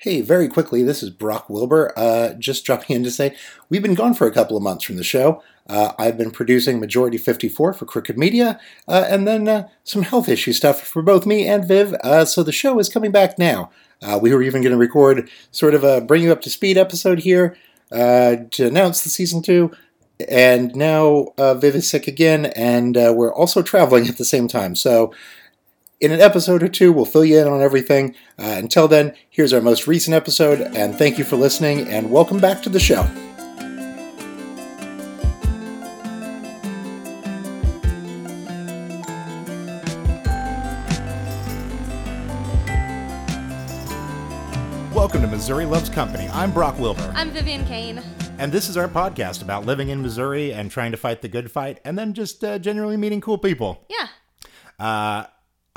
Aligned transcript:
Hey, 0.00 0.20
very 0.20 0.46
quickly, 0.46 0.84
this 0.84 1.02
is 1.02 1.10
Brock 1.10 1.50
Wilbur. 1.50 1.92
Uh, 1.96 2.34
just 2.34 2.64
dropping 2.64 2.94
in 2.94 3.02
to 3.02 3.10
say 3.10 3.34
we've 3.68 3.82
been 3.82 3.96
gone 3.96 4.14
for 4.14 4.28
a 4.28 4.32
couple 4.32 4.56
of 4.56 4.62
months 4.62 4.84
from 4.84 4.94
the 4.94 5.02
show. 5.02 5.42
Uh, 5.68 5.90
I've 5.98 6.16
been 6.16 6.30
producing 6.30 6.78
Majority 6.78 7.18
54 7.18 7.72
for 7.72 7.84
Crooked 7.84 8.16
Media, 8.16 8.60
uh, 8.86 9.06
and 9.08 9.26
then 9.26 9.48
uh, 9.48 9.66
some 9.82 10.02
health 10.02 10.28
issue 10.28 10.52
stuff 10.52 10.80
for 10.80 11.02
both 11.02 11.26
me 11.26 11.48
and 11.48 11.66
Viv. 11.66 11.94
Uh, 12.04 12.24
so 12.24 12.44
the 12.44 12.52
show 12.52 12.78
is 12.78 12.88
coming 12.88 13.10
back 13.10 13.40
now. 13.40 13.72
Uh, 14.00 14.20
we 14.22 14.32
were 14.32 14.40
even 14.40 14.62
going 14.62 14.70
to 14.70 14.78
record 14.78 15.28
sort 15.50 15.74
of 15.74 15.82
a 15.82 16.00
bring 16.00 16.22
you 16.22 16.30
up 16.30 16.42
to 16.42 16.50
speed 16.50 16.78
episode 16.78 17.18
here 17.18 17.56
to 17.90 18.48
announce 18.60 19.02
the 19.02 19.10
season 19.10 19.42
two. 19.42 19.72
And 20.28 20.76
now 20.76 21.26
Viv 21.36 21.74
is 21.74 21.90
sick 21.90 22.06
again, 22.06 22.46
and 22.46 22.94
we're 22.94 23.34
also 23.34 23.62
traveling 23.62 24.06
at 24.06 24.16
the 24.16 24.24
same 24.24 24.46
time. 24.46 24.76
So 24.76 25.12
in 26.00 26.12
an 26.12 26.20
episode 26.20 26.62
or 26.62 26.68
two, 26.68 26.92
we'll 26.92 27.04
fill 27.04 27.24
you 27.24 27.40
in 27.40 27.48
on 27.48 27.60
everything. 27.60 28.14
Uh, 28.38 28.54
until 28.56 28.86
then, 28.86 29.14
here's 29.28 29.52
our 29.52 29.60
most 29.60 29.88
recent 29.88 30.14
episode, 30.14 30.60
and 30.60 30.94
thank 30.96 31.18
you 31.18 31.24
for 31.24 31.34
listening, 31.36 31.88
and 31.88 32.08
welcome 32.08 32.38
back 32.38 32.62
to 32.62 32.68
the 32.68 32.78
show. 32.78 33.02
Welcome 44.94 45.22
to 45.22 45.28
Missouri 45.28 45.64
Loves 45.64 45.88
Company. 45.88 46.28
I'm 46.32 46.52
Brock 46.52 46.78
Wilbur. 46.78 47.12
I'm 47.16 47.30
Vivian 47.30 47.64
Kane. 47.66 48.00
And 48.38 48.52
this 48.52 48.68
is 48.68 48.76
our 48.76 48.86
podcast 48.86 49.42
about 49.42 49.66
living 49.66 49.88
in 49.88 50.00
Missouri 50.00 50.52
and 50.52 50.70
trying 50.70 50.92
to 50.92 50.96
fight 50.96 51.22
the 51.22 51.28
good 51.28 51.50
fight, 51.50 51.80
and 51.84 51.98
then 51.98 52.14
just 52.14 52.44
uh, 52.44 52.60
generally 52.60 52.96
meeting 52.96 53.20
cool 53.20 53.38
people. 53.38 53.84
Yeah. 53.88 54.06
Uh, 54.78 55.26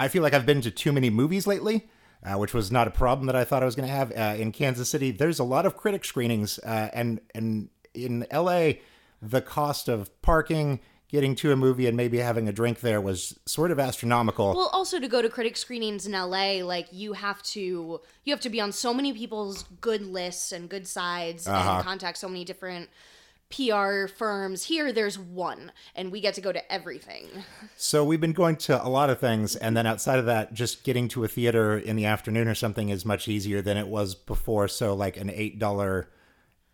I 0.01 0.07
feel 0.07 0.23
like 0.23 0.33
I've 0.33 0.47
been 0.47 0.61
to 0.61 0.71
too 0.71 0.91
many 0.91 1.09
movies 1.09 1.45
lately. 1.45 1.87
Uh, 2.23 2.37
which 2.37 2.53
was 2.53 2.71
not 2.71 2.87
a 2.87 2.91
problem 2.91 3.25
that 3.25 3.35
I 3.35 3.43
thought 3.43 3.63
I 3.63 3.65
was 3.65 3.75
going 3.75 3.87
to 3.87 3.95
have 3.95 4.11
uh, 4.11 4.39
in 4.39 4.51
Kansas 4.51 4.87
City. 4.87 5.09
There's 5.09 5.39
a 5.39 5.43
lot 5.43 5.65
of 5.65 5.75
critic 5.75 6.05
screenings, 6.05 6.59
uh, 6.59 6.89
and 6.93 7.19
and 7.33 7.69
in 7.95 8.27
LA, 8.31 8.73
the 9.23 9.41
cost 9.41 9.87
of 9.87 10.21
parking, 10.21 10.81
getting 11.07 11.33
to 11.37 11.51
a 11.51 11.55
movie, 11.55 11.87
and 11.87 11.97
maybe 11.97 12.19
having 12.19 12.47
a 12.47 12.51
drink 12.51 12.81
there 12.81 13.01
was 13.01 13.39
sort 13.47 13.71
of 13.71 13.79
astronomical. 13.79 14.53
Well, 14.55 14.69
also 14.71 14.99
to 14.99 15.07
go 15.07 15.23
to 15.23 15.29
critic 15.29 15.57
screenings 15.57 16.05
in 16.05 16.11
LA, 16.11 16.63
like 16.63 16.89
you 16.91 17.13
have 17.13 17.41
to 17.43 18.01
you 18.23 18.33
have 18.33 18.41
to 18.41 18.51
be 18.51 18.61
on 18.61 18.71
so 18.71 18.93
many 18.93 19.13
people's 19.13 19.63
good 19.81 20.03
lists 20.03 20.51
and 20.51 20.69
good 20.69 20.85
sides, 20.85 21.47
uh-huh. 21.47 21.77
and 21.77 21.83
contact 21.83 22.19
so 22.19 22.27
many 22.27 22.45
different 22.45 22.87
PR 23.51 24.07
firms. 24.07 24.63
Here, 24.63 24.91
there's 24.91 25.19
one, 25.19 25.71
and 25.95 26.11
we 26.11 26.21
get 26.21 26.33
to 26.35 26.41
go 26.41 26.51
to 26.51 26.71
everything. 26.71 27.27
So 27.77 28.03
we've 28.03 28.21
been 28.21 28.33
going 28.33 28.55
to 28.57 28.83
a 28.83 28.89
lot 28.89 29.09
of 29.09 29.19
things, 29.19 29.55
and 29.55 29.75
then 29.75 29.85
outside 29.85 30.19
of 30.19 30.25
that, 30.25 30.53
just 30.53 30.83
getting 30.83 31.07
to 31.09 31.23
a 31.23 31.27
theater 31.27 31.77
in 31.77 31.95
the 31.95 32.05
afternoon 32.05 32.47
or 32.47 32.55
something 32.55 32.89
is 32.89 33.05
much 33.05 33.27
easier 33.27 33.61
than 33.61 33.77
it 33.77 33.87
was 33.87 34.15
before. 34.15 34.67
So, 34.67 34.93
like 34.93 35.17
an 35.17 35.29
eight 35.29 35.59
dollar 35.59 36.09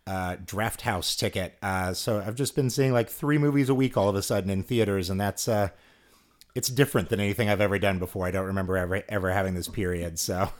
uh, 0.06 0.36
draft 0.44 0.80
house 0.80 1.14
ticket. 1.14 1.58
Uh, 1.62 1.92
so 1.92 2.22
I've 2.26 2.34
just 2.34 2.56
been 2.56 2.70
seeing 2.70 2.92
like 2.92 3.10
three 3.10 3.36
movies 3.36 3.68
a 3.68 3.74
week 3.74 3.96
all 3.96 4.08
of 4.08 4.14
a 4.14 4.22
sudden 4.22 4.48
in 4.48 4.62
theaters, 4.62 5.10
and 5.10 5.20
that's 5.20 5.48
uh, 5.48 5.68
it's 6.54 6.68
different 6.68 7.10
than 7.10 7.20
anything 7.20 7.50
I've 7.50 7.60
ever 7.60 7.78
done 7.78 7.98
before. 7.98 8.26
I 8.26 8.30
don't 8.30 8.46
remember 8.46 8.76
ever 8.76 9.02
ever 9.08 9.32
having 9.32 9.54
this 9.54 9.68
period. 9.68 10.18
So. 10.18 10.50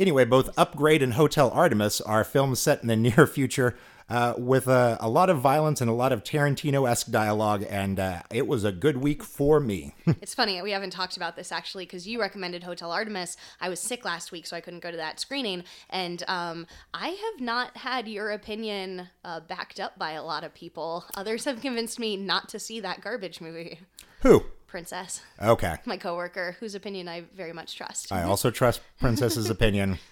Anyway, 0.00 0.24
both 0.24 0.56
Upgrade 0.56 1.02
and 1.02 1.14
Hotel 1.14 1.50
Artemis 1.50 2.00
are 2.00 2.22
films 2.22 2.60
set 2.60 2.82
in 2.82 2.86
the 2.86 2.94
near 3.16 3.26
future 3.26 3.74
uh, 4.08 4.34
with 4.38 4.66
a, 4.66 4.96
a, 5.00 5.08
lot 5.08 5.28
of 5.28 5.38
violence 5.38 5.80
and 5.80 5.90
a 5.90 5.92
lot 5.92 6.12
of 6.12 6.24
Tarantino 6.24 6.88
esque 6.88 7.10
dialogue, 7.10 7.64
and 7.68 8.00
uh, 8.00 8.22
it 8.30 8.46
was 8.46 8.64
a 8.64 8.72
good 8.72 8.98
week 8.98 9.22
for 9.22 9.60
me. 9.60 9.94
it's 10.06 10.34
funny, 10.34 10.60
we 10.62 10.70
haven't 10.70 10.90
talked 10.90 11.16
about 11.16 11.36
this 11.36 11.52
actually 11.52 11.84
because 11.84 12.06
you 12.06 12.20
recommended 12.20 12.62
Hotel 12.62 12.90
Artemis. 12.90 13.36
I 13.60 13.68
was 13.68 13.80
sick 13.80 14.04
last 14.04 14.32
week, 14.32 14.46
so 14.46 14.56
I 14.56 14.60
couldn't 14.60 14.80
go 14.80 14.90
to 14.90 14.96
that 14.96 15.20
screening, 15.20 15.64
and 15.90 16.22
um, 16.26 16.66
I 16.94 17.08
have 17.08 17.40
not 17.40 17.76
had 17.76 18.08
your 18.08 18.30
opinion 18.30 19.08
uh, 19.24 19.40
backed 19.40 19.78
up 19.78 19.98
by 19.98 20.12
a 20.12 20.22
lot 20.22 20.44
of 20.44 20.54
people. 20.54 21.04
Others 21.14 21.44
have 21.44 21.60
convinced 21.60 21.98
me 21.98 22.16
not 22.16 22.48
to 22.50 22.58
see 22.58 22.80
that 22.80 23.00
garbage 23.02 23.40
movie. 23.40 23.80
Who? 24.22 24.44
Princess. 24.66 25.22
Okay. 25.42 25.76
My 25.86 25.96
coworker, 25.96 26.56
whose 26.60 26.74
opinion 26.74 27.08
I 27.08 27.24
very 27.34 27.52
much 27.52 27.76
trust. 27.76 28.12
I 28.12 28.22
also 28.22 28.50
trust 28.50 28.80
Princess's 29.00 29.50
opinion. 29.50 29.98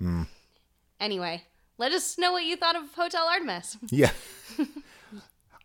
Mm. 0.00 0.28
Anyway, 1.00 1.42
let 1.78 1.92
us 1.92 2.18
know 2.18 2.32
what 2.32 2.44
you 2.44 2.56
thought 2.56 2.76
of 2.76 2.92
Hotel 2.94 3.26
Artemis. 3.26 3.76
Yeah. 3.90 4.10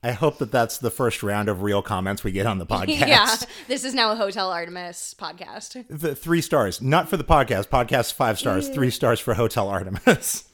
I 0.05 0.11
hope 0.11 0.37
that 0.39 0.51
that's 0.51 0.79
the 0.79 0.91
first 0.91 1.23
round 1.23 1.47
of 1.47 1.61
real 1.61 1.81
comments 1.81 2.25
we 2.25 2.33
get 2.33 2.45
on 2.45 2.57
the 2.57 2.65
podcast. 2.77 3.07
yeah, 3.07 3.35
this 3.69 3.85
is 3.85 3.93
now 3.93 4.11
a 4.11 4.15
Hotel 4.15 4.51
Artemis 4.51 5.15
podcast. 5.17 5.85
The 5.87 6.13
three 6.13 6.41
stars, 6.41 6.81
not 6.81 7.07
for 7.07 7.15
the 7.15 7.23
podcast. 7.23 7.69
Podcast 7.69 8.11
five 8.13 8.37
stars, 8.37 8.67
three 8.67 8.89
stars 8.89 9.19
for 9.21 9.33
Hotel 9.33 9.67
Artemis. 9.69 10.43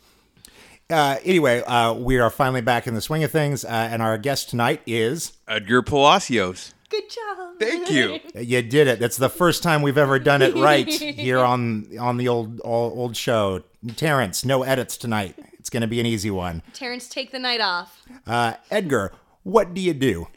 Uh, 0.92 1.18
anyway, 1.24 1.62
uh, 1.62 1.94
we 1.94 2.18
are 2.18 2.32
finally 2.32 2.62
back 2.62 2.88
in 2.88 2.96
the 2.96 3.02
swing 3.02 3.24
of 3.24 3.30
things, 3.30 3.64
uh, 3.64 3.68
and 3.68 4.02
our 4.02 4.18
guest 4.18 4.50
tonight 4.50 4.82
is 4.88 5.34
Edgar 5.48 5.84
Palacios. 5.84 6.74
Good 6.90 7.04
job. 7.12 7.60
Thank 7.60 7.92
you. 7.92 8.20
You 8.34 8.64
did 8.64 8.88
it. 8.88 9.00
That's 9.00 9.18
the 9.18 9.30
first 9.30 9.62
time 9.62 9.84
we've 9.84 10.00
ever 10.00 10.18
done 10.18 10.42
it 10.42 10.56
right 10.56 10.88
here 10.92 11.38
on 11.38 11.96
on 12.00 12.18
the 12.18 12.28
old 12.28 12.60
old 12.64 13.16
show. 13.16 13.62
Terrence, 13.96 14.44
no 14.44 14.64
edits 14.64 14.98
tonight. 14.98 15.36
It's 15.54 15.70
going 15.70 15.82
to 15.82 15.88
be 15.88 16.00
an 16.00 16.06
easy 16.06 16.32
one. 16.32 16.62
Terrence, 16.74 17.08
take 17.08 17.32
the 17.32 17.40
night 17.40 17.62
off. 17.62 18.02
Uh, 18.28 18.54
Edgar, 18.72 19.14
what 19.44 19.74
do 19.74 19.82
you 19.82 19.94
do? 19.94 20.28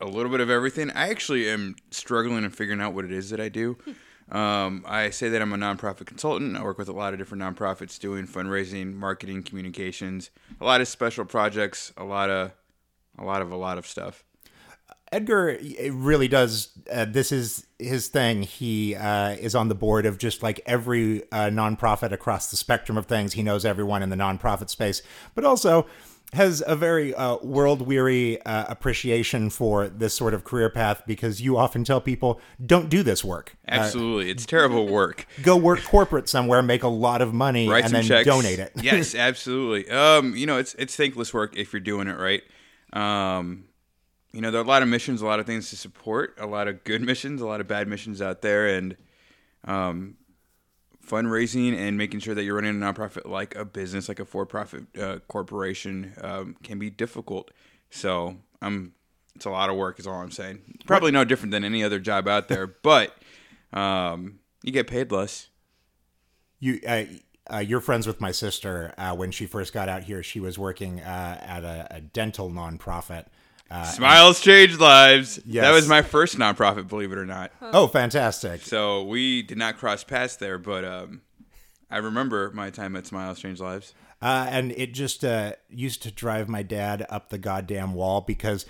A 0.00 0.06
little 0.06 0.30
bit 0.30 0.40
of 0.40 0.50
everything. 0.50 0.90
I 0.90 1.08
actually 1.08 1.48
am 1.48 1.76
struggling 1.90 2.44
and 2.44 2.54
figuring 2.54 2.80
out 2.80 2.94
what 2.94 3.04
it 3.04 3.12
is 3.12 3.30
that 3.30 3.40
I 3.40 3.48
do. 3.48 3.78
Um, 4.30 4.84
I 4.86 5.10
say 5.10 5.28
that 5.28 5.42
I'm 5.42 5.52
a 5.52 5.56
nonprofit 5.56 6.06
consultant. 6.06 6.56
I 6.56 6.62
work 6.62 6.78
with 6.78 6.88
a 6.88 6.92
lot 6.92 7.12
of 7.12 7.18
different 7.18 7.42
nonprofits 7.42 7.98
doing 7.98 8.26
fundraising, 8.26 8.94
marketing, 8.94 9.42
communications, 9.42 10.30
a 10.60 10.64
lot 10.64 10.80
of 10.80 10.88
special 10.88 11.24
projects, 11.24 11.92
a 11.96 12.04
lot 12.04 12.30
of, 12.30 12.52
a 13.18 13.24
lot 13.24 13.42
of, 13.42 13.50
a 13.50 13.56
lot 13.56 13.78
of 13.78 13.86
stuff. 13.86 14.24
Edgar 15.14 15.48
it 15.48 15.92
really 15.92 16.26
does. 16.26 16.70
Uh, 16.90 17.04
this 17.04 17.30
is 17.30 17.66
his 17.78 18.08
thing. 18.08 18.42
He 18.42 18.96
uh, 18.96 19.30
is 19.30 19.54
on 19.54 19.68
the 19.68 19.74
board 19.74 20.06
of 20.06 20.18
just 20.18 20.42
like 20.42 20.60
every 20.66 21.22
uh, 21.30 21.50
nonprofit 21.50 22.10
across 22.10 22.50
the 22.50 22.56
spectrum 22.56 22.98
of 22.98 23.06
things. 23.06 23.34
He 23.34 23.42
knows 23.42 23.64
everyone 23.64 24.02
in 24.02 24.10
the 24.10 24.16
nonprofit 24.16 24.70
space, 24.70 25.02
but 25.36 25.44
also 25.44 25.86
has 26.32 26.64
a 26.66 26.74
very 26.74 27.14
uh, 27.14 27.36
world 27.42 27.82
weary 27.82 28.42
uh, 28.42 28.64
appreciation 28.68 29.50
for 29.50 29.88
this 29.88 30.14
sort 30.14 30.34
of 30.34 30.42
career 30.42 30.68
path 30.68 31.02
because 31.06 31.40
you 31.40 31.56
often 31.56 31.84
tell 31.84 32.00
people 32.00 32.40
don't 32.64 32.88
do 32.88 33.04
this 33.04 33.24
work. 33.24 33.56
Uh, 33.68 33.72
Absolutely, 33.74 34.30
it's 34.30 34.44
terrible 34.44 34.88
work. 34.88 35.28
Go 35.42 35.56
work 35.56 35.84
corporate 35.84 36.28
somewhere, 36.28 36.60
make 36.60 36.82
a 36.82 36.88
lot 36.88 37.22
of 37.22 37.32
money, 37.32 37.68
Write 37.68 37.84
and 37.84 37.94
then 37.94 38.02
checks. 38.02 38.26
donate 38.26 38.58
it. 38.58 38.72
yes, 38.82 39.14
absolutely. 39.14 39.88
Um, 39.90 40.34
you 40.34 40.46
know, 40.46 40.58
it's 40.58 40.74
it's 40.74 40.96
thankless 40.96 41.32
work 41.32 41.56
if 41.56 41.72
you're 41.72 41.78
doing 41.78 42.08
it 42.08 42.18
right. 42.18 42.42
Um, 42.92 43.66
you 44.34 44.40
know, 44.40 44.50
there 44.50 44.60
are 44.60 44.64
a 44.64 44.66
lot 44.66 44.82
of 44.82 44.88
missions, 44.88 45.22
a 45.22 45.26
lot 45.26 45.38
of 45.38 45.46
things 45.46 45.70
to 45.70 45.76
support, 45.76 46.34
a 46.38 46.46
lot 46.46 46.66
of 46.66 46.82
good 46.82 47.00
missions, 47.10 47.40
a 47.40 47.46
lot 47.46 47.60
of 47.60 47.68
bad 47.68 47.86
missions 47.86 48.20
out 48.20 48.42
there, 48.42 48.66
and 48.66 48.96
um, 49.64 50.16
fundraising 51.06 51.76
and 51.76 51.96
making 51.96 52.18
sure 52.18 52.34
that 52.34 52.42
you're 52.42 52.56
running 52.56 52.82
a 52.82 52.84
nonprofit 52.84 53.28
like 53.30 53.54
a 53.54 53.64
business, 53.64 54.08
like 54.08 54.18
a 54.18 54.24
for-profit 54.24 54.84
uh, 54.98 55.18
corporation, 55.28 56.14
um, 56.20 56.56
can 56.64 56.80
be 56.80 56.90
difficult. 56.90 57.52
So, 57.90 58.36
um, 58.60 58.92
it's 59.36 59.44
a 59.44 59.50
lot 59.50 59.70
of 59.70 59.76
work, 59.76 60.00
is 60.00 60.06
all 60.06 60.14
I'm 60.14 60.32
saying. 60.32 60.78
Probably 60.84 61.12
no 61.12 61.24
different 61.24 61.52
than 61.52 61.64
any 61.64 61.84
other 61.84 62.00
job 62.00 62.26
out 62.26 62.48
there, 62.48 62.66
but 62.82 63.16
um, 63.72 64.40
you 64.64 64.72
get 64.72 64.88
paid 64.88 65.12
less. 65.12 65.48
You. 66.58 66.80
Uh, 66.86 67.04
uh, 67.52 67.58
you're 67.58 67.80
friends 67.80 68.06
with 68.06 68.22
my 68.22 68.30
sister. 68.30 68.94
Uh, 68.96 69.14
when 69.14 69.30
she 69.30 69.44
first 69.44 69.74
got 69.74 69.86
out 69.86 70.04
here, 70.04 70.22
she 70.22 70.40
was 70.40 70.58
working 70.58 71.00
uh, 71.00 71.38
at 71.42 71.62
a, 71.62 71.86
a 71.90 72.00
dental 72.00 72.48
nonprofit, 72.48 73.26
uh, 73.70 73.84
Smiles 73.84 74.40
change 74.40 74.78
lives. 74.78 75.40
Yes. 75.46 75.64
That 75.64 75.72
was 75.72 75.88
my 75.88 76.02
first 76.02 76.36
nonprofit, 76.36 76.88
believe 76.88 77.12
it 77.12 77.18
or 77.18 77.26
not. 77.26 77.52
Oh, 77.60 77.86
fantastic! 77.86 78.62
So 78.62 79.04
we 79.04 79.42
did 79.42 79.58
not 79.58 79.78
cross 79.78 80.04
paths 80.04 80.36
there, 80.36 80.58
but 80.58 80.84
um, 80.84 81.22
I 81.90 81.98
remember 81.98 82.50
my 82.52 82.70
time 82.70 82.96
at 82.96 83.06
Smiles 83.06 83.40
Change 83.40 83.60
Lives. 83.60 83.94
Uh, 84.22 84.46
and 84.48 84.72
it 84.72 84.94
just 84.94 85.24
uh, 85.24 85.52
used 85.68 86.02
to 86.02 86.10
drive 86.10 86.48
my 86.48 86.62
dad 86.62 87.06
up 87.10 87.28
the 87.28 87.38
goddamn 87.38 87.94
wall 87.94 88.20
because 88.22 88.64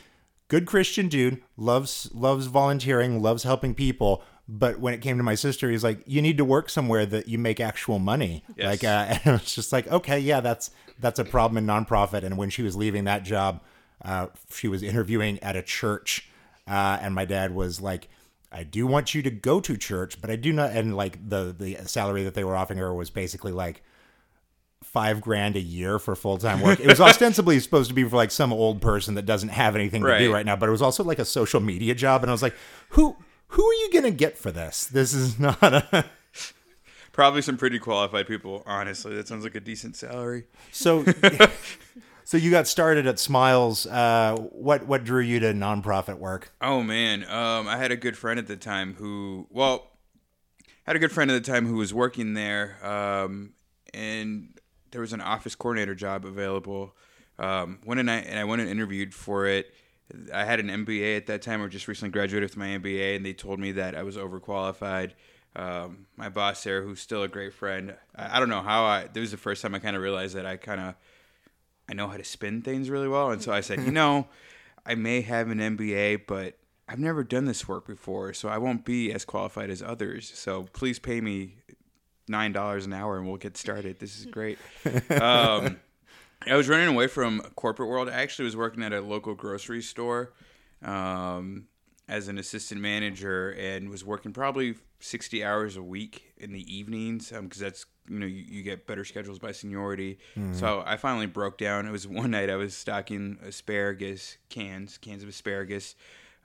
good 0.49 0.67
Christian 0.67 1.09
dude 1.09 1.43
loves 1.57 2.11
loves 2.13 2.47
volunteering, 2.47 3.23
loves 3.23 3.45
helping 3.45 3.75
people. 3.75 4.23
But 4.47 4.79
when 4.79 4.93
it 4.93 5.01
came 5.01 5.17
to 5.17 5.23
my 5.23 5.37
sister, 5.37 5.71
he's 5.71 5.85
like, 5.85 6.03
"You 6.07 6.21
need 6.21 6.39
to 6.39 6.45
work 6.45 6.69
somewhere 6.69 7.07
that 7.07 7.29
you 7.29 7.39
make 7.39 7.61
actual 7.61 7.99
money." 7.99 8.45
Yes. 8.57 8.67
Like, 8.67 8.85
uh, 8.85 9.07
and 9.09 9.21
it 9.27 9.41
was 9.41 9.55
just 9.55 9.73
like, 9.73 9.87
"Okay, 9.87 10.19
yeah, 10.19 10.41
that's 10.41 10.71
that's 10.99 11.19
a 11.19 11.25
problem 11.25 11.57
in 11.57 11.67
nonprofit." 11.67 12.25
And 12.25 12.37
when 12.37 12.51
she 12.51 12.63
was 12.63 12.77
leaving 12.77 13.05
that 13.05 13.23
job, 13.23 13.63
uh, 14.05 14.29
she 14.51 14.69
was 14.69 14.83
interviewing 14.83 15.39
at 15.43 15.57
a 15.57 15.63
church, 15.63 16.29
uh, 16.69 16.99
and 17.01 17.15
my 17.15 17.25
dad 17.25 17.55
was 17.55 17.81
like, 17.81 18.09
"I 18.53 18.63
do 18.63 18.87
want 18.87 19.15
you 19.15 19.23
to 19.23 19.31
go 19.31 19.61
to 19.61 19.77
church, 19.77 20.21
but 20.21 20.31
I 20.31 20.37
do 20.37 20.53
not." 20.53 20.71
And 20.71 20.97
like 20.97 21.29
the 21.29 21.55
the 21.57 21.77
salary 21.87 22.25
that 22.25 22.35
they 22.35 22.45
were 22.45 22.57
offering 22.57 22.79
her 22.79 22.95
was 22.95 23.11
basically 23.11 23.53
like 23.53 23.83
five 24.83 25.21
grand 25.21 25.57
a 25.57 25.61
year 25.61 25.99
for 25.99 26.15
full 26.15 26.39
time 26.39 26.61
work. 26.61 26.79
It 26.79 26.87
was 26.87 27.01
ostensibly 27.01 27.59
supposed 27.61 27.89
to 27.89 27.95
be 27.95 28.05
for 28.05 28.17
like 28.17 28.31
some 28.31 28.53
old 28.53 28.81
person 28.81 29.15
that 29.15 29.27
doesn't 29.27 29.49
have 29.49 29.75
anything 29.75 30.03
to 30.03 30.19
do 30.19 30.33
right 30.33 30.47
now, 30.47 30.57
but 30.57 30.69
it 30.69 30.73
was 30.73 30.83
also 30.83 31.03
like 31.03 31.19
a 31.19 31.25
social 31.25 31.61
media 31.61 31.95
job. 31.95 32.23
And 32.23 32.31
I 32.31 32.33
was 32.33 32.43
like, 32.43 32.55
who 32.91 33.17
who 33.49 33.67
are 33.67 33.75
you 33.75 33.91
gonna 33.93 34.11
get 34.11 34.37
for 34.39 34.53
this? 34.53 34.87
This 34.87 35.15
is 35.15 35.39
not 35.41 35.63
a 35.63 36.05
Probably 37.15 37.43
some 37.43 37.57
pretty 37.57 37.79
qualified 37.79 38.27
people. 38.27 38.65
Honestly, 38.67 39.15
that 39.15 39.29
sounds 39.29 39.45
like 39.45 39.55
a 39.55 39.61
decent 39.61 39.95
salary. 39.95 40.47
So, 40.73 41.05
so 42.25 42.37
you 42.37 42.51
got 42.51 42.67
started 42.67 43.07
at 43.07 43.19
Smiles. 43.19 43.87
Uh, 43.87 44.37
what 44.51 44.87
what 44.87 45.05
drew 45.05 45.21
you 45.21 45.41
to 45.41 45.53
nonprofit 45.53 46.19
work? 46.19 46.53
Oh 46.61 46.83
man, 46.83 47.25
um, 47.25 47.69
I 47.69 47.77
had 47.77 47.93
a 47.93 47.97
good 47.97 48.17
friend 48.17 48.39
at 48.39 48.47
the 48.47 48.57
time 48.57 48.95
who, 48.95 49.47
well, 49.51 49.91
had 50.85 50.97
a 50.97 50.99
good 50.99 51.13
friend 51.13 51.31
at 51.31 51.43
the 51.43 51.53
time 51.53 51.67
who 51.67 51.77
was 51.77 51.93
working 51.93 52.35
there, 52.35 52.79
um, 52.85 53.53
and 53.93 54.59
there 54.91 55.01
was 55.01 55.13
an 55.13 55.21
office 55.21 55.55
coordinator 55.55 55.95
job 55.95 56.25
available. 56.25 56.97
Um, 57.39 57.81
went 57.85 58.01
and 58.01 58.11
I 58.11 58.17
and 58.17 58.39
I 58.39 58.45
went 58.45 58.63
and 58.63 58.71
interviewed 58.71 59.13
for 59.15 59.47
it. 59.47 59.73
I 60.33 60.45
had 60.45 60.61
an 60.61 60.69
MBA 60.69 61.17
at 61.17 61.27
that 61.27 61.43
time, 61.43 61.63
or 61.63 61.69
just 61.69 61.89
recently 61.89 62.11
graduated 62.11 62.49
with 62.49 62.57
my 62.57 62.69
MBA, 62.69 63.17
and 63.17 63.25
they 63.25 63.33
told 63.33 63.59
me 63.59 63.73
that 63.73 63.95
I 63.95 64.03
was 64.03 64.17
overqualified. 64.17 65.13
Um, 65.57 66.07
my 66.17 66.29
boss 66.29 66.65
there, 66.65 66.83
who's 66.83 67.01
still 67.01 67.23
a 67.23 67.29
great 67.29 67.55
friend, 67.55 67.95
I, 68.17 68.37
I 68.37 68.41
don't 68.41 68.49
know 68.49 68.63
how 68.63 68.85
I. 68.85 69.09
This 69.13 69.21
was 69.21 69.31
the 69.31 69.37
first 69.37 69.63
time 69.63 69.75
I 69.75 69.79
kind 69.79 69.95
of 69.95 70.03
realized 70.03 70.35
that 70.37 70.47
I 70.47 70.57
kind 70.57 70.81
of 70.81 70.95
I 71.89 71.95
know 71.95 72.09
how 72.09 72.17
to 72.17 72.25
spin 72.25 72.63
things 72.63 72.91
really 72.91 73.09
well, 73.09 73.31
and 73.31 73.43
so 73.43 73.53
I 73.53 73.61
said, 73.61 73.81
you 73.85 73.93
know, 73.93 74.27
I 74.87 74.95
may 74.95 75.21
have 75.23 75.49
an 75.51 75.59
MBA, 75.59 76.27
but 76.27 76.59
I've 76.89 76.99
never 76.99 77.25
done 77.25 77.47
this 77.47 77.67
work 77.67 77.87
before, 77.87 78.35
so 78.35 78.49
I 78.49 78.59
won't 78.59 78.85
be 78.85 79.13
as 79.13 79.25
qualified 79.25 79.71
as 79.71 79.83
others. 79.83 80.31
So 80.35 80.65
please 80.73 80.99
pay 80.99 81.21
me 81.21 81.57
nine 82.29 82.53
dollars 82.53 82.87
an 82.87 82.93
hour, 82.93 83.17
and 83.19 83.27
we'll 83.27 83.37
get 83.37 83.57
started. 83.57 83.99
This 83.99 84.19
is 84.19 84.27
great. 84.27 84.59
Um, 85.11 85.79
I 86.47 86.57
was 86.57 86.69
running 86.69 86.89
away 86.89 87.07
from 87.07 87.41
corporate 87.57 87.89
world. 87.89 88.09
I 88.09 88.13
actually 88.21 88.45
was 88.45 88.57
working 88.57 88.83
at 88.83 88.93
a 88.93 89.01
local 89.01 89.35
grocery 89.35 89.81
store 89.81 90.35
um, 90.83 91.69
as 92.07 92.29
an 92.29 92.37
assistant 92.37 92.83
manager, 92.83 93.53
and 93.53 93.89
was 93.89 94.05
working 94.05 94.33
probably 94.33 94.75
sixty 95.01 95.43
hours 95.43 95.77
a 95.77 95.83
week 95.83 96.34
in 96.45 96.53
the 96.53 96.77
evenings 96.77 97.31
because 97.31 97.59
that's 97.59 97.87
you 98.09 98.19
know 98.19 98.27
you, 98.27 98.45
you 98.47 98.63
get 98.63 98.87
better 98.87 99.05
schedules 99.05 99.39
by 99.39 99.51
seniority. 99.53 100.19
So 100.53 100.83
I 100.87 100.97
finally 100.97 101.27
broke 101.27 101.59
down. 101.59 101.87
It 101.87 101.91
was 101.91 102.07
one 102.07 102.31
night 102.39 102.51
I 102.51 102.57
was 102.57 102.77
stocking 102.77 103.39
asparagus 103.43 104.37
cans, 104.51 104.99
cans 104.99 105.23
of 105.23 105.29
asparagus, 105.29 105.97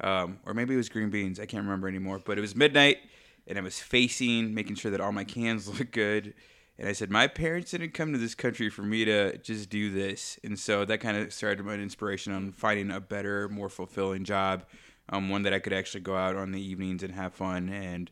um, 0.01 0.40
or 0.46 0.54
maybe 0.54 0.74
it 0.74 0.78
was 0.78 0.90
green 0.90 1.10
beans. 1.10 1.40
I 1.40 1.46
can't 1.46 1.63
remember 1.63 1.88
anymore. 1.88 2.19
But 2.24 2.38
it 2.38 2.42
was 2.42 2.56
midnight, 2.56 2.98
and 3.46 3.57
I 3.57 3.62
was 3.62 3.80
facing, 3.80 4.54
making 4.54 4.75
sure 4.75 4.90
that 4.92 5.01
all 5.01 5.12
my 5.12 5.25
cans 5.25 5.68
looked 5.80 5.92
good. 5.92 6.34
And 6.78 6.88
I 6.88 6.94
said, 6.94 7.12
my 7.12 7.28
parents 7.28 7.72
didn't 7.72 7.94
come 7.94 8.13
to 8.13 8.18
this 8.18 8.34
country 8.34 8.69
for 8.69 8.84
me 8.84 9.04
to 9.04 9.38
just 9.40 9.69
do 9.69 9.92
this. 9.92 10.40
And 10.45 10.57
so 10.57 10.86
that 10.86 11.02
kind 11.02 11.18
of 11.18 11.34
started 11.34 11.66
my 11.66 11.74
inspiration 11.74 12.31
on 12.31 12.54
finding 12.54 12.90
a 12.90 13.02
better, 13.02 13.50
more 13.50 13.68
fulfilling 13.68 14.24
job, 14.24 14.63
um, 15.10 15.28
one 15.28 15.42
that 15.42 15.54
I 15.54 15.60
could 15.60 15.74
actually 15.74 16.00
go 16.00 16.16
out 16.16 16.38
on 16.38 16.54
the 16.54 16.62
evenings 16.62 17.04
and 17.04 17.13
have 17.13 17.34
fun 17.34 17.68
and 17.68 18.10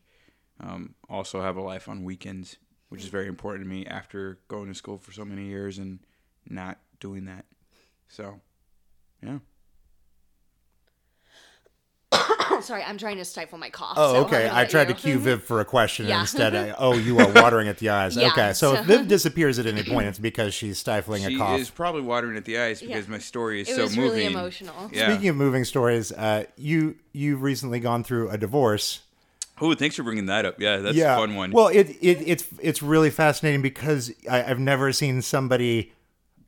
um, 0.60 0.96
also 1.10 1.42
have 1.42 1.56
a 1.58 1.62
life 1.62 1.88
on 1.90 2.04
weekends, 2.04 2.58
which 2.90 3.02
is 3.04 3.08
very 3.10 3.28
important 3.28 3.66
to 3.66 3.70
me 3.70 3.86
after 3.86 4.40
going 4.48 4.68
to 4.68 4.74
school 4.76 4.98
for 4.98 5.12
so 5.12 5.24
many 5.26 5.46
years 5.46 5.78
and 5.78 6.00
not 6.50 6.78
doing 7.00 7.26
that. 7.26 7.46
So, 8.08 8.40
yeah. 9.24 9.40
Sorry, 12.62 12.82
I'm 12.84 12.98
trying 12.98 13.18
to 13.18 13.26
stifle 13.26 13.58
my 13.60 13.70
cough. 13.70 13.94
Oh, 13.98 14.14
so 14.14 14.26
okay. 14.26 14.50
I 14.52 14.66
tried 14.66 14.88
you. 14.88 14.96
to 14.96 15.00
cue 15.00 15.20
Viv 15.20 15.44
for 15.44 15.60
a 15.60 15.66
question, 15.66 16.08
Yeah. 16.08 16.22
instead, 16.22 16.56
I, 16.56 16.72
oh, 16.80 16.94
you 16.98 17.20
are 17.20 17.32
watering 17.34 17.68
at 17.68 17.78
the 17.78 17.90
eyes. 17.90 18.16
Yeah, 18.16 18.28
okay, 18.30 18.54
so, 18.54 18.74
so- 18.74 18.80
if 18.82 18.86
Viv 18.88 19.08
disappears 19.10 19.60
at 19.60 19.66
any 19.68 19.84
point, 19.84 20.08
it's 20.08 20.18
because 20.18 20.54
she's 20.54 20.78
stifling 20.80 21.24
She 21.28 21.36
a 21.36 21.38
cough. 21.38 21.60
is 21.60 21.70
probably 21.70 22.02
watering 22.02 22.38
at 22.38 22.46
the 22.46 22.58
eyes 22.60 22.82
Yeah. 22.82 22.88
because 22.88 23.08
my 23.08 23.20
story 23.20 23.62
is 23.62 23.70
It 23.70 23.76
so 23.76 23.84
was 23.84 23.96
moving. 23.96 24.12
really 24.12 24.26
emotional. 24.26 24.90
Yeah. 24.92 25.12
Speaking 25.12 25.30
of 25.30 25.36
moving 25.36 25.66
stories, 25.66 26.12
uh, 26.14 26.46
you 26.56 26.96
you've 27.12 27.42
recently 27.44 27.80
gone 27.80 28.04
through 28.04 28.30
a 28.30 28.38
divorce. 28.38 29.02
Oh, 29.60 29.74
thanks 29.74 29.96
for 29.96 30.04
bringing 30.04 30.28
that 30.28 30.46
up. 30.46 30.60
Yeah, 30.60 30.78
that's 30.78 30.96
yeah, 30.96 31.16
a 31.16 31.18
fun 31.18 31.36
one. 31.36 31.52
Well, 31.52 31.68
it, 31.68 31.90
it 32.02 32.22
it's 32.26 32.46
it's 32.62 32.82
really 32.84 33.10
fascinating 33.10 33.62
because 33.62 34.12
I, 34.30 34.44
I've 34.44 34.60
never 34.60 34.92
seen 34.92 35.22
somebody 35.22 35.94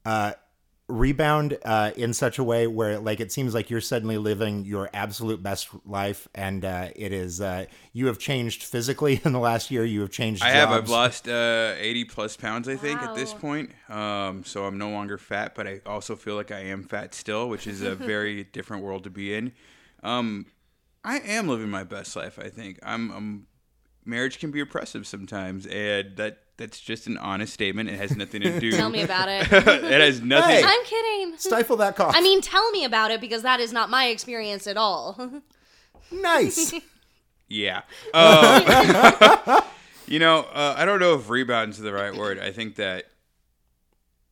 uh, 0.05 0.33
rebound 0.87 1.57
uh, 1.63 1.91
in 1.95 2.13
such 2.13 2.39
a 2.39 2.43
way 2.43 2.67
where 2.67 2.99
like 2.99 3.19
it 3.19 3.31
seems 3.31 3.53
like 3.53 3.69
you're 3.69 3.81
suddenly 3.81 4.17
living 4.17 4.65
your 4.65 4.89
absolute 4.93 5.41
best 5.41 5.69
life, 5.85 6.27
and 6.35 6.65
uh, 6.65 6.89
it 6.95 7.13
is 7.13 7.41
uh, 7.41 7.65
you 7.93 8.07
have 8.07 8.19
changed 8.19 8.63
physically 8.63 9.21
in 9.25 9.31
the 9.31 9.39
last 9.39 9.71
year. 9.71 9.85
You 9.85 10.01
have 10.01 10.11
changed. 10.11 10.43
I 10.43 10.49
have. 10.49 10.69
jobs. 10.69 10.83
I've 10.83 10.89
lost 10.89 11.27
uh, 11.27 11.75
80 11.77 12.05
plus 12.05 12.37
pounds, 12.37 12.67
I 12.67 12.75
think, 12.75 13.01
at 13.01 13.15
this 13.15 13.33
point. 13.33 13.71
Um, 13.87 14.43
so 14.43 14.65
I'm 14.65 14.77
no 14.77 14.89
longer 14.89 15.17
fat, 15.17 15.55
but 15.55 15.67
I 15.67 15.81
also 15.85 16.15
feel 16.15 16.35
like 16.35 16.51
I 16.51 16.59
am 16.59 16.83
fat 16.83 17.13
still, 17.13 17.49
which 17.49 17.67
is 17.67 17.81
a 17.81 17.95
very 17.95 18.43
different 18.43 18.83
world 18.83 19.05
to 19.05 19.09
be 19.09 19.33
in. 19.33 19.53
Um, 20.03 20.45
I 21.03 21.19
am 21.19 21.47
living 21.47 21.69
my 21.69 21.83
best 21.83 22.15
life. 22.15 22.39
I 22.39 22.49
think 22.49 22.79
I'm. 22.83 23.11
I'm 23.11 23.47
marriage 24.05 24.39
can 24.39 24.51
be 24.51 24.59
oppressive 24.59 25.05
sometimes, 25.07 25.65
and 25.67 26.17
that 26.17 26.39
that's 26.57 26.79
just 26.79 27.07
an 27.07 27.17
honest 27.17 27.53
statement. 27.53 27.89
It 27.89 27.97
has 27.97 28.15
nothing 28.15 28.41
to 28.41 28.59
do. 28.61 28.71
Tell 28.71 28.89
me 28.89 29.01
about 29.01 29.29
it. 29.29 29.47
it 29.51 30.01
has 30.01 30.21
nothing. 30.21 30.57
Hey. 30.57 30.63
I'm 30.65 30.85
kidding. 30.85 31.37
Stifle 31.37 31.77
that 31.77 31.95
cough. 31.95 32.13
I 32.15 32.21
mean, 32.21 32.41
tell 32.41 32.69
me 32.71 32.83
about 32.83 33.11
it 33.11 33.21
because 33.21 33.43
that 33.43 33.59
is 33.59 33.71
not 33.71 33.89
my 33.89 34.07
experience 34.07 34.67
at 34.67 34.77
all. 34.77 35.41
nice. 36.11 36.73
Yeah. 37.51 37.81
Um, 38.13 38.63
you 40.05 40.19
know, 40.19 40.41
uh, 40.53 40.75
I 40.77 40.85
don't 40.85 40.99
know 40.99 41.15
if 41.15 41.31
rebound's 41.31 41.79
the 41.79 41.91
right 41.91 42.15
word. 42.15 42.37
I 42.37 42.51
think 42.51 42.75
that 42.75 43.05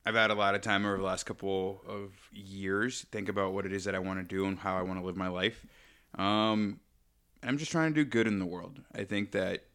I've 0.05 0.13
had 0.13 0.29
a 0.29 0.35
lot 0.35 0.53
of 0.53 0.61
time 0.61 0.85
over 0.85 0.97
the 0.97 1.03
last 1.03 1.25
couple 1.25 1.81
of 1.87 2.11
years 2.31 3.07
think 3.11 3.27
about 3.27 3.53
what 3.53 3.65
it 3.65 3.73
is 3.73 3.85
that 3.85 3.95
I 3.95 3.99
want 3.99 4.19
to 4.19 4.23
do 4.23 4.45
and 4.45 4.59
how 4.59 4.77
I 4.77 4.83
want 4.83 4.99
to 4.99 5.05
live 5.05 5.17
my 5.17 5.29
life. 5.29 5.65
Um, 6.17 6.79
I'm 7.43 7.57
just 7.57 7.71
trying 7.71 7.93
to 7.93 8.03
do 8.03 8.09
good 8.09 8.27
in 8.27 8.39
the 8.39 8.45
world. 8.45 8.81
I 8.93 9.03
think 9.03 9.31
that 9.31 9.65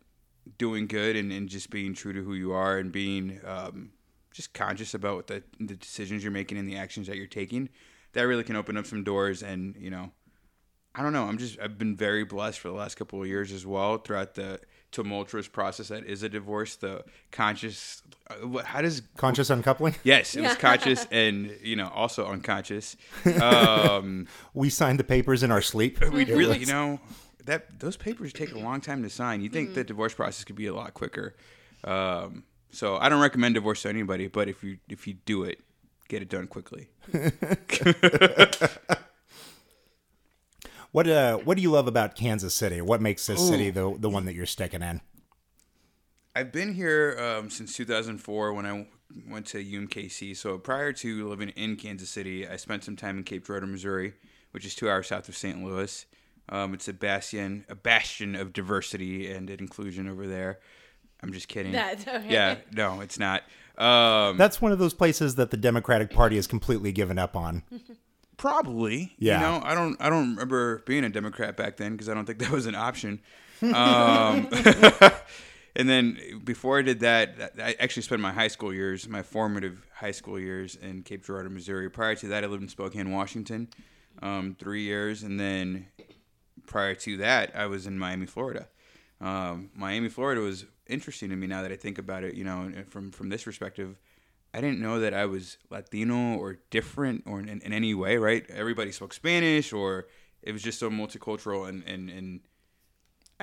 doing 0.59 0.87
good 0.87 1.17
and, 1.17 1.33
and 1.33 1.49
just 1.49 1.71
being 1.71 1.95
true 1.95 2.13
to 2.13 2.23
who 2.23 2.35
you 2.35 2.53
are 2.53 2.79
and 2.79 2.91
being 2.91 3.41
um, 3.47 3.93
just 4.33 4.53
conscious 4.53 4.95
about 4.95 5.29
the, 5.29 5.43
the 5.61 5.77
decisions 5.77 6.23
you're 6.23 6.33
making 6.33 6.59
and 6.59 6.69
the 6.69 6.77
actions 6.77 7.07
that 7.07 7.17
you're 7.17 7.27
taking, 7.27 7.69
that 8.13 8.23
really 8.23 8.45
can 8.45 8.57
open 8.57 8.77
up 8.77 8.87
some 8.87 9.05
doors 9.05 9.43
and, 9.43 9.77
you 9.79 9.91
know, 9.91 10.11
I 10.95 11.03
don't 11.03 11.13
know. 11.13 11.25
I'm 11.25 11.39
just 11.39 11.59
I've 11.61 11.79
been 11.79 11.97
very 11.97 12.25
blessed 12.25 12.59
for 12.61 12.69
the 12.69 12.75
last 12.75 12.97
couple 12.97 13.21
of 13.23 13.27
years 13.29 13.51
as 13.53 13.65
well 13.65 13.99
throughout 13.99 14.35
the 14.35 14.61
tumultuous 14.91 15.49
process 15.49 15.89
that 15.89 16.05
is 16.05 16.23
a 16.23 16.29
divorce. 16.29 16.77
The 16.77 17.03
conscious, 17.31 18.03
uh, 18.29 18.59
how 18.59 18.83
does 18.83 19.01
Conscious 19.17 19.49
uncoupling. 19.49 19.95
yes, 20.05 20.35
it 20.37 20.43
was 20.43 20.55
conscious 20.57 21.07
and 21.11 21.57
you 21.63 21.77
know 21.77 21.89
also 21.95 22.27
unconscious. 22.27 22.97
Um, 23.41 24.27
We 24.55 24.69
signed 24.69 24.99
the 25.01 25.05
papers 25.05 25.43
in 25.43 25.51
our 25.51 25.63
sleep. 25.63 25.99
we 26.13 26.23
It 26.23 26.29
really, 26.29 26.59
you 26.59 26.67
know, 26.67 27.01
that 27.47 27.81
those 27.81 27.97
papers 27.97 28.33
take 28.33 28.53
a 28.55 28.59
long 28.59 28.81
time 28.83 29.03
to 29.03 29.09
sign. 29.11 29.41
You 29.41 29.49
think 29.49 29.75
the 29.75 29.85
divorce 29.85 30.13
process 30.15 30.45
could 30.45 30.57
be 30.57 30.67
a 30.67 30.75
lot 30.75 30.93
quicker. 30.95 31.35
Um, 31.85 32.45
so 32.71 32.97
I 32.99 33.09
don't 33.09 33.21
recommend 33.23 33.55
divorce 33.55 33.83
to 33.83 33.89
anybody, 33.89 34.29
but 34.29 34.49
if 34.49 34.63
you 34.63 34.77
if 34.91 35.07
you 35.07 35.15
do 35.25 35.45
it, 35.45 35.61
get 36.09 36.21
it 36.21 36.29
done 36.29 36.47
quickly. 36.49 36.89
What 40.93 41.09
uh, 41.09 41.39
what 41.39 41.57
do 41.57 41.63
you 41.63 41.71
love 41.71 41.87
about 41.87 42.15
Kansas 42.15 42.55
City? 42.55 42.81
What 42.81 43.01
makes 43.01 43.27
this 43.27 43.47
city 43.47 43.71
the 43.71 43.97
the 43.99 44.11
one 44.11 44.27
that 44.27 44.35
you're 44.35 44.47
sticking 44.47 44.83
in? 44.83 45.01
I've 46.37 46.53
been 46.53 46.75
here 46.75 47.17
um, 47.19 47.51
since 47.51 47.75
2004 47.77 48.53
when 48.53 48.67
I 48.67 48.87
went 49.29 49.47
to 49.49 49.63
UMKC. 49.63 50.37
So 50.37 50.59
prior 50.59 50.93
to 50.95 51.29
living 51.29 51.51
in 51.51 51.77
Kansas 51.77 52.09
City, 52.09 52.47
I 52.47 52.57
spent 52.57 52.85
some 52.85 52.97
time 52.97 53.19
in 53.19 53.25
Cape 53.25 53.47
Girardeau, 53.47 53.67
Missouri, 53.67 54.15
which 54.53 54.65
is 54.65 54.75
two 54.75 54.89
hours 54.89 55.09
south 55.09 55.29
of 55.29 55.37
St. 55.37 55.63
Louis. 55.63 56.07
Um, 56.49 56.75
it's 56.75 56.89
a 56.89 56.93
bastion, 56.93 57.65
a 57.69 57.75
bastion 57.75 58.35
of 58.35 58.53
diversity 58.53 59.31
and 59.31 59.49
inclusion 59.51 60.09
over 60.09 60.27
there. 60.27 60.61
I'm 61.23 61.33
just 61.33 61.49
kidding. 61.49 61.73
That's 61.73 62.07
okay. 62.07 62.27
Yeah, 62.29 62.57
no, 62.73 63.01
it's 63.01 63.19
not. 63.19 63.43
Um, 63.79 64.37
That's 64.37 64.61
one 64.61 64.73
of 64.73 64.79
those 64.79 64.93
places 64.93 65.37
that 65.37 65.51
the 65.51 65.57
Democratic 65.57 66.11
Party 66.11 66.37
has 66.37 66.47
completely 66.47 66.93
given 66.93 67.19
up 67.19 67.37
on. 67.37 67.63
Probably. 68.43 69.15
Yeah. 69.21 69.37
You 69.37 69.41
know, 69.41 69.65
I 69.65 69.73
don't 69.77 69.97
I 70.01 70.11
don't 70.11 70.31
remember 70.31 70.79
being 70.79 71.05
a 71.05 71.09
Democrat 71.09 71.57
back 71.57 71.77
then 71.77 71.93
because 71.93 72.09
I 72.09 72.15
don't 72.15 72.25
think 72.25 72.41
that 72.41 72.51
was 72.51 72.67
an 72.67 72.75
option. 72.75 73.21
Um, 73.63 74.49
and 75.77 75.89
then 75.89 76.19
before 76.43 76.81
I 76.81 76.83
did 76.83 76.99
that, 77.01 77.53
I 77.57 77.77
actually 77.79 78.03
spent 78.03 78.21
my 78.21 78.33
high 78.33 78.49
school 78.49 78.75
years, 78.75 79.09
my 79.09 79.23
formative 79.23 79.87
high 79.95 80.11
school 80.11 80.41
years 80.41 80.75
in 80.75 81.05
Cape 81.05 81.25
Girardeau, 81.25 81.51
Missouri. 81.51 81.89
Prior 81.89 82.17
to 82.17 82.27
that, 82.29 82.43
I 82.43 82.49
lived 82.49 82.65
in 82.65 82.69
Spokane, 82.69 83.13
Washington, 83.13 83.69
um, 84.23 84.57
three 84.59 84.83
years, 84.83 85.23
and 85.23 85.39
then 85.39 85.87
prior 86.67 86.97
to 86.97 87.19
that, 87.19 87.55
I 87.55 87.67
was 87.67 87.87
in 87.87 87.97
Miami, 87.97 88.27
Florida. 88.27 88.67
Um, 89.21 89.71
Miami, 89.73 90.09
Florida 90.09 90.41
was 90.41 90.67
interesting 90.89 91.31
to 91.31 91.37
me 91.37 91.47
now 91.47 91.63
that 91.63 91.71
I 91.71 91.77
think 91.77 91.99
about 91.99 92.25
it. 92.25 92.35
You 92.35 92.43
know, 92.43 92.73
from 92.89 93.13
from 93.13 93.29
this 93.29 93.45
perspective, 93.45 94.01
I 94.55 94.61
didn't 94.61 94.81
know 94.81 95.01
that 95.01 95.15
I 95.15 95.27
was 95.27 95.57
Latino 95.71 96.37
or 96.37 96.59
different 96.71 97.25
or 97.27 97.41
in, 97.41 97.49
in 97.49 97.73
any 97.73 97.95
way. 97.95 98.17
Right? 98.17 98.45
Everybody 98.51 98.93
spoke 98.93 99.15
Spanish, 99.15 99.73
or 99.73 100.07
it 100.43 100.53
was 100.53 100.63
just 100.63 100.79
so 100.79 100.91
multicultural, 100.91 101.69
and 101.69 101.83
and 101.87 102.11
and 102.11 102.41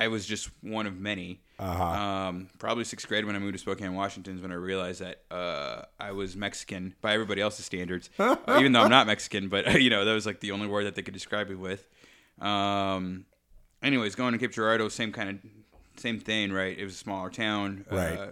I 0.00 0.08
was 0.08 0.24
just 0.24 0.48
one 0.62 0.86
of 0.86 0.98
many. 0.98 1.42
Uh-huh. 1.58 1.84
Um, 1.84 2.48
probably 2.58 2.84
sixth 2.84 3.06
grade 3.06 3.26
when 3.26 3.36
I 3.36 3.38
moved 3.38 3.52
to 3.52 3.58
Spokane, 3.58 3.94
Washington, 3.94 4.36
is 4.36 4.40
when 4.40 4.50
I 4.50 4.54
realized 4.54 5.02
that 5.02 5.22
uh, 5.30 5.82
I 5.98 6.12
was 6.12 6.36
Mexican 6.36 6.94
by 7.02 7.12
everybody 7.12 7.42
else's 7.42 7.66
standards. 7.66 8.08
uh, 8.18 8.36
even 8.58 8.72
though 8.72 8.80
I'm 8.80 8.90
not 8.90 9.06
Mexican, 9.06 9.48
but 9.48 9.80
you 9.82 9.90
know 9.90 10.06
that 10.06 10.14
was 10.14 10.24
like 10.24 10.40
the 10.40 10.52
only 10.52 10.66
word 10.66 10.84
that 10.84 10.94
they 10.94 11.02
could 11.02 11.14
describe 11.14 11.50
me 11.50 11.56
with. 11.56 11.86
Um, 12.40 13.26
anyways, 13.82 14.14
going 14.14 14.32
to 14.32 14.38
Cape 14.38 14.52
Girardeau, 14.52 14.88
same 14.88 15.12
kind 15.12 15.28
of 15.28 16.00
same 16.00 16.18
thing, 16.18 16.50
right? 16.50 16.78
It 16.78 16.84
was 16.84 16.94
a 16.94 16.98
smaller 16.98 17.28
town. 17.28 17.84
Right. 17.90 18.18
Uh, 18.18 18.26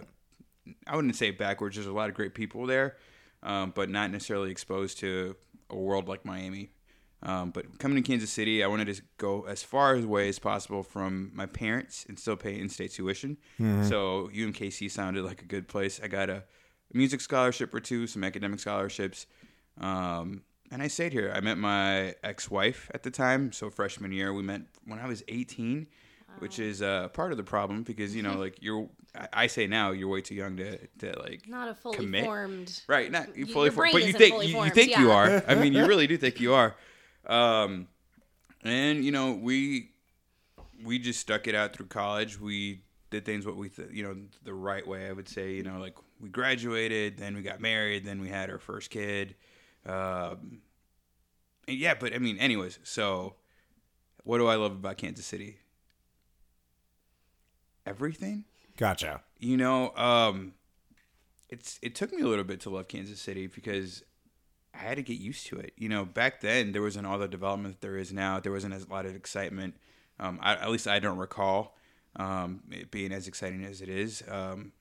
I 0.87 0.95
wouldn't 0.95 1.15
say 1.15 1.31
backwards. 1.31 1.75
There's 1.75 1.87
a 1.87 1.93
lot 1.93 2.09
of 2.09 2.15
great 2.15 2.33
people 2.33 2.65
there, 2.65 2.97
um, 3.43 3.71
but 3.75 3.89
not 3.89 4.11
necessarily 4.11 4.51
exposed 4.51 4.99
to 4.99 5.35
a 5.69 5.75
world 5.75 6.07
like 6.07 6.25
Miami. 6.25 6.71
Um, 7.21 7.51
but 7.51 7.79
coming 7.79 8.01
to 8.01 8.07
Kansas 8.07 8.31
City, 8.31 8.63
I 8.63 8.67
wanted 8.67 8.93
to 8.95 9.01
go 9.17 9.43
as 9.43 9.61
far 9.61 9.95
away 9.95 10.29
as 10.29 10.39
possible 10.39 10.83
from 10.83 11.31
my 11.33 11.45
parents 11.45 12.05
and 12.07 12.17
still 12.17 12.37
pay 12.37 12.57
in-state 12.57 12.91
tuition. 12.93 13.37
So 13.83 14.29
UMKC 14.33 14.89
sounded 14.89 15.25
like 15.25 15.41
a 15.41 15.45
good 15.45 15.67
place. 15.67 15.99
I 16.01 16.07
got 16.07 16.29
a 16.29 16.43
music 16.93 17.19
scholarship 17.19 17.73
or 17.73 17.81
two, 17.81 18.07
some 18.07 18.23
academic 18.23 18.59
scholarships, 18.59 19.25
um, 19.79 20.43
and 20.71 20.81
I 20.81 20.87
stayed 20.87 21.11
here. 21.11 21.33
I 21.35 21.41
met 21.41 21.57
my 21.57 22.15
ex-wife 22.23 22.89
at 22.93 23.03
the 23.03 23.11
time, 23.11 23.51
so 23.51 23.69
freshman 23.69 24.11
year. 24.11 24.31
We 24.33 24.43
met 24.43 24.61
when 24.85 24.99
I 24.99 25.07
was 25.07 25.21
18, 25.27 25.87
which 26.37 26.59
is 26.59 26.81
uh, 26.81 27.07
part 27.09 27.31
of 27.31 27.37
the 27.37 27.43
problem 27.43 27.83
because 27.83 28.15
you 28.15 28.21
know, 28.23 28.37
like 28.37 28.57
you're. 28.61 28.87
I, 29.33 29.47
say 29.47 29.65
now 29.65 29.89
you're 29.89 30.07
way 30.07 30.21
too 30.21 30.35
young 30.35 30.55
to 30.57 30.77
to 30.99 31.19
like 31.19 31.47
Not 31.47 31.67
a 31.67 31.73
fully 31.73 31.97
commit. 31.97 32.25
formed. 32.25 32.81
Right, 32.87 33.11
not 33.11 33.29
Y- 33.35 33.45
fully 33.45 33.71
formed, 33.71 33.91
but 33.91 34.05
you 34.05 34.13
think 34.13 34.43
you, 34.47 34.63
you 34.63 34.69
think 34.69 34.95
you 34.95 35.09
are. 35.11 35.43
I 35.47 35.55
mean, 35.55 35.73
you 35.73 35.85
really 35.87 36.05
do 36.05 36.15
think 36.17 36.39
you 36.39 36.53
are. 36.53 36.75
Um, 37.25 37.87
and 38.63 39.03
you 39.03 39.11
know, 39.11 39.33
we 39.33 39.91
we 40.83 40.97
just 40.99 41.19
stuck 41.19 41.47
it 41.47 41.53
out 41.55 41.73
through 41.73 41.87
college. 41.87 42.39
We 42.39 42.81
did 43.11 43.25
things 43.25 43.45
what 43.45 43.55
we 43.55 43.69
th- 43.69 43.89
you 43.91 44.03
know 44.03 44.15
the 44.43 44.53
right 44.53 44.87
way. 44.87 45.07
I 45.07 45.11
would 45.11 45.27
say 45.27 45.53
you 45.53 45.63
know 45.63 45.79
like 45.79 45.95
we 46.21 46.29
graduated, 46.29 47.17
then 47.17 47.35
we 47.35 47.41
got 47.41 47.59
married, 47.61 48.05
then 48.05 48.19
we 48.21 48.29
had 48.29 48.49
our 48.49 48.57
first 48.57 48.89
kid. 48.89 49.35
Um, 49.85 50.61
and 51.67 51.77
yeah, 51.77 51.93
but 51.99 52.13
I 52.13 52.17
mean, 52.19 52.37
anyways. 52.37 52.79
So, 52.83 53.35
what 54.23 54.37
do 54.39 54.47
I 54.47 54.55
love 54.55 54.71
about 54.71 54.97
Kansas 54.97 55.25
City? 55.25 55.57
Everything. 57.89 58.45
Gotcha. 58.77 59.21
you 59.39 59.57
know 59.57 59.93
um 59.95 60.53
it's 61.49 61.79
it 61.81 61.95
took 61.95 62.13
me 62.13 62.21
a 62.21 62.27
little 62.27 62.43
bit 62.45 62.59
to 62.61 62.69
love 62.69 62.87
kansas 62.87 63.19
city 63.19 63.47
because 63.47 64.03
i 64.73 64.77
had 64.77 64.95
to 64.97 65.01
get 65.03 65.17
used 65.19 65.47
to 65.47 65.57
it. 65.57 65.73
You 65.75 65.89
know 65.89 66.05
back 66.05 66.39
then 66.41 66.71
there 66.71 66.81
wasn't 66.83 67.07
all 67.07 67.17
the 67.17 67.27
development 67.27 67.73
that 67.75 67.81
there 67.85 67.97
is 67.97 68.13
now. 68.13 68.39
There 68.39 68.51
wasn't 68.51 68.73
as 68.75 68.85
a 68.85 68.89
lot 68.89 69.05
of 69.05 69.15
excitement. 69.15 69.75
Um 70.19 70.39
I, 70.41 70.53
at 70.53 70.69
least 70.69 70.87
i 70.87 70.99
don't 70.99 71.17
recall 71.17 71.75
um 72.15 72.61
it 72.71 72.91
being 72.91 73.11
as 73.11 73.27
exciting 73.27 73.65
as 73.65 73.81
it 73.81 73.89
is. 73.89 74.23
Um 74.29 74.71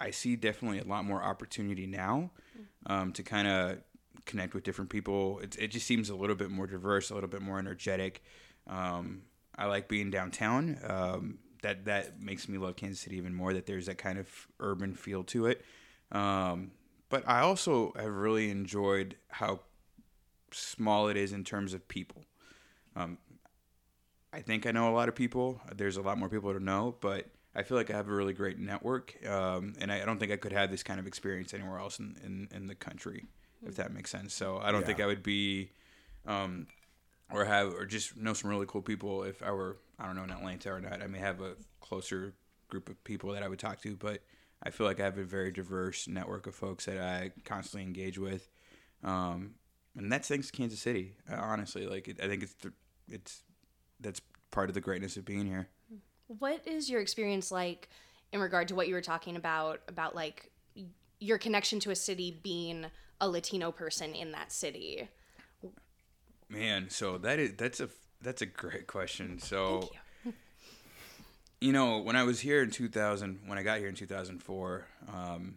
i 0.00 0.10
see 0.10 0.34
definitely 0.36 0.80
a 0.80 0.84
lot 0.84 1.04
more 1.04 1.22
opportunity 1.22 1.86
now 1.86 2.30
um 2.86 3.12
to 3.12 3.22
kind 3.22 3.46
of 3.48 3.78
connect 4.26 4.52
with 4.54 4.64
different 4.64 4.90
people. 4.90 5.38
It, 5.38 5.56
it 5.58 5.68
just 5.68 5.86
seems 5.86 6.10
a 6.10 6.16
little 6.16 6.36
bit 6.36 6.50
more 6.50 6.66
diverse 6.66 7.10
a 7.10 7.14
little 7.14 7.30
bit 7.30 7.42
more 7.42 7.58
energetic. 7.60 8.22
Um 8.66 9.22
i 9.56 9.64
like 9.66 9.88
being 9.88 10.10
downtown. 10.10 10.78
Um 10.84 11.38
that 11.62 11.84
that 11.86 12.20
makes 12.20 12.48
me 12.48 12.58
love 12.58 12.76
Kansas 12.76 13.00
City 13.00 13.16
even 13.16 13.34
more. 13.34 13.52
That 13.52 13.66
there's 13.66 13.86
that 13.86 13.98
kind 13.98 14.18
of 14.18 14.28
urban 14.60 14.94
feel 14.94 15.24
to 15.24 15.46
it. 15.46 15.64
Um, 16.12 16.72
but 17.08 17.26
I 17.26 17.40
also 17.40 17.92
have 17.96 18.12
really 18.12 18.50
enjoyed 18.50 19.16
how 19.28 19.60
small 20.52 21.08
it 21.08 21.16
is 21.16 21.32
in 21.32 21.44
terms 21.44 21.74
of 21.74 21.86
people. 21.88 22.24
Um, 22.96 23.18
I 24.32 24.40
think 24.40 24.66
I 24.66 24.72
know 24.72 24.90
a 24.90 24.94
lot 24.94 25.08
of 25.08 25.14
people. 25.14 25.60
There's 25.74 25.96
a 25.96 26.02
lot 26.02 26.18
more 26.18 26.28
people 26.28 26.52
to 26.52 26.60
know, 26.60 26.96
but 27.00 27.26
I 27.54 27.62
feel 27.62 27.76
like 27.76 27.90
I 27.90 27.96
have 27.96 28.08
a 28.08 28.14
really 28.14 28.34
great 28.34 28.58
network, 28.58 29.16
um, 29.26 29.74
and 29.80 29.90
I, 29.90 30.02
I 30.02 30.04
don't 30.04 30.18
think 30.18 30.30
I 30.30 30.36
could 30.36 30.52
have 30.52 30.70
this 30.70 30.82
kind 30.82 31.00
of 31.00 31.06
experience 31.06 31.54
anywhere 31.54 31.78
else 31.78 31.98
in, 31.98 32.16
in, 32.24 32.48
in 32.54 32.66
the 32.66 32.74
country, 32.74 33.24
if 33.66 33.76
that 33.76 33.92
makes 33.92 34.10
sense. 34.10 34.34
So 34.34 34.58
I 34.62 34.70
don't 34.70 34.84
think 34.84 34.98
Yeah. 34.98 35.04
I 35.04 35.08
would 35.08 35.22
be, 35.22 35.70
um, 36.26 36.66
or 37.32 37.44
have, 37.44 37.74
or 37.74 37.84
just 37.84 38.16
know 38.16 38.32
some 38.32 38.50
really 38.50 38.66
cool 38.66 38.82
people 38.82 39.22
if 39.22 39.42
I 39.42 39.50
were, 39.50 39.78
I 39.98 40.06
don't 40.06 40.16
know, 40.16 40.24
in 40.24 40.30
Atlanta 40.30 40.72
or 40.72 40.80
not. 40.80 41.02
I 41.02 41.06
may 41.06 41.18
have 41.18 41.40
a 41.40 41.54
closer 41.80 42.34
group 42.68 42.88
of 42.88 43.02
people 43.04 43.32
that 43.32 43.42
I 43.42 43.48
would 43.48 43.58
talk 43.58 43.80
to, 43.82 43.96
but 43.96 44.22
I 44.62 44.70
feel 44.70 44.86
like 44.86 45.00
I 45.00 45.04
have 45.04 45.18
a 45.18 45.24
very 45.24 45.50
diverse 45.50 46.08
network 46.08 46.46
of 46.46 46.54
folks 46.54 46.86
that 46.86 46.98
I 46.98 47.32
constantly 47.44 47.82
engage 47.82 48.18
with. 48.18 48.48
Um, 49.04 49.54
and 49.96 50.10
that's 50.10 50.28
thanks 50.28 50.50
to 50.50 50.52
Kansas 50.52 50.80
City. 50.80 51.14
Uh, 51.30 51.36
honestly, 51.36 51.86
like 51.86 52.08
it, 52.08 52.20
I 52.22 52.28
think 52.28 52.42
it's 52.42 52.54
the, 52.54 52.72
it's 53.08 53.42
that's 54.00 54.20
part 54.50 54.68
of 54.68 54.74
the 54.74 54.80
greatness 54.80 55.16
of 55.16 55.24
being 55.24 55.46
here. 55.46 55.68
What 56.26 56.66
is 56.66 56.90
your 56.90 57.00
experience 57.00 57.50
like 57.50 57.88
in 58.32 58.40
regard 58.40 58.68
to 58.68 58.74
what 58.74 58.88
you 58.88 58.94
were 58.94 59.00
talking 59.00 59.36
about 59.36 59.80
about 59.88 60.14
like 60.14 60.50
your 61.20 61.38
connection 61.38 61.80
to 61.80 61.90
a 61.90 61.96
city 61.96 62.38
being 62.42 62.86
a 63.20 63.28
Latino 63.28 63.72
person 63.72 64.14
in 64.14 64.32
that 64.32 64.52
city? 64.52 65.08
Man, 66.48 66.88
so 66.90 67.18
that 67.18 67.38
is 67.38 67.54
that's 67.56 67.80
a 67.80 67.88
that's 68.22 68.42
a 68.42 68.46
great 68.46 68.86
question. 68.86 69.38
So 69.38 69.80
Thank 69.80 69.92
you. 70.24 70.32
you 71.68 71.72
know, 71.72 71.98
when 71.98 72.16
I 72.16 72.22
was 72.24 72.40
here 72.40 72.62
in 72.62 72.70
2000, 72.70 73.40
when 73.46 73.58
I 73.58 73.62
got 73.62 73.78
here 73.78 73.88
in 73.88 73.94
2004, 73.94 74.86
um, 75.12 75.56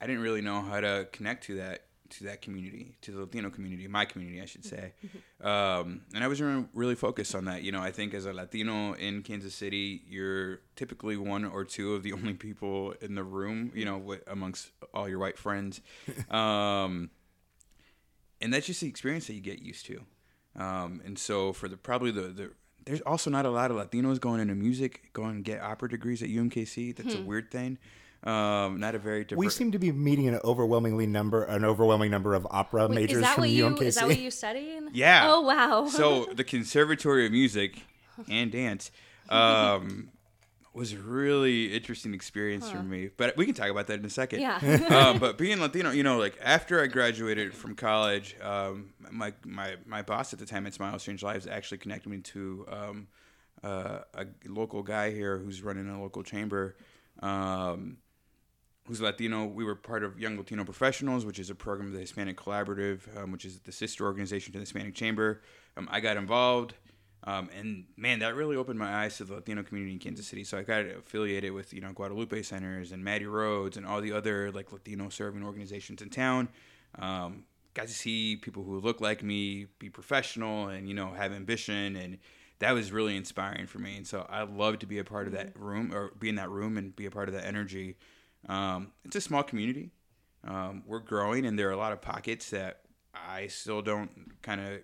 I 0.00 0.06
didn't 0.06 0.22
really 0.22 0.42
know 0.42 0.60
how 0.60 0.80
to 0.80 1.08
connect 1.12 1.44
to 1.44 1.56
that 1.56 1.84
to 2.10 2.24
that 2.24 2.42
community, 2.42 2.96
to 3.02 3.12
the 3.12 3.20
Latino 3.20 3.50
community, 3.50 3.86
my 3.88 4.04
community, 4.04 4.40
I 4.40 4.44
should 4.44 4.64
say. 4.64 4.92
Um, 5.42 6.02
and 6.14 6.22
I 6.22 6.28
was 6.28 6.40
really 6.40 6.94
focused 6.94 7.34
on 7.34 7.46
that. 7.46 7.62
You 7.62 7.72
know, 7.72 7.80
I 7.80 7.90
think 7.90 8.14
as 8.14 8.26
a 8.26 8.32
Latino 8.32 8.92
in 8.94 9.22
Kansas 9.22 9.54
City, 9.54 10.02
you're 10.08 10.60
typically 10.76 11.16
one 11.16 11.44
or 11.44 11.64
two 11.64 11.94
of 11.94 12.02
the 12.02 12.12
only 12.18 12.34
people 12.34 12.94
in 13.00 13.14
the 13.14 13.24
room. 13.24 13.72
You 13.74 13.84
know, 13.84 13.98
wi- 13.98 14.22
amongst 14.26 14.70
all 14.92 15.08
your 15.08 15.18
white 15.18 15.38
friends. 15.38 15.80
Um, 16.30 17.10
and 18.40 18.52
that's 18.54 18.66
just 18.66 18.80
the 18.80 18.88
experience 18.88 19.26
that 19.26 19.34
you 19.34 19.40
get 19.40 19.60
used 19.60 19.84
to. 19.86 20.00
Um, 20.56 21.02
and 21.04 21.18
so 21.18 21.52
for 21.52 21.68
the 21.68 21.76
probably 21.76 22.10
the, 22.10 22.22
the 22.22 22.50
there's 22.86 23.00
also 23.02 23.30
not 23.30 23.46
a 23.46 23.50
lot 23.50 23.70
of 23.70 23.76
Latinos 23.76 24.20
going 24.20 24.40
into 24.40 24.54
music, 24.54 25.10
going 25.12 25.36
and 25.36 25.44
get 25.44 25.60
opera 25.60 25.88
degrees 25.88 26.22
at 26.22 26.28
UMKC. 26.28 26.96
That's 26.96 27.14
a 27.14 27.22
weird 27.22 27.50
thing. 27.50 27.78
Um, 28.22 28.80
not 28.80 28.94
a 28.94 28.98
very 28.98 29.24
diverse. 29.24 29.38
We 29.38 29.48
seem 29.48 29.72
to 29.72 29.78
be 29.78 29.92
meeting 29.92 30.28
an 30.28 30.40
overwhelmingly 30.44 31.06
number, 31.06 31.44
an 31.44 31.64
overwhelming 31.64 32.10
number 32.10 32.34
of 32.34 32.46
opera 32.50 32.86
Wait, 32.86 32.94
majors 32.94 33.16
is 33.16 33.22
that 33.22 33.34
from 33.34 33.42
what 33.42 33.50
you 33.50 33.64
UMKC. 33.64 33.82
is 33.82 33.94
that 33.94 34.06
what 34.06 34.18
you 34.18 34.30
studied? 34.30 34.82
Yeah. 34.92 35.22
Oh 35.26 35.40
wow. 35.40 35.86
so 35.88 36.26
the 36.26 36.44
Conservatory 36.44 37.26
of 37.26 37.32
Music 37.32 37.82
and 38.28 38.50
Dance 38.50 38.90
um, 39.30 40.10
was 40.74 40.92
a 40.92 40.98
really 40.98 41.72
interesting 41.74 42.12
experience 42.12 42.68
for 42.68 42.82
me. 42.82 43.08
But 43.16 43.36
we 43.36 43.46
can 43.46 43.54
talk 43.54 43.68
about 43.68 43.86
that 43.86 44.00
in 44.00 44.04
a 44.04 44.10
second. 44.10 44.40
yeah. 44.40 44.58
um, 44.90 45.18
but 45.18 45.38
being 45.38 45.60
Latino, 45.60 45.90
you 45.90 46.02
know, 46.02 46.18
like 46.18 46.36
after 46.42 46.82
I 46.82 46.88
graduated 46.88 47.54
from 47.54 47.74
college, 47.74 48.36
um, 48.42 48.92
my 49.10 49.32
my 49.46 49.76
my 49.86 50.02
boss 50.02 50.34
at 50.34 50.38
the 50.38 50.46
time 50.46 50.66
at 50.66 50.74
Smiles 50.74 51.04
Change 51.04 51.22
Lives 51.22 51.46
actually 51.46 51.78
connected 51.78 52.10
me 52.10 52.18
to 52.18 52.66
um, 52.68 53.06
uh, 53.62 54.00
a 54.14 54.26
local 54.46 54.82
guy 54.82 55.10
here 55.10 55.38
who's 55.38 55.62
running 55.62 55.88
a 55.88 56.02
local 56.02 56.22
chamber. 56.22 56.76
Um, 57.20 57.98
who's 58.90 59.00
Latino. 59.00 59.46
We 59.46 59.62
were 59.62 59.76
part 59.76 60.02
of 60.02 60.18
Young 60.18 60.36
Latino 60.36 60.64
Professionals, 60.64 61.24
which 61.24 61.38
is 61.38 61.48
a 61.48 61.54
program 61.54 61.86
of 61.86 61.92
the 61.94 62.00
Hispanic 62.00 62.36
Collaborative, 62.36 63.02
um, 63.16 63.30
which 63.30 63.44
is 63.44 63.60
the 63.60 63.70
sister 63.70 64.04
organization 64.04 64.52
to 64.52 64.58
the 64.58 64.62
Hispanic 64.62 64.96
Chamber. 64.96 65.42
Um, 65.76 65.88
I 65.92 66.00
got 66.00 66.16
involved, 66.16 66.74
um, 67.22 67.48
and 67.56 67.84
man, 67.96 68.18
that 68.18 68.34
really 68.34 68.56
opened 68.56 68.80
my 68.80 68.92
eyes 69.04 69.16
to 69.18 69.24
the 69.24 69.34
Latino 69.34 69.62
community 69.62 69.92
in 69.92 70.00
Kansas 70.00 70.26
City. 70.26 70.42
So 70.42 70.58
I 70.58 70.62
got 70.62 70.86
affiliated 70.86 71.52
with 71.52 71.72
you 71.72 71.80
know 71.80 71.92
Guadalupe 71.92 72.42
Centers 72.42 72.90
and 72.90 73.04
Mattie 73.04 73.26
Rhodes 73.26 73.76
and 73.76 73.86
all 73.86 74.00
the 74.00 74.12
other 74.12 74.50
like 74.50 74.72
Latino 74.72 75.08
serving 75.08 75.44
organizations 75.44 76.02
in 76.02 76.10
town. 76.10 76.48
Um, 76.98 77.44
got 77.74 77.86
to 77.86 77.94
see 77.94 78.34
people 78.34 78.64
who 78.64 78.80
look 78.80 79.00
like 79.00 79.22
me 79.22 79.68
be 79.78 79.88
professional 79.88 80.66
and 80.66 80.88
you 80.88 80.94
know 80.94 81.12
have 81.12 81.32
ambition 81.32 81.94
and 81.94 82.18
that 82.58 82.72
was 82.72 82.90
really 82.90 83.16
inspiring 83.16 83.68
for 83.68 83.78
me 83.78 83.96
and 83.96 84.06
so 84.06 84.26
i 84.28 84.42
love 84.42 84.80
to 84.80 84.86
be 84.86 84.98
a 84.98 85.04
part 85.04 85.28
of 85.28 85.32
that 85.32 85.56
room 85.56 85.94
or 85.94 86.10
be 86.18 86.28
in 86.28 86.34
that 86.34 86.50
room 86.50 86.76
and 86.76 86.96
be 86.96 87.06
a 87.06 87.10
part 87.12 87.28
of 87.28 87.34
that 87.34 87.46
energy 87.46 87.96
um, 88.48 88.92
it's 89.04 89.16
a 89.16 89.20
small 89.20 89.42
community 89.42 89.90
um, 90.44 90.82
we're 90.86 91.00
growing 91.00 91.44
and 91.46 91.58
there 91.58 91.68
are 91.68 91.72
a 91.72 91.76
lot 91.76 91.92
of 91.92 92.00
pockets 92.00 92.50
that 92.50 92.80
i 93.14 93.46
still 93.46 93.82
don't 93.82 94.10
kind 94.42 94.60
of 94.60 94.80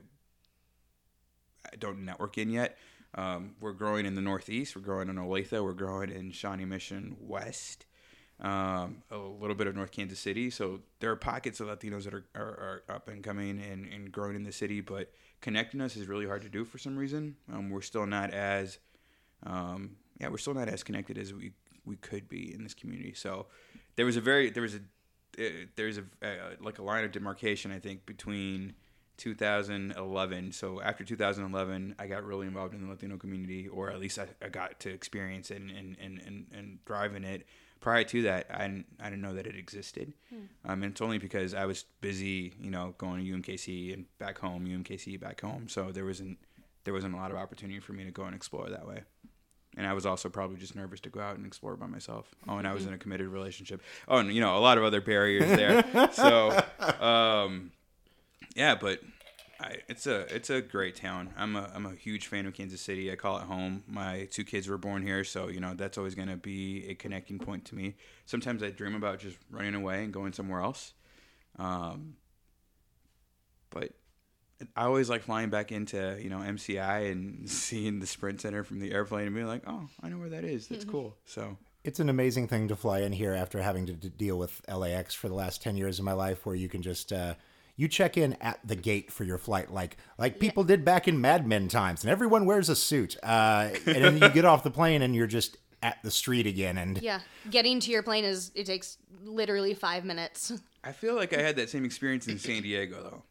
don't 1.78 2.04
network 2.04 2.38
in 2.38 2.50
yet 2.50 2.78
um, 3.14 3.54
we're 3.60 3.72
growing 3.72 4.06
in 4.06 4.14
the 4.14 4.20
northeast 4.20 4.76
we're 4.76 4.82
growing 4.82 5.08
in 5.08 5.16
olathe 5.16 5.52
we're 5.62 5.72
growing 5.72 6.10
in 6.10 6.30
shawnee 6.30 6.64
mission 6.64 7.16
west 7.20 7.86
um, 8.40 9.02
a 9.10 9.16
little 9.16 9.56
bit 9.56 9.66
of 9.66 9.74
North 9.74 9.90
Kansas 9.90 10.18
City. 10.18 10.50
So 10.50 10.80
there 11.00 11.10
are 11.10 11.16
pockets 11.16 11.60
of 11.60 11.68
Latinos 11.68 12.04
that 12.04 12.14
are, 12.14 12.24
are, 12.34 12.82
are 12.88 12.94
up 12.94 13.08
and 13.08 13.24
coming 13.24 13.60
and, 13.60 13.90
and 13.90 14.12
growing 14.12 14.36
in 14.36 14.42
the 14.42 14.52
city, 14.52 14.80
but 14.80 15.10
connecting 15.40 15.80
us 15.80 15.96
is 15.96 16.06
really 16.06 16.26
hard 16.26 16.42
to 16.42 16.48
do 16.48 16.64
for 16.64 16.78
some 16.78 16.96
reason. 16.96 17.36
Um, 17.52 17.70
we're 17.70 17.80
still 17.80 18.06
not 18.06 18.32
as, 18.32 18.78
um, 19.44 19.96
yeah, 20.20 20.28
we're 20.28 20.38
still 20.38 20.54
not 20.54 20.68
as 20.68 20.82
connected 20.82 21.16
as 21.16 21.32
we, 21.32 21.52
we 21.86 21.96
could 21.96 22.28
be 22.28 22.52
in 22.52 22.62
this 22.62 22.74
community. 22.74 23.14
So 23.14 23.46
there 23.96 24.06
was 24.06 24.16
a 24.16 24.20
very, 24.20 24.50
there 24.50 24.62
was 24.62 24.74
a, 24.74 24.80
uh, 25.38 25.50
there's 25.76 25.98
a, 25.98 26.04
uh, 26.22 26.54
like 26.60 26.78
a 26.78 26.82
line 26.82 27.04
of 27.04 27.12
demarcation, 27.12 27.70
I 27.72 27.78
think, 27.78 28.06
between 28.06 28.74
2011. 29.18 30.52
So 30.52 30.80
after 30.80 31.04
2011, 31.04 31.94
I 31.98 32.06
got 32.06 32.24
really 32.24 32.46
involved 32.46 32.74
in 32.74 32.82
the 32.82 32.88
Latino 32.88 33.16
community, 33.16 33.68
or 33.68 33.90
at 33.90 34.00
least 34.00 34.18
I, 34.18 34.26
I 34.42 34.48
got 34.48 34.80
to 34.80 34.90
experience 34.90 35.50
it 35.50 35.60
and, 35.60 35.70
and, 35.70 35.96
and, 36.00 36.20
and, 36.26 36.46
and 36.52 36.84
drive 36.84 37.14
in 37.14 37.24
it 37.24 37.46
prior 37.80 38.04
to 38.04 38.22
that, 38.22 38.46
I 38.50 38.66
didn't, 38.66 38.86
I 39.00 39.04
didn't 39.04 39.22
know 39.22 39.34
that 39.34 39.46
it 39.46 39.56
existed. 39.56 40.12
Um, 40.64 40.82
and 40.82 40.92
it's 40.92 41.00
only 41.00 41.18
because 41.18 41.54
I 41.54 41.66
was 41.66 41.84
busy, 42.00 42.52
you 42.60 42.70
know, 42.70 42.94
going 42.98 43.24
to 43.24 43.30
UMKC 43.30 43.92
and 43.92 44.06
back 44.18 44.38
home, 44.38 44.66
UMKC 44.66 45.20
back 45.20 45.40
home. 45.40 45.68
So 45.68 45.92
there 45.92 46.04
wasn't 46.04 46.38
there 46.84 46.94
wasn't 46.94 47.14
a 47.14 47.16
lot 47.16 47.32
of 47.32 47.36
opportunity 47.36 47.80
for 47.80 47.92
me 47.92 48.04
to 48.04 48.12
go 48.12 48.24
and 48.24 48.34
explore 48.34 48.70
that 48.70 48.86
way. 48.86 49.02
And 49.76 49.86
I 49.86 49.92
was 49.92 50.06
also 50.06 50.28
probably 50.28 50.56
just 50.56 50.74
nervous 50.74 51.00
to 51.00 51.10
go 51.10 51.20
out 51.20 51.36
and 51.36 51.46
explore 51.46 51.76
by 51.76 51.86
myself. 51.86 52.34
Oh, 52.48 52.56
and 52.56 52.66
I 52.66 52.72
was 52.72 52.86
in 52.86 52.92
a 52.92 52.98
committed 52.98 53.28
relationship. 53.28 53.82
Oh, 54.08 54.18
and 54.18 54.32
you 54.32 54.40
know 54.40 54.56
a 54.56 54.60
lot 54.60 54.78
of 54.78 54.84
other 54.84 55.00
barriers 55.00 55.48
there. 55.56 55.84
so, 56.12 56.58
um, 57.00 57.72
yeah, 58.54 58.74
but 58.74 59.00
I, 59.60 59.76
it's 59.88 60.06
a 60.06 60.34
it's 60.34 60.50
a 60.50 60.60
great 60.60 60.96
town. 60.96 61.32
I'm 61.36 61.56
a 61.56 61.70
I'm 61.74 61.86
a 61.86 61.94
huge 61.94 62.26
fan 62.26 62.46
of 62.46 62.54
Kansas 62.54 62.80
City. 62.80 63.10
I 63.10 63.16
call 63.16 63.38
it 63.38 63.44
home. 63.44 63.84
My 63.86 64.28
two 64.30 64.44
kids 64.44 64.68
were 64.68 64.78
born 64.78 65.02
here, 65.02 65.24
so 65.24 65.48
you 65.48 65.60
know 65.60 65.74
that's 65.74 65.98
always 65.98 66.14
going 66.14 66.28
to 66.28 66.36
be 66.36 66.86
a 66.88 66.94
connecting 66.94 67.38
point 67.38 67.64
to 67.66 67.74
me. 67.74 67.94
Sometimes 68.26 68.62
I 68.62 68.70
dream 68.70 68.94
about 68.94 69.18
just 69.18 69.38
running 69.50 69.74
away 69.74 70.04
and 70.04 70.12
going 70.12 70.32
somewhere 70.32 70.60
else. 70.60 70.94
Um, 71.58 72.16
but 73.70 73.92
I 74.74 74.84
always 74.84 75.10
like 75.10 75.22
flying 75.22 75.50
back 75.50 75.72
into 75.72 76.18
you 76.20 76.30
know 76.30 76.38
MCI 76.38 77.10
and 77.10 77.48
seeing 77.50 78.00
the 78.00 78.06
Sprint 78.06 78.40
Center 78.40 78.64
from 78.64 78.80
the 78.80 78.92
airplane 78.92 79.26
and 79.26 79.34
being 79.34 79.46
like, 79.46 79.62
oh, 79.66 79.88
I 80.02 80.08
know 80.08 80.18
where 80.18 80.30
that 80.30 80.44
is. 80.44 80.68
That's 80.68 80.84
cool. 80.84 81.16
So 81.24 81.56
It's 81.84 82.00
an 82.00 82.08
amazing 82.08 82.48
thing 82.48 82.68
to 82.68 82.76
fly 82.76 83.00
in 83.00 83.12
here 83.12 83.34
after 83.34 83.60
having 83.62 83.86
to 83.86 83.92
d- 83.92 84.08
deal 84.08 84.38
with 84.38 84.60
LAX 84.68 85.14
for 85.14 85.28
the 85.28 85.34
last 85.34 85.62
10 85.62 85.76
years 85.76 85.98
of 85.98 86.04
my 86.04 86.12
life 86.14 86.44
where 86.46 86.56
you 86.56 86.68
can 86.68 86.82
just 86.82 87.12
uh, 87.12 87.34
you 87.76 87.88
check 87.88 88.16
in 88.16 88.32
at 88.40 88.58
the 88.64 88.76
gate 88.76 89.12
for 89.12 89.24
your 89.24 89.36
flight 89.38 89.70
like 89.70 89.98
like 90.18 90.40
people 90.40 90.64
did 90.64 90.84
back 90.84 91.06
in 91.06 91.20
Mad 91.20 91.46
Men 91.46 91.68
times 91.68 92.02
and 92.02 92.10
everyone 92.10 92.46
wears 92.46 92.68
a 92.70 92.76
suit. 92.76 93.16
Uh, 93.22 93.68
and 93.86 94.04
then 94.04 94.18
you 94.18 94.28
get 94.30 94.44
off 94.46 94.62
the 94.64 94.70
plane 94.70 95.02
and 95.02 95.14
you're 95.14 95.26
just 95.26 95.58
at 95.82 96.02
the 96.02 96.10
street 96.10 96.46
again 96.46 96.78
and 96.78 97.02
Yeah, 97.02 97.20
getting 97.50 97.78
to 97.80 97.90
your 97.90 98.02
plane 98.02 98.24
is 98.24 98.50
it 98.54 98.64
takes 98.64 98.96
literally 99.22 99.74
five 99.74 100.06
minutes. 100.06 100.52
I 100.82 100.92
feel 100.92 101.14
like 101.14 101.36
I 101.36 101.42
had 101.42 101.56
that 101.56 101.68
same 101.68 101.84
experience 101.84 102.26
in 102.26 102.38
San 102.38 102.62
Diego 102.62 103.22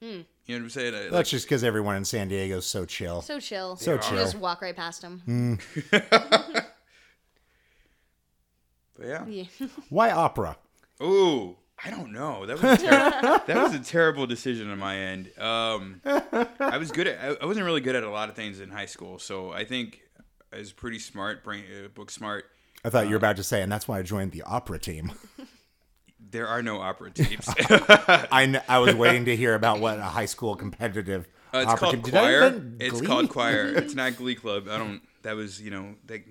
though. 0.00 0.16
You 0.46 0.56
know 0.56 0.62
what 0.62 0.66
I'm 0.66 0.70
saying? 0.70 0.94
I, 0.94 1.00
like, 1.02 1.10
that's 1.10 1.30
just 1.30 1.46
because 1.46 1.62
everyone 1.62 1.96
in 1.96 2.04
San 2.04 2.28
Diego 2.28 2.58
is 2.58 2.66
so 2.66 2.84
chill. 2.84 3.22
So 3.22 3.38
chill. 3.38 3.76
So 3.76 3.92
You 3.94 3.98
chill. 3.98 4.16
just 4.18 4.34
walk 4.36 4.60
right 4.62 4.74
past 4.74 5.02
them. 5.02 5.58
but 5.90 6.66
yeah. 9.06 9.26
Yeah. 9.26 9.44
Why 9.88 10.10
opera? 10.10 10.56
Ooh, 11.02 11.56
I 11.84 11.90
don't 11.90 12.12
know. 12.12 12.46
That 12.46 12.60
was 12.60 12.72
a 12.72 12.76
ter- 12.84 12.90
that 13.46 13.62
was 13.62 13.74
a 13.74 13.80
terrible 13.80 14.26
decision 14.26 14.70
on 14.70 14.78
my 14.78 14.96
end. 14.98 15.30
Um, 15.38 16.00
I 16.04 16.76
was 16.78 16.92
good 16.92 17.06
at. 17.06 17.18
I- 17.20 17.36
I 17.42 17.46
wasn't 17.46 17.66
really 17.66 17.80
good 17.80 17.96
at 17.96 18.04
a 18.04 18.10
lot 18.10 18.28
of 18.28 18.36
things 18.36 18.60
in 18.60 18.70
high 18.70 18.86
school, 18.86 19.18
so 19.18 19.52
I 19.52 19.64
think 19.64 20.00
I 20.52 20.58
was 20.58 20.72
pretty 20.72 20.98
smart, 20.98 21.42
brain, 21.44 21.64
uh, 21.84 21.88
book 21.88 22.10
smart. 22.10 22.46
I 22.84 22.90
thought 22.90 23.04
you 23.04 23.10
were 23.12 23.16
about 23.16 23.36
to 23.36 23.44
say, 23.44 23.62
and 23.62 23.70
that's 23.70 23.86
why 23.86 23.98
I 23.98 24.02
joined 24.02 24.32
the 24.32 24.42
opera 24.42 24.78
team. 24.78 25.12
There 26.32 26.48
are 26.48 26.62
no 26.62 26.80
opera 26.80 27.10
teams. 27.14 27.46
I, 27.48 28.46
kn- 28.46 28.62
I 28.68 28.78
was 28.78 28.94
waiting 28.94 29.26
to 29.26 29.36
hear 29.36 29.54
about 29.54 29.78
what 29.80 29.98
a 29.98 30.02
high 30.02 30.24
school 30.26 30.56
competitive 30.56 31.28
Uh, 31.54 31.58
it's 31.58 31.66
opera 31.68 31.78
called 31.78 31.92
team. 31.94 32.02
Did 32.02 32.14
I 32.14 32.18
choir. 32.20 32.42
invent 32.48 32.82
It's 32.82 32.98
Glee? 33.00 33.06
called 33.06 33.28
choir. 33.30 33.68
It's 33.76 33.94
not 33.94 34.16
Glee 34.16 34.34
Club. 34.34 34.66
I 34.68 34.78
don't. 34.78 35.00
That 35.22 35.36
was 35.36 35.60
you 35.62 35.70
know 35.70 35.94
that 36.06 36.22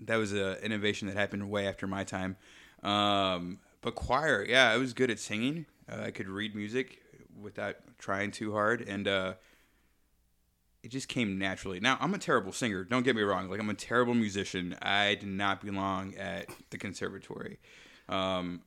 that 0.00 0.16
was 0.16 0.32
a 0.32 0.62
innovation 0.64 1.06
that 1.08 1.16
happened 1.16 1.48
way 1.50 1.68
after 1.68 1.86
my 1.86 2.02
time. 2.04 2.36
Um, 2.82 3.58
but 3.82 3.94
choir, 3.94 4.44
yeah, 4.48 4.70
I 4.70 4.76
was 4.78 4.92
good 4.94 5.10
at 5.10 5.18
singing. 5.18 5.66
Uh, 5.90 6.02
I 6.06 6.10
could 6.10 6.28
read 6.28 6.54
music 6.54 7.00
without 7.40 7.76
trying 7.98 8.30
too 8.30 8.52
hard, 8.52 8.80
and 8.82 9.06
uh, 9.06 9.34
it 10.82 10.88
just 10.90 11.08
came 11.08 11.38
naturally. 11.38 11.80
Now 11.80 11.98
I'm 12.00 12.14
a 12.14 12.18
terrible 12.18 12.52
singer. 12.52 12.84
Don't 12.84 13.02
get 13.02 13.14
me 13.14 13.22
wrong. 13.22 13.50
Like 13.50 13.60
I'm 13.60 13.68
a 13.70 13.74
terrible 13.74 14.14
musician. 14.14 14.74
I 14.80 15.14
did 15.16 15.28
not 15.28 15.62
belong 15.64 16.14
at 16.16 16.46
the 16.70 16.78
conservatory. 16.78 17.58
Um, 18.08 18.62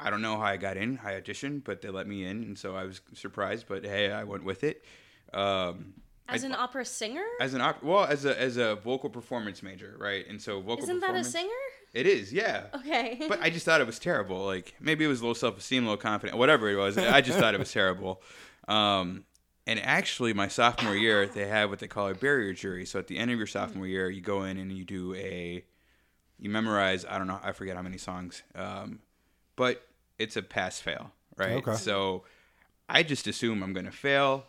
I 0.00 0.10
don't 0.10 0.22
know 0.22 0.36
how 0.36 0.44
I 0.44 0.56
got 0.56 0.76
in. 0.76 0.98
I 1.04 1.12
auditioned, 1.12 1.64
but 1.64 1.82
they 1.82 1.90
let 1.90 2.06
me 2.06 2.24
in, 2.24 2.42
and 2.42 2.58
so 2.58 2.74
I 2.74 2.84
was 2.84 3.00
surprised. 3.14 3.66
But 3.68 3.84
hey, 3.84 4.10
I 4.10 4.24
went 4.24 4.44
with 4.44 4.64
it. 4.64 4.84
Um, 5.32 5.94
As 6.28 6.42
I- 6.44 6.48
an 6.48 6.54
opera 6.54 6.84
singer? 6.84 7.24
as 7.40 7.54
an 7.54 7.60
opera, 7.60 7.88
well, 7.88 8.04
as 8.04 8.24
a 8.24 8.40
as 8.40 8.56
a 8.56 8.76
vocal 8.76 9.10
performance 9.10 9.62
major, 9.62 9.96
right? 9.98 10.26
And 10.28 10.40
so 10.40 10.60
vocal 10.60 10.84
Isn't 10.84 11.00
that 11.00 11.14
a 11.14 11.24
singer? 11.24 11.50
It 11.92 12.06
is, 12.06 12.32
yeah. 12.32 12.66
Okay. 12.74 13.20
But 13.28 13.42
I 13.42 13.50
just 13.50 13.64
thought 13.66 13.80
it 13.80 13.86
was 13.86 13.98
terrible. 13.98 14.44
Like 14.44 14.74
maybe 14.80 15.04
it 15.04 15.08
was 15.08 15.22
low 15.22 15.34
self 15.34 15.58
esteem, 15.58 15.86
low 15.86 15.96
confidence, 15.96 16.36
whatever 16.38 16.68
it 16.70 16.76
was. 16.76 16.96
I 16.98 17.20
just 17.20 17.38
thought 17.38 17.54
it 17.54 17.58
was 17.60 17.72
terrible. 17.72 18.22
Um, 18.68 19.24
and 19.66 19.78
actually, 19.80 20.32
my 20.32 20.48
sophomore 20.48 20.96
year, 20.96 21.26
they 21.26 21.46
have 21.46 21.70
what 21.70 21.78
they 21.80 21.88
call 21.88 22.08
a 22.08 22.14
barrier 22.14 22.52
jury. 22.52 22.86
So 22.86 22.98
at 22.98 23.06
the 23.08 23.18
end 23.18 23.30
of 23.30 23.36
your 23.38 23.46
sophomore 23.46 23.86
year, 23.86 24.08
you 24.08 24.20
go 24.20 24.44
in 24.44 24.56
and 24.58 24.72
you 24.72 24.84
do 24.84 25.14
a, 25.14 25.64
you 26.38 26.50
memorize. 26.50 27.04
I 27.04 27.18
don't 27.18 27.26
know, 27.26 27.38
I 27.42 27.52
forget 27.52 27.76
how 27.76 27.82
many 27.82 27.98
songs. 27.98 28.42
Um, 28.54 29.00
but 29.56 29.82
it's 30.20 30.36
a 30.36 30.42
pass 30.42 30.78
fail, 30.80 31.10
right? 31.36 31.52
Okay. 31.52 31.74
So 31.74 32.24
I 32.88 33.02
just 33.02 33.26
assume 33.26 33.62
I'm 33.62 33.72
gonna 33.72 33.90
fail. 33.92 34.44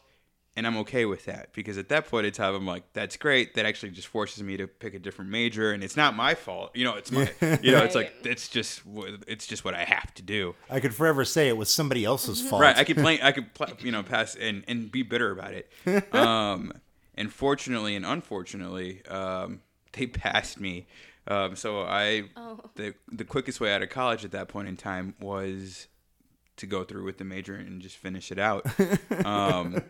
And 0.54 0.68
I'm 0.68 0.76
okay 0.80 1.06
with 1.06 1.24
that 1.28 1.54
because 1.54 1.78
at 1.78 1.88
that 1.88 2.10
point 2.10 2.26
in 2.26 2.34
time, 2.34 2.54
I'm 2.54 2.68
like, 2.68 2.84
that's 2.92 3.16
great. 3.16 3.54
That 3.54 3.66
actually 3.66 3.92
just 3.94 4.10
forces 4.10 4.44
me 4.44 4.58
to 4.58 4.68
pick 4.68 4.94
a 4.94 5.00
different 5.00 5.32
major, 5.32 5.72
and 5.72 5.82
it's 5.82 5.96
not 5.96 6.14
my 6.14 6.36
fault. 6.36 6.72
You 6.76 6.84
know, 6.84 6.96
it's 6.96 7.10
my, 7.10 7.32
you 7.64 7.72
know, 7.72 7.86
it's 7.86 7.96
like 7.96 8.14
it's 8.26 8.50
just, 8.50 8.80
wh- 8.82 9.14
it's 9.28 9.48
just 9.48 9.64
what 9.64 9.76
I 9.76 9.86
have 9.86 10.14
to 10.16 10.22
do. 10.22 10.54
I 10.70 10.82
could 10.82 10.94
forever 10.94 11.24
say 11.24 11.48
it 11.48 11.56
was 11.56 11.74
somebody 11.74 12.04
else's 12.04 12.42
fault. 12.42 12.62
Right. 12.62 12.78
I 12.78 12.84
could 12.84 12.98
play. 13.06 13.18
I 13.24 13.32
could, 13.32 13.54
pl- 13.54 13.78
you 13.80 13.94
know, 13.94 14.04
pass 14.04 14.36
and 14.36 14.66
and 14.68 14.92
be 14.92 15.04
bitter 15.04 15.32
about 15.32 15.54
it. 15.54 15.72
Um, 16.14 16.74
and 17.16 17.32
fortunately 17.32 17.96
and 17.96 18.06
unfortunately, 18.06 19.06
um, 19.06 19.62
they 19.94 20.06
passed 20.06 20.60
me. 20.60 20.86
Um, 21.28 21.56
so 21.56 21.82
I, 21.84 22.24
Oh. 22.36 22.60
the 22.76 22.94
the 23.12 23.26
quickest 23.26 23.60
way 23.62 23.74
out 23.74 23.82
of 23.84 23.90
college 23.90 24.26
at 24.26 24.32
that 24.32 24.48
point 24.48 24.68
in 24.68 24.76
time 24.78 25.14
was 25.22 25.88
to 26.58 26.66
go 26.66 26.84
through 26.84 27.04
with 27.06 27.18
the 27.18 27.24
major 27.24 27.56
and 27.56 27.82
just 27.82 27.98
finish 27.98 28.32
it 28.32 28.40
out. 28.40 28.66
Um, 29.26 29.84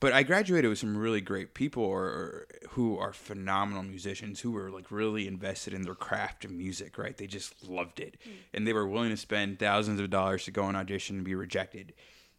but 0.00 0.12
I 0.12 0.24
graduated 0.24 0.68
with 0.68 0.78
some 0.80 0.96
really 0.96 1.20
great 1.20 1.54
people 1.54 1.84
or, 1.84 2.02
or 2.04 2.46
who 2.70 2.98
are 2.98 3.12
phenomenal 3.12 3.84
musicians 3.84 4.40
who 4.40 4.50
were 4.50 4.68
like 4.70 4.90
really 4.90 5.28
invested 5.28 5.72
in 5.72 5.82
their 5.82 5.94
craft 5.94 6.44
of 6.44 6.50
music, 6.50 6.98
right? 6.98 7.16
They 7.16 7.28
just 7.28 7.68
loved 7.68 8.00
it. 8.00 8.16
And 8.52 8.66
they 8.66 8.72
were 8.72 8.86
willing 8.86 9.10
to 9.10 9.16
spend 9.16 9.60
thousands 9.60 10.00
of 10.00 10.10
dollars 10.10 10.44
to 10.46 10.50
go 10.50 10.64
on 10.64 10.74
audition 10.74 11.16
and 11.16 11.24
be 11.24 11.36
rejected. 11.36 11.92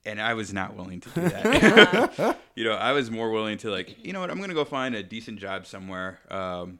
And 0.06 0.19
I 0.21 0.34
was 0.34 0.52
not 0.54 0.76
willing 0.76 0.99
to 0.99 1.10
do 1.12 1.21
that. 1.21 2.38
you 2.56 2.65
know, 2.65 2.73
I 2.73 2.91
was 2.91 3.10
more 3.10 3.32
willing 3.32 3.58
to 3.60 3.71
like, 3.71 3.95
you 4.06 4.12
know 4.12 4.19
what, 4.19 4.30
I'm 4.30 4.38
going 4.38 4.49
to 4.49 4.56
go 4.56 4.65
find 4.65 4.93
a 4.93 5.02
decent 5.04 5.39
job 5.39 5.65
somewhere. 5.65 6.19
Um, 6.30 6.80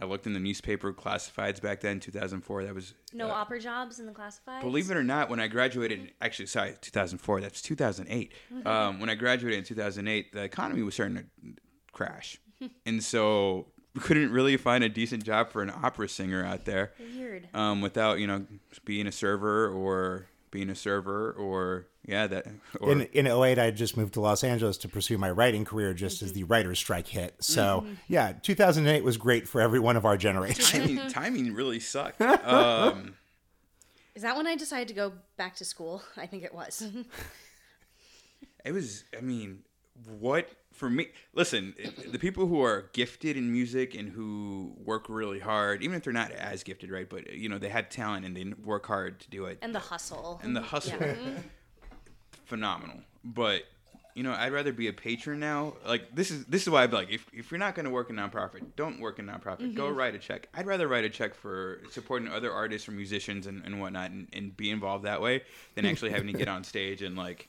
I 0.00 0.06
looked 0.06 0.26
in 0.26 0.32
the 0.32 0.40
newspaper 0.40 0.92
classifieds 0.92 1.60
back 1.60 1.80
then, 1.80 2.00
2004. 2.00 2.64
That 2.64 2.74
was 2.74 2.94
no 3.12 3.28
uh, 3.28 3.32
opera 3.32 3.60
jobs 3.60 4.00
in 4.00 4.06
the 4.06 4.12
classifieds? 4.12 4.62
Believe 4.62 4.90
it 4.90 4.96
or 4.96 5.04
not, 5.04 5.28
when 5.28 5.40
I 5.40 5.46
graduated, 5.46 6.12
actually, 6.22 6.46
sorry, 6.46 6.76
2004, 6.80 7.40
that's 7.42 7.60
2008. 7.60 8.32
Um, 8.64 8.98
when 8.98 9.10
I 9.10 9.14
graduated 9.14 9.58
in 9.58 9.64
2008, 9.64 10.32
the 10.32 10.42
economy 10.42 10.82
was 10.82 10.94
starting 10.94 11.16
to 11.16 11.24
crash. 11.92 12.40
and 12.86 13.02
so 13.02 13.66
we 13.94 14.00
couldn't 14.00 14.32
really 14.32 14.56
find 14.56 14.82
a 14.84 14.88
decent 14.88 15.24
job 15.24 15.50
for 15.50 15.62
an 15.62 15.70
opera 15.70 16.08
singer 16.08 16.44
out 16.44 16.64
there 16.64 16.92
Weird. 17.14 17.48
um, 17.52 17.80
without, 17.80 18.20
you 18.20 18.26
know, 18.26 18.46
being 18.84 19.06
a 19.06 19.12
server 19.12 19.68
or 19.68 20.28
being 20.50 20.70
a 20.70 20.74
server 20.74 21.32
or, 21.32 21.86
yeah, 22.06 22.26
that. 22.26 22.46
Or, 22.80 22.92
In 22.92 23.02
in 23.12 23.26
08, 23.26 23.58
I 23.58 23.70
just 23.70 23.96
moved 23.96 24.14
to 24.14 24.20
Los 24.20 24.42
Angeles 24.42 24.76
to 24.78 24.88
pursue 24.88 25.16
my 25.18 25.30
writing 25.30 25.64
career 25.64 25.94
just 25.94 26.22
as 26.22 26.32
the 26.32 26.44
writer's 26.44 26.78
strike 26.78 27.06
hit. 27.06 27.34
So, 27.40 27.86
yeah, 28.08 28.32
2008 28.32 29.04
was 29.04 29.16
great 29.16 29.46
for 29.48 29.60
every 29.60 29.78
one 29.80 29.96
of 29.96 30.04
our 30.04 30.16
generation. 30.16 30.80
timing, 30.80 31.08
timing 31.10 31.54
really 31.54 31.80
sucked. 31.80 32.20
Um, 32.44 33.14
Is 34.14 34.22
that 34.22 34.36
when 34.36 34.46
I 34.46 34.56
decided 34.56 34.88
to 34.88 34.94
go 34.94 35.12
back 35.36 35.54
to 35.56 35.64
school? 35.64 36.02
I 36.16 36.26
think 36.26 36.42
it 36.42 36.52
was. 36.54 36.86
It 38.64 38.72
was, 38.72 39.04
I 39.16 39.20
mean, 39.20 39.60
what 40.18 40.48
for 40.72 40.88
me? 40.88 41.08
Listen, 41.34 41.74
the 42.10 42.18
people 42.18 42.46
who 42.46 42.62
are 42.62 42.90
gifted 42.92 43.36
in 43.36 43.52
music 43.52 43.94
and 43.94 44.08
who 44.08 44.74
work 44.84 45.06
really 45.08 45.40
hard, 45.40 45.82
even 45.82 45.96
if 45.96 46.04
they're 46.04 46.12
not 46.12 46.32
as 46.32 46.62
gifted, 46.62 46.90
right? 46.90 47.08
But 47.08 47.32
you 47.32 47.48
know, 47.48 47.58
they 47.58 47.68
have 47.68 47.88
talent 47.88 48.24
and 48.26 48.36
they 48.36 48.44
work 48.64 48.86
hard 48.86 49.20
to 49.20 49.30
do 49.30 49.46
it, 49.46 49.58
and 49.62 49.74
the 49.74 49.80
hustle. 49.80 50.40
and 50.42 50.56
the 50.56 50.62
hustle, 50.62 50.98
Yeah. 51.00 51.14
Mm-hmm. 51.14 51.36
phenomenal. 52.44 53.00
But 53.24 53.64
you 54.14 54.22
know, 54.22 54.32
I'd 54.32 54.52
rather 54.52 54.72
be 54.72 54.88
a 54.88 54.92
patron 54.92 55.40
now. 55.40 55.74
Like 55.86 56.14
this 56.14 56.30
is 56.30 56.44
this 56.46 56.62
is 56.62 56.70
why 56.70 56.82
I'd 56.82 56.90
be 56.90 56.96
like, 56.96 57.10
if 57.10 57.26
if 57.32 57.50
you're 57.50 57.58
not 57.58 57.74
going 57.74 57.84
to 57.84 57.90
work 57.90 58.10
in 58.10 58.16
nonprofit, 58.16 58.62
don't 58.76 59.00
work 59.00 59.18
in 59.18 59.26
nonprofit. 59.26 59.74
Go 59.74 59.86
mm-hmm. 59.86 59.96
write 59.96 60.14
a 60.14 60.18
check. 60.18 60.48
I'd 60.54 60.66
rather 60.66 60.88
write 60.88 61.04
a 61.04 61.10
check 61.10 61.34
for 61.34 61.80
supporting 61.90 62.28
other 62.28 62.52
artists 62.52 62.88
or 62.88 62.92
musicians 62.92 63.46
and, 63.46 63.64
and 63.64 63.80
whatnot, 63.80 64.10
and, 64.10 64.28
and 64.32 64.56
be 64.56 64.70
involved 64.70 65.04
that 65.04 65.20
way 65.20 65.42
than 65.74 65.86
actually 65.86 66.10
having 66.10 66.26
to 66.28 66.32
get 66.32 66.48
on 66.48 66.64
stage 66.64 67.02
and 67.02 67.16
like 67.16 67.48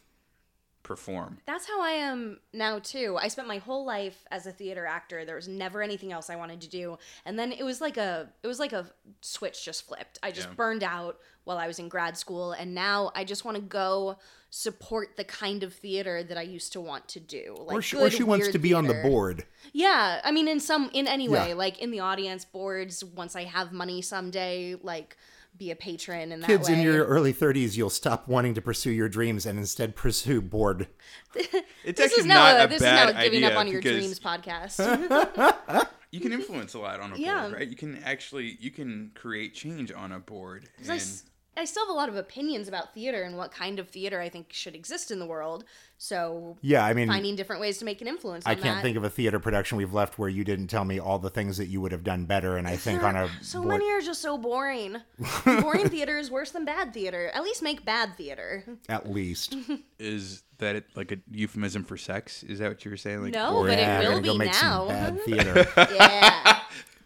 perform. 0.92 1.38
That's 1.46 1.66
how 1.68 1.82
I 1.82 1.92
am 1.92 2.40
now 2.54 2.80
too. 2.80 3.18
I 3.20 3.30
spent 3.30 3.48
my 3.48 3.60
whole 3.60 3.86
life 3.86 4.26
as 4.30 4.46
a 4.46 4.52
theater 4.52 4.86
actor. 4.86 5.24
There 5.24 5.36
was 5.38 5.48
never 5.48 5.82
anything 5.82 6.12
else 6.12 6.30
I 6.30 6.36
wanted 6.36 6.60
to 6.62 6.70
do. 6.70 6.98
And 7.26 7.40
then 7.40 7.52
it 7.54 7.64
was 7.64 7.80
like 7.80 7.98
a 7.98 8.30
it 8.44 8.48
was 8.48 8.60
like 8.60 8.74
a 8.74 8.88
switch 9.22 9.64
just 9.64 9.88
flipped. 9.88 10.20
I 10.22 10.32
just 10.32 10.50
Yeah. 10.50 10.56
burned 10.56 10.84
out 10.84 11.18
while 11.46 11.58
I 11.58 11.68
was 11.68 11.80
in 11.80 11.88
grad 11.88 12.18
school 12.18 12.52
and 12.52 12.76
now 12.76 13.12
I 13.16 13.24
just 13.24 13.46
want 13.46 13.56
to 13.56 13.62
go 13.64 14.18
support 14.50 15.16
the 15.16 15.24
kind 15.24 15.64
of 15.64 15.74
theater 15.74 16.24
that 16.24 16.38
I 16.38 16.42
used 16.42 16.74
to 16.74 16.82
want 16.82 17.08
to 17.10 17.20
do. 17.22 17.56
Like 17.58 17.78
or 17.78 17.82
she, 17.82 17.98
or 17.98 18.10
she 18.10 18.24
wants 18.24 18.50
to 18.50 18.60
be 18.60 18.74
on 18.74 18.86
the 18.88 18.96
board. 18.96 19.46
Yeah, 19.72 20.20
I 20.26 20.32
mean 20.32 20.48
in 20.50 20.60
some 20.60 20.90
in 20.94 21.08
any 21.08 21.30
way, 21.30 21.50
Yeah. 21.50 21.54
like 21.56 21.80
in 21.80 21.92
the 21.92 22.02
audience 22.02 22.44
boards 22.44 23.02
once 23.04 23.36
I 23.36 23.46
have 23.46 23.72
money 23.72 24.02
someday, 24.02 24.76
like 24.84 25.16
be 25.58 25.72
a 25.72 25.76
patron 25.76 26.32
in 26.32 26.40
that 26.40 26.48
Kids 26.48 26.68
way. 26.70 26.76
in 26.76 26.82
your 26.82 27.06
early 27.06 27.34
30s, 27.34 27.76
you'll 27.78 27.90
stop 27.90 28.28
wanting 28.28 28.54
to 28.56 28.62
pursue 28.62 28.92
your 28.92 29.10
dreams 29.10 29.46
and 29.46 29.60
instead 29.60 29.96
pursue 29.96 30.42
board. 30.42 30.88
It's 31.84 31.98
this 31.98 32.12
actually 32.12 32.22
is 32.22 32.26
now 32.28 32.36
not 32.44 32.56
a, 32.62 32.64
a 32.66 32.68
this 32.68 32.82
bad 32.82 33.10
is 33.10 33.14
now 33.16 33.20
a 33.20 33.24
giving 33.24 33.44
idea 33.44 33.52
up 33.56 33.60
on 33.60 33.68
your 33.68 33.82
because 33.82 33.98
dreams 33.98 34.20
podcast. 34.20 35.88
You 36.12 36.20
can 36.20 36.34
influence 36.34 36.74
a 36.74 36.80
lot 36.80 37.00
on 37.00 37.14
a 37.14 37.16
Yeah. 37.16 37.44
board, 37.44 37.54
right? 37.54 37.68
You 37.70 37.76
can 37.78 38.04
actually 38.04 38.58
you 38.60 38.70
can 38.70 39.12
create 39.16 39.54
change 39.54 39.92
on 39.94 40.12
a 40.12 40.20
board 40.20 40.68
And 40.80 40.90
s- 40.92 41.24
I 41.58 41.66
still 41.66 41.86
have 41.86 41.90
a 41.94 41.98
lot 41.98 42.08
of 42.10 42.16
opinions 42.16 42.68
about 42.70 42.94
theater 42.94 43.24
and 43.24 43.36
what 43.38 43.52
kind 43.52 43.78
of 43.78 43.90
theater 43.90 44.22
I 44.22 44.30
think 44.30 44.54
should 44.54 44.74
exist 44.74 45.12
in 45.12 45.20
the 45.20 45.26
world. 45.26 45.66
So 45.98 46.58
Yeah, 46.62 46.86
I 46.86 46.94
mean, 46.94 47.08
finding 47.10 47.36
different 47.36 47.62
ways 47.62 47.78
to 47.80 47.86
make 47.86 48.00
an 48.02 48.08
influence. 48.08 48.46
On 48.46 48.52
I 48.52 48.56
can't 48.56 48.78
that. 48.78 48.82
think 48.82 48.96
of 48.98 49.04
a 49.04 49.10
theater 49.10 49.38
production 49.40 49.78
we've 49.78 49.94
left 49.94 50.18
where 50.18 50.30
you 50.30 50.44
didn't 50.44 50.68
tell 50.68 50.86
me 50.86 50.98
all 51.00 51.20
the 51.20 51.30
things 51.30 51.58
that 51.58 51.68
you 51.68 51.82
would 51.82 51.92
have 51.92 52.04
done 52.04 52.26
better. 52.26 52.56
And 52.58 52.68
I 52.68 52.78
think 52.78 53.04
on 53.04 53.16
a 53.18 53.30
So 53.42 53.60
board, 53.62 53.74
many 53.80 53.92
are 53.92 54.02
just 54.02 54.22
so 54.22 54.38
boring. 54.38 54.98
boring 55.46 55.90
theater 55.90 56.18
is 56.18 56.32
worse 56.32 56.52
than 56.52 56.64
bad 56.66 56.94
theater. 56.94 57.30
At 57.34 57.44
least 57.44 57.62
make 57.62 57.84
bad 57.86 58.16
theater. 58.16 58.64
at 58.90 59.12
least. 59.12 59.56
is 60.00 60.44
that 60.60 60.76
it 60.78 60.86
like 60.96 61.12
a 61.12 61.18
euphemism 61.30 61.84
for 61.84 61.98
sex? 61.98 62.44
Is 62.44 62.60
that 62.60 62.70
what 62.70 62.86
you 62.86 62.92
were 62.92 62.98
saying? 62.98 63.22
Like, 63.24 63.34
No, 63.34 63.52
board? 63.52 63.68
but 63.72 63.78
yeah, 63.78 64.00
it 64.00 64.04
we're 64.06 64.10
will 64.16 64.22
gonna 64.22 64.26
go 64.28 64.34
be 64.34 64.38
make 64.40 64.52
now. 64.54 64.88
some 64.88 64.88
bad 64.88 65.22
theater. 65.26 65.68
yeah. 65.94 66.60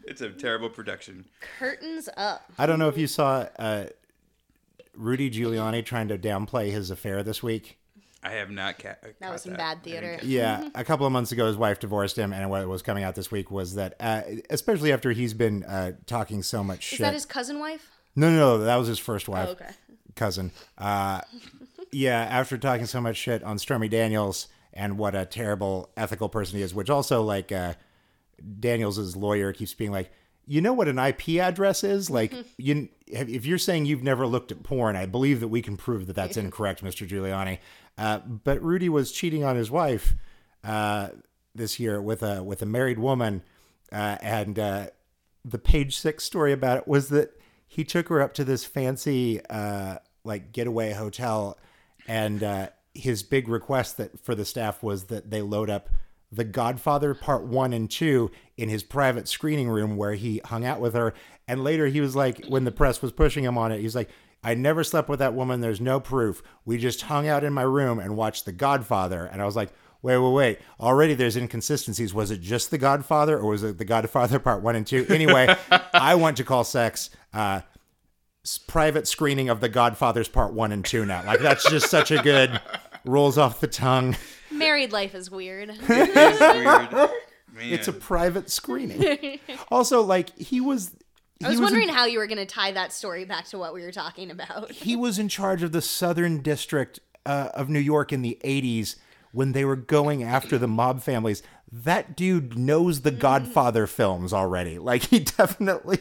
It's 0.07 0.21
a 0.21 0.29
terrible 0.29 0.69
production. 0.69 1.25
Curtains 1.57 2.07
up. 2.15 2.43
I 2.59 2.67
don't 2.67 2.77
know 2.77 2.89
if 2.89 2.97
you 2.97 3.07
saw 3.07 3.47
uh, 3.57 3.85
Rudy 4.95 5.29
Giuliani 5.31 5.83
trying 5.85 6.07
to 6.09 6.17
downplay 6.17 6.71
his 6.71 6.89
affair 6.91 7.23
this 7.23 7.41
week. 7.43 7.77
I 8.23 8.29
have 8.31 8.49
not 8.49 8.79
ca- 8.79 8.95
That 9.03 9.13
was 9.19 9.21
caught 9.21 9.39
some 9.41 9.51
that. 9.51 9.57
bad 9.59 9.83
theater. 9.83 10.19
Yeah, 10.23 10.69
a 10.73 10.83
couple 10.83 11.05
of 11.05 11.11
months 11.11 11.31
ago, 11.31 11.45
his 11.45 11.57
wife 11.57 11.79
divorced 11.79 12.17
him, 12.17 12.33
and 12.33 12.49
what 12.49 12.67
was 12.67 12.81
coming 12.81 13.03
out 13.03 13.13
this 13.13 13.29
week 13.29 13.51
was 13.51 13.75
that, 13.75 13.93
uh, 13.99 14.21
especially 14.49 14.91
after 14.91 15.11
he's 15.11 15.35
been 15.35 15.63
uh, 15.63 15.91
talking 16.07 16.41
so 16.41 16.63
much 16.63 16.79
Is 16.79 16.97
shit. 16.97 16.99
that 17.01 17.13
his 17.13 17.25
cousin 17.25 17.59
wife? 17.59 17.91
no, 18.15 18.29
no, 18.31 18.37
no, 18.37 18.57
that 18.63 18.77
was 18.77 18.87
his 18.87 18.97
first 18.97 19.29
wife, 19.29 19.49
Oh, 19.49 19.51
okay. 19.51 19.69
cousin. 20.15 20.51
Uh, 20.77 21.21
yeah, 21.91 22.19
after 22.21 22.57
talking 22.57 22.87
so 22.87 22.99
much 22.99 23.15
shit 23.17 23.43
on 23.43 23.59
Stormy 23.59 23.89
Daniels 23.89 24.47
and 24.73 24.97
what 24.97 25.13
a 25.13 25.25
terrible 25.25 25.91
ethical 25.95 26.27
person 26.27 26.57
he 26.57 26.63
is, 26.63 26.73
which 26.73 26.89
also 26.89 27.21
like 27.21 27.51
uh, 27.51 27.73
Daniels' 28.59 29.15
lawyer 29.15 29.53
keeps 29.53 29.73
being 29.73 29.91
like, 29.91 30.11
you 30.47 30.61
know 30.61 30.73
what 30.73 30.87
an 30.87 30.99
IP 30.99 31.29
address 31.39 31.83
is? 31.83 32.09
Like, 32.09 32.33
you 32.57 32.89
if 33.07 33.45
you're 33.45 33.57
saying 33.57 33.85
you've 33.85 34.03
never 34.03 34.25
looked 34.25 34.51
at 34.51 34.63
porn, 34.63 34.95
I 34.95 35.05
believe 35.05 35.39
that 35.39 35.47
we 35.47 35.61
can 35.61 35.77
prove 35.77 36.07
that 36.07 36.15
that's 36.15 36.37
incorrect, 36.37 36.83
Mr. 36.83 37.07
Giuliani. 37.07 37.59
Uh, 37.97 38.19
but 38.19 38.61
Rudy 38.61 38.89
was 38.89 39.11
cheating 39.11 39.43
on 39.43 39.55
his 39.55 39.71
wife 39.71 40.15
uh, 40.63 41.09
this 41.53 41.79
year 41.79 42.01
with 42.01 42.23
a 42.23 42.43
with 42.43 42.61
a 42.61 42.65
married 42.65 42.99
woman, 42.99 43.43
uh, 43.91 44.17
and 44.21 44.59
uh, 44.59 44.87
the 45.43 45.59
page 45.59 45.97
six 45.97 46.23
story 46.23 46.51
about 46.51 46.77
it 46.77 46.87
was 46.87 47.09
that 47.09 47.39
he 47.67 47.83
took 47.83 48.09
her 48.09 48.21
up 48.21 48.33
to 48.33 48.43
this 48.43 48.65
fancy 48.65 49.41
uh, 49.49 49.97
like 50.23 50.51
getaway 50.51 50.93
hotel, 50.93 51.57
and 52.07 52.43
uh, 52.43 52.69
his 52.93 53.23
big 53.23 53.47
request 53.47 53.97
that 53.97 54.19
for 54.19 54.35
the 54.35 54.45
staff 54.45 54.81
was 54.81 55.05
that 55.05 55.29
they 55.29 55.41
load 55.41 55.69
up 55.69 55.89
The 56.35 56.43
Godfather 56.43 57.13
Part 57.13 57.43
One 57.43 57.73
and 57.73 57.89
Two 57.89 58.31
in 58.57 58.69
his 58.69 58.83
private 58.83 59.27
screening 59.27 59.69
room 59.69 59.97
where 59.97 60.13
he 60.13 60.41
hung 60.45 60.65
out 60.65 60.79
with 60.79 60.93
her. 60.93 61.13
And 61.47 61.63
later 61.63 61.87
he 61.87 62.01
was 62.01 62.15
like, 62.15 62.45
when 62.47 62.63
the 62.63 62.71
press 62.71 63.01
was 63.01 63.11
pushing 63.11 63.43
him 63.43 63.57
on 63.57 63.71
it, 63.71 63.81
he's 63.81 63.95
like. 63.95 64.09
I 64.43 64.53
never 64.53 64.83
slept 64.83 65.09
with 65.09 65.17
that 65.19 65.33
woman. 65.33 65.61
There's 65.61 65.81
no 65.81 65.99
proof. 65.99 66.43
We 66.65 66.77
just 66.77 67.01
hung 67.01 67.27
out 67.27 67.43
in 67.43 67.51
my 67.51 67.63
room 67.63 67.97
and 67.97 68.15
watched 68.15 68.45
The 68.45 68.51
Godfather. 68.51 69.25
And 69.25 69.41
I 69.41 69.45
was 69.45 69.55
like, 69.55 69.71
wait, 70.03 70.19
wait, 70.19 70.31
wait. 70.31 70.59
Already 70.79 71.15
there's 71.15 71.35
inconsistencies. 71.35 72.13
Was 72.13 72.29
it 72.29 72.41
just 72.41 72.69
The 72.69 72.77
Godfather 72.77 73.39
or 73.39 73.49
was 73.49 73.63
it 73.63 73.79
The 73.79 73.85
Godfather 73.85 74.37
Part 74.37 74.61
1 74.61 74.75
and 74.75 74.85
2? 74.85 75.07
Anyway, 75.09 75.53
I 75.93 76.13
want 76.13 76.37
to 76.37 76.43
call 76.43 76.63
sex 76.63 77.09
uh, 77.33 77.61
private 78.67 79.07
screening 79.07 79.49
of 79.49 79.61
The 79.61 79.69
Godfathers 79.69 80.27
Part 80.27 80.53
1 80.53 80.71
and 80.71 80.85
2 80.85 81.07
now. 81.07 81.23
Like, 81.25 81.39
that's 81.39 81.67
just 81.67 81.89
such 81.89 82.11
a 82.11 82.21
good, 82.21 82.61
rolls 83.03 83.39
off 83.39 83.59
the 83.59 83.67
tongue. 83.67 84.15
Married 84.55 84.91
life 84.91 85.15
is 85.15 85.29
weird. 85.31 85.69
It 85.89 86.09
is 86.09 86.39
weird. 86.39 86.91
Man. 86.91 87.09
It's 87.57 87.87
a 87.87 87.93
private 87.93 88.49
screening. 88.49 89.39
Also, 89.71 90.01
like, 90.01 90.37
he 90.37 90.59
was. 90.59 90.91
I 91.41 91.47
was 91.47 91.53
he 91.53 91.57
in- 91.57 91.63
wondering 91.63 91.89
how 91.89 92.05
you 92.05 92.19
were 92.19 92.27
going 92.27 92.37
to 92.37 92.45
tie 92.45 92.71
that 92.73 92.91
story 92.91 93.23
back 93.25 93.45
to 93.45 93.57
what 93.57 93.73
we 93.73 93.81
were 93.81 93.91
talking 93.91 94.29
about. 94.31 94.71
he 94.71 94.95
was 94.95 95.17
in 95.19 95.29
charge 95.29 95.63
of 95.63 95.71
the 95.71 95.81
Southern 95.81 96.41
District 96.41 96.99
uh, 97.25 97.49
of 97.53 97.69
New 97.69 97.79
York 97.79 98.11
in 98.13 98.21
the 98.21 98.37
80s 98.43 98.97
when 99.31 99.53
they 99.53 99.63
were 99.65 99.75
going 99.75 100.21
after 100.23 100.57
the 100.57 100.67
mob 100.67 101.01
families. 101.01 101.43
That 101.71 102.15
dude 102.15 102.57
knows 102.57 103.01
the 103.01 103.11
Godfather 103.11 103.87
films 103.87 104.31
already. 104.33 104.77
Like, 104.77 105.03
he 105.03 105.19
definitely 105.19 105.99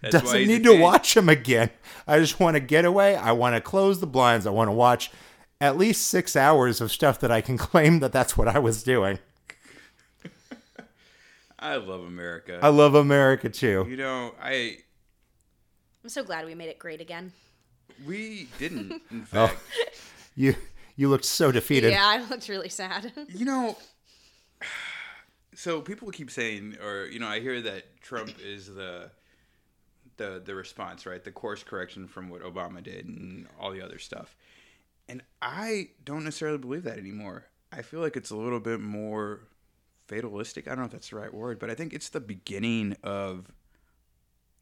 That's 0.00 0.22
doesn't 0.22 0.46
need 0.46 0.64
to 0.64 0.80
watch 0.80 1.14
them 1.14 1.28
again. 1.28 1.70
I 2.06 2.18
just 2.18 2.40
want 2.40 2.54
to 2.54 2.60
get 2.60 2.84
away. 2.84 3.14
I 3.16 3.32
want 3.32 3.54
to 3.56 3.60
close 3.60 4.00
the 4.00 4.06
blinds. 4.06 4.46
I 4.46 4.50
want 4.50 4.68
to 4.68 4.72
watch 4.72 5.10
at 5.62 5.78
least 5.78 6.08
six 6.08 6.34
hours 6.34 6.80
of 6.80 6.90
stuff 6.90 7.20
that 7.20 7.30
I 7.30 7.40
can 7.40 7.56
claim 7.68 8.00
that 8.00 8.12
that's 8.12 8.36
what 8.36 8.48
I 8.48 8.58
was 8.58 8.82
doing. 8.82 9.18
I 11.58 11.76
love 11.76 12.00
America. 12.02 12.58
I 12.60 12.68
love 12.68 12.94
America 12.96 13.48
too. 13.48 13.86
you 13.88 13.96
know, 13.96 14.34
I 14.42 14.78
I'm 16.02 16.08
so 16.08 16.24
glad 16.24 16.44
we 16.44 16.54
made 16.56 16.68
it 16.68 16.78
great 16.78 17.00
again. 17.00 17.32
we 18.04 18.48
didn't. 18.58 18.90
In 19.10 19.26
Oh. 19.32 19.46
fact, 19.46 19.60
You 20.34 20.56
you 20.96 21.08
looked 21.08 21.24
so 21.24 21.52
defeated. 21.52 21.92
Yeah, 21.92 22.04
I 22.06 22.18
looked 22.28 22.48
really 22.48 22.68
sad. 22.68 23.12
you 23.28 23.44
know. 23.44 23.78
So 25.54 25.80
people 25.80 26.10
keep 26.10 26.30
saying, 26.30 26.78
or 26.82 27.06
you 27.06 27.20
know, 27.20 27.28
I 27.28 27.38
hear 27.40 27.60
that 27.62 28.00
Trump 28.00 28.32
is 28.44 28.66
the 28.66 29.10
the 30.16 30.42
the 30.44 30.54
response, 30.56 31.06
right? 31.06 31.22
The 31.22 31.30
course 31.30 31.62
correction 31.62 32.08
from 32.08 32.28
what 32.28 32.42
Obama 32.42 32.82
did 32.82 33.06
and 33.06 33.46
all 33.60 33.70
the 33.70 33.82
other 33.82 33.98
stuff. 34.00 34.34
And 35.08 35.22
I 35.40 35.90
don't 36.04 36.24
necessarily 36.24 36.58
believe 36.58 36.84
that 36.84 36.98
anymore. 36.98 37.46
I 37.72 37.82
feel 37.82 38.00
like 38.00 38.16
it's 38.16 38.30
a 38.30 38.36
little 38.36 38.60
bit 38.60 38.80
more 38.80 39.48
fatalistic. 40.06 40.66
I 40.66 40.70
don't 40.70 40.80
know 40.80 40.84
if 40.86 40.92
that's 40.92 41.10
the 41.10 41.16
right 41.16 41.32
word, 41.32 41.58
but 41.58 41.70
I 41.70 41.74
think 41.74 41.92
it's 41.92 42.08
the 42.08 42.20
beginning 42.20 42.96
of 43.02 43.50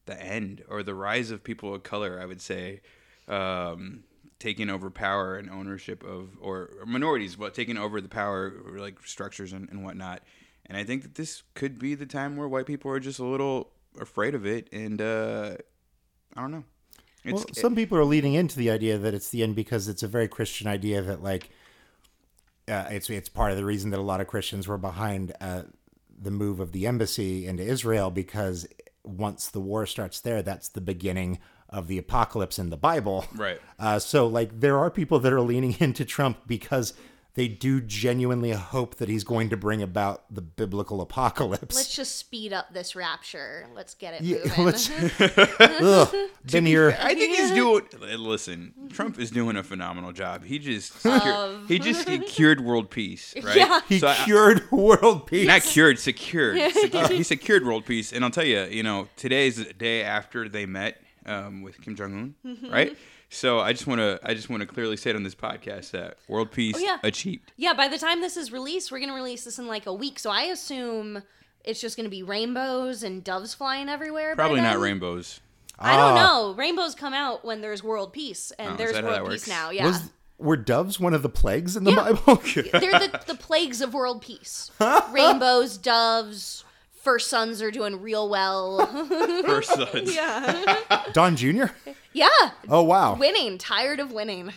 the 0.07 0.21
end 0.21 0.63
or 0.69 0.83
the 0.83 0.95
rise 0.95 1.31
of 1.31 1.45
people 1.45 1.75
of 1.75 1.83
color, 1.83 2.21
I 2.21 2.27
would 2.27 2.41
say, 2.41 2.81
um, 3.29 4.05
taking 4.39 4.71
over 4.71 4.91
power 4.91 5.37
and 5.37 5.51
ownership 5.51 6.03
of, 6.03 6.31
or, 6.41 6.71
or 6.81 6.87
minorities, 6.87 7.37
but 7.37 7.55
taking 7.55 7.77
over 7.77 8.01
the 8.01 8.09
power, 8.09 8.55
like 8.77 9.05
structures 9.07 9.53
and, 9.53 9.69
and 9.71 9.85
whatnot. 9.85 10.23
And 10.67 10.77
I 10.79 10.85
think 10.85 11.03
that 11.03 11.17
this 11.17 11.43
could 11.55 11.79
be 11.79 11.95
the 11.95 12.07
time 12.07 12.37
where 12.37 12.49
white 12.49 12.67
people 12.67 12.91
are 12.91 13.01
just 13.01 13.19
a 13.19 13.25
little 13.25 13.71
afraid 14.01 14.35
of 14.35 14.47
it. 14.47 14.69
And 14.73 15.03
uh, 15.03 15.57
I 16.37 16.41
don't 16.41 16.53
know. 16.53 16.65
It's, 17.25 17.45
Well, 17.45 17.47
some 17.53 17.75
people 17.75 17.99
are 17.99 18.05
leading 18.05 18.35
into 18.35 18.57
the 18.57 18.71
idea 18.71 18.99
that 18.99 19.15
it's 19.15 19.31
the 19.31 19.43
end 19.43 19.57
because 19.57 19.89
it's 19.89 20.03
a 20.03 20.09
very 20.09 20.29
Christian 20.29 20.67
idea 20.67 21.03
that 21.03 21.23
like 21.23 21.51
uh, 22.69 22.87
it's 22.91 23.11
it's 23.11 23.29
part 23.29 23.51
of 23.51 23.59
the 23.59 23.65
reason 23.65 23.91
that 23.91 23.99
a 23.99 24.03
lot 24.03 24.21
of 24.21 24.27
Christians 24.27 24.67
were 24.67 24.79
behind 24.79 25.33
uh, 25.41 25.63
the 26.21 26.31
move 26.31 26.61
of 26.61 26.73
the 26.73 26.87
embassy 26.87 27.47
into 27.47 27.63
Israel 27.63 28.11
because 28.11 28.67
once 29.05 29.49
the 29.49 29.61
war 29.61 29.87
starts 29.87 30.21
there, 30.21 30.43
that's 30.43 30.69
the 30.69 30.81
beginning 30.81 31.39
of 31.69 31.87
the 31.89 31.99
apocalypse 31.99 32.59
in 32.59 32.71
the 32.71 32.77
Bible. 32.77 33.25
Right. 33.35 33.61
Uh, 33.79 33.99
so 33.99 34.27
like 34.27 34.61
there 34.61 34.79
are 34.79 34.91
people 34.91 35.19
that 35.21 35.33
are 35.33 35.41
leaning 35.41 35.77
into 35.81 36.05
Trump 36.05 36.39
because 36.47 36.95
they 37.41 37.49
do 37.49 37.81
genuinely 37.81 38.51
hope 38.51 38.97
that 38.97 39.09
he's 39.09 39.25
going 39.25 39.49
to 39.49 39.57
bring 39.57 39.81
about 39.81 40.25
the 40.31 40.43
biblical 40.43 41.01
apocalypse. 41.01 41.75
Let's 41.75 41.97
just 41.97 42.17
speed 42.17 42.53
up 42.53 42.75
this 42.75 42.95
rapture. 42.95 43.67
Let's 43.75 43.95
get 43.95 44.13
it 44.13 44.21
yeah, 44.21 44.37
moving. 44.59 44.65
let's. 44.67 44.91
Ugh, 45.81 46.15
been 46.45 46.67
here. 46.67 46.95
I 47.01 47.15
think 47.15 47.35
he's 47.35 47.51
doing. 47.53 47.87
Listen, 48.19 48.75
Trump 48.93 49.19
is 49.19 49.31
doing 49.31 49.57
a 49.57 49.63
phenomenal 49.63 50.13
job. 50.13 50.45
He 50.45 50.59
just 50.59 51.01
secured, 51.01 51.61
he 51.67 51.79
just 51.79 52.07
cured 52.27 52.61
world 52.61 52.91
peace, 52.91 53.35
right? 53.43 53.57
Yeah. 53.57 53.81
He 53.89 54.01
So 54.01 54.09
I- 54.09 54.17
cured 54.17 54.71
world 54.71 55.27
peace. 55.27 55.47
not 55.47 55.63
cured, 55.63 55.99
secured. 55.99 56.59
secured. 56.75 57.11
he 57.11 57.23
secured 57.23 57.65
world 57.65 57.87
peace, 57.87 58.13
and 58.13 58.23
I'll 58.23 58.31
tell 58.31 58.45
you, 58.45 58.65
you 58.65 58.83
know, 58.83 59.09
today's 59.17 59.57
the 59.57 59.73
day 59.73 60.03
after 60.03 60.47
they 60.47 60.67
met 60.67 61.01
um, 61.25 61.63
with 61.63 61.81
Kim 61.81 61.97
Jong 61.97 62.35
Un, 62.45 62.71
right? 62.71 62.95
So 63.33 63.61
I 63.61 63.73
just 63.73 63.87
want 63.87 64.01
to, 64.01 64.19
I 64.25 64.35
just 64.35 64.51
want 64.51 64.61
to 64.63 64.67
clearly 64.67 64.97
say 64.97 65.11
it 65.11 65.17
on 65.17 65.23
this 65.23 65.37
podcast 65.37 65.93
that 65.93 66.17
world 66.29 66.51
peace 66.51 66.77
yeah. 66.83 66.99
achieved. 67.05 67.53
yeah, 67.57 67.73
by 67.75 67.87
the 67.89 67.97
time 67.99 68.21
this 68.21 68.37
is 68.37 68.51
released, 68.51 68.91
we're 68.91 68.99
going 68.99 69.09
to 69.11 69.15
release 69.15 69.45
this 69.45 69.59
in 69.59 69.67
like 69.69 69.87
a 69.87 69.95
week. 69.95 70.19
So 70.19 70.31
I 70.31 70.43
assume 70.43 71.23
it's 71.65 71.81
just 71.81 71.97
going 71.97 72.05
to 72.05 72.11
be 72.11 72.23
rainbows 72.25 73.03
and 73.05 73.23
doves 73.23 73.55
flying 73.55 73.89
everywhere. 73.89 74.35
Probably 74.35 74.61
not 74.61 74.79
rainbows. 74.81 75.41
I 75.79 75.93
don't 75.97 76.19
Ah. 76.19 76.27
know. 76.27 76.55
Rainbows 76.55 76.95
come 76.97 77.15
out 77.15 77.45
when 77.45 77.61
there's 77.61 77.83
world 77.85 78.13
peace, 78.13 78.53
and 78.59 78.73
Oh, 78.73 78.77
there's 78.77 78.93
that 78.93 79.05
how 79.05 79.11
that 79.11 79.21
world 79.23 79.31
peace 79.33 79.43
works? 79.43 79.49
now. 79.49 79.71
Yeah. 79.71 79.87
Was 79.87 80.11
were 80.39 80.57
doves 80.57 80.99
one 80.99 81.15
of 81.15 81.23
the 81.23 81.29
plagues 81.29 81.77
in 81.77 81.85
the 81.85 81.93
Yeah. 81.93 82.13
Bible? 82.13 82.37
They're 82.55 82.99
the, 82.99 83.21
the 83.29 83.35
plagues 83.35 83.81
of 83.81 83.95
world 83.95 84.23
peace. 84.23 84.71
Rainbows, 85.13 85.77
doves, 85.79 86.65
first 87.03 87.29
sons 87.29 87.63
are 87.63 87.71
doing 87.71 88.01
real 88.03 88.29
well. 88.29 88.87
First 89.47 89.71
sons. 89.75 90.15
yeah. 90.15 91.05
Don 91.13 91.37
Jr. 91.37 91.67
Yeah. 92.13 92.29
Oh 92.69 92.83
wow, 92.83 93.15
Winning. 93.17 93.59
Tired 93.59 94.01
of 94.01 94.13
winning. 94.13 94.53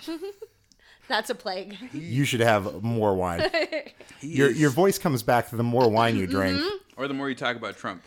That's 1.08 1.30
a 1.30 1.36
plague. 1.36 1.78
you 1.92 2.24
should 2.26 2.39
have 2.39 2.82
more 2.82 3.13
wine. 3.13 3.50
Your 4.22 4.50
your 4.50 4.70
voice 4.70 4.98
comes 4.98 5.22
back 5.22 5.50
the 5.50 5.63
more 5.63 5.89
wine 5.89 6.16
you 6.16 6.26
drink. 6.28 6.58
Mm-hmm. 6.60 6.78
or 7.02 7.08
the 7.08 7.13
more 7.13 7.30
you 7.30 7.36
talk 7.36 7.56
about 7.56 7.78
Trump. 7.78 8.02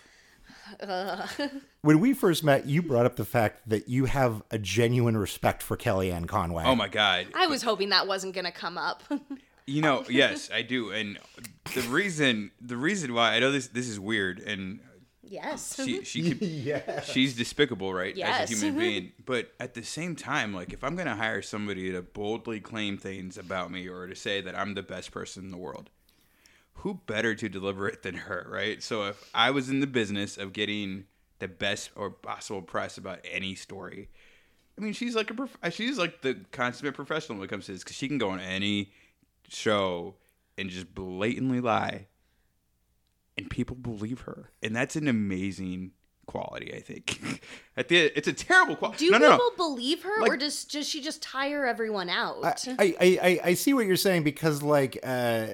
When 1.83 2.01
we 2.01 2.15
first 2.15 2.43
met, 2.43 2.67
you 2.67 2.83
brought 2.83 3.07
up 3.07 3.15
the 3.15 3.25
fact 3.25 3.69
that 3.69 3.89
you 3.89 4.07
have 4.07 4.43
a 4.51 4.59
genuine 4.59 5.17
respect 5.17 5.63
for 5.63 5.77
Kellyanne 5.77 6.27
Conway. 6.27 6.65
Oh 6.67 6.75
my 6.75 6.89
god. 6.89 7.29
I 7.33 7.47
was 7.47 7.63
hoping 7.63 7.91
that 7.91 8.09
wasn't 8.09 8.35
going 8.35 8.45
to 8.47 8.51
come 8.51 8.77
up. 8.77 9.05
You 9.67 9.83
know, 9.83 10.05
yes, 10.09 10.51
I 10.53 10.63
do. 10.63 10.91
And 10.91 11.17
the 11.75 11.83
reason 11.83 12.51
the 12.61 12.77
reason 12.77 13.15
why 13.15 13.35
I 13.35 13.39
know 13.39 13.53
this 13.53 13.69
this 13.69 13.89
is 13.89 14.01
weird 14.01 14.41
and 14.41 14.81
yes. 15.29 15.77
she 15.77 16.05
she 16.05 16.23
mm-hmm. 16.23 16.39
could, 16.39 16.43
yeah. 16.49 17.01
she's 17.03 17.35
despicable, 17.35 17.93
right? 17.93 18.15
Yes. 18.15 18.43
As 18.43 18.51
a 18.51 18.55
human 18.55 18.71
mm-hmm. 18.71 18.79
being. 18.81 19.13
But 19.25 19.53
at 19.61 19.75
the 19.75 19.83
same 19.83 20.17
time, 20.17 20.55
like 20.55 20.73
if 20.73 20.83
I'm 20.85 20.97
gonna 20.97 21.17
hire 21.17 21.43
somebody 21.43 21.93
to 21.93 22.03
boldly 22.03 22.61
claim 22.61 22.99
things 22.99 23.37
about 23.39 23.71
me 23.71 23.89
or 23.89 24.07
to 24.07 24.15
say 24.15 24.41
that 24.41 24.59
I'm 24.59 24.75
the 24.75 24.83
best 24.83 25.13
person 25.13 25.45
in 25.45 25.51
the 25.51 25.57
world, 25.57 25.91
who 26.75 27.01
better 27.07 27.35
to 27.35 27.49
deliver 27.49 27.89
it 27.89 28.03
than 28.03 28.15
her, 28.15 28.47
right? 28.51 28.83
So 28.83 29.05
if 29.05 29.31
I 29.35 29.51
was 29.51 29.69
in 29.69 29.81
the 29.81 29.87
business 29.87 30.37
of 30.37 30.53
getting 30.53 31.05
the 31.39 31.49
best 31.49 31.91
or 31.97 32.11
possible 32.11 32.63
press 32.63 32.99
about 32.99 33.21
any 33.31 33.55
story, 33.55 34.09
I 34.79 34.83
mean, 34.83 34.93
she's 34.93 35.17
like 35.17 35.31
a 35.31 35.35
prof- 35.35 35.59
uh, 35.63 35.71
she's 35.71 35.99
like 35.99 36.23
the 36.23 36.39
consummate 36.53 36.95
professional 36.95 37.39
when 37.39 37.47
it 37.47 37.51
comes 37.51 37.67
to 37.67 37.73
this 37.73 37.83
because 37.83 37.97
she 37.97 38.09
can 38.09 38.19
go 38.19 38.31
on 38.31 38.41
any 38.41 38.93
show 39.49 40.15
and 40.59 40.69
just 40.71 40.95
blatantly 40.95 41.61
lie, 41.61 42.07
and 43.37 43.49
people 43.51 43.77
believe 43.77 44.23
her, 44.23 44.51
and 44.63 44.75
that's 44.75 44.97
an 44.97 45.09
amazing 45.09 45.93
quality. 46.27 46.75
I 46.75 46.81
think. 46.81 47.41
At 47.77 47.89
the 47.89 47.97
it's 48.17 48.29
a 48.29 48.33
terrible 48.33 48.77
quality. 48.77 49.07
Do 49.07 49.13
no, 49.13 49.19
no, 49.19 49.31
people 49.33 49.51
no. 49.51 49.57
believe 49.57 50.03
her, 50.03 50.21
Like- 50.21 50.31
or 50.33 50.37
does 50.37 50.65
does 50.65 50.89
she 50.89 51.01
just 51.01 51.23
tire 51.23 51.67
everyone 51.67 52.09
out? 52.09 52.39
I, 52.45 52.75
I, 52.79 52.97
I, 53.01 53.41
I 53.45 53.55
see 53.55 53.75
what 53.75 53.87
you're 53.87 53.97
saying 53.97 54.23
because, 54.25 54.63
like, 54.63 54.99
uh, 55.03 55.49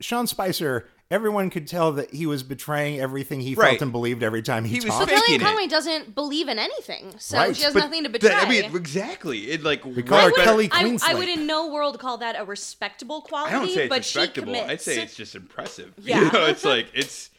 Sean 0.00 0.26
Spicer, 0.26 0.88
everyone 1.10 1.50
could 1.50 1.66
tell 1.66 1.92
that 1.92 2.12
he 2.14 2.24
was 2.26 2.42
betraying 2.42 3.00
everything 3.00 3.40
he 3.40 3.54
Right. 3.54 3.70
felt 3.70 3.82
and 3.82 3.92
believed 3.92 4.22
every 4.22 4.42
time 4.42 4.64
he, 4.64 4.74
He 4.74 4.80
was 4.80 4.86
talked. 4.94 5.10
but 5.10 5.18
faking 5.18 5.38
Kellyanne 5.38 5.40
it. 5.40 5.44
Conway 5.44 5.66
doesn't 5.66 6.14
believe 6.14 6.48
in 6.48 6.58
anything, 6.58 7.14
so 7.18 7.36
Right, 7.36 7.56
she 7.56 7.62
has 7.64 7.74
But 7.74 7.80
nothing 7.80 8.04
to 8.04 8.08
betray. 8.08 8.30
that- 8.30 8.46
I 8.46 8.48
mean, 8.48 8.64
exactly. 8.76 9.50
It 9.50 9.62
like 9.64 9.84
We 9.84 10.02
call 10.02 10.18
her 10.20 10.28
right 10.28 10.34
Kelly 10.44 10.68
I, 10.72 10.84
Queensley. 10.84 11.02
I 11.10 11.14
would 11.14 11.28
in 11.28 11.46
no 11.46 11.68
world 11.68 11.98
call 11.98 12.18
that 12.18 12.36
a 12.38 12.44
respectable 12.44 13.22
quality, 13.22 13.54
I 13.54 13.58
don't 13.58 13.68
say 13.74 13.82
it's 13.84 13.88
but 13.88 14.04
she 14.04 14.18
respectable. 14.20 14.52
commits. 14.54 14.70
I'd 14.70 14.80
say 14.80 15.02
it's 15.02 15.14
just 15.16 15.34
impressive. 15.34 15.92
Yeah. 16.02 16.24
You 16.26 16.32
know, 16.32 16.46
it's 16.46 16.64
like 16.64 16.86
it's 16.94 17.30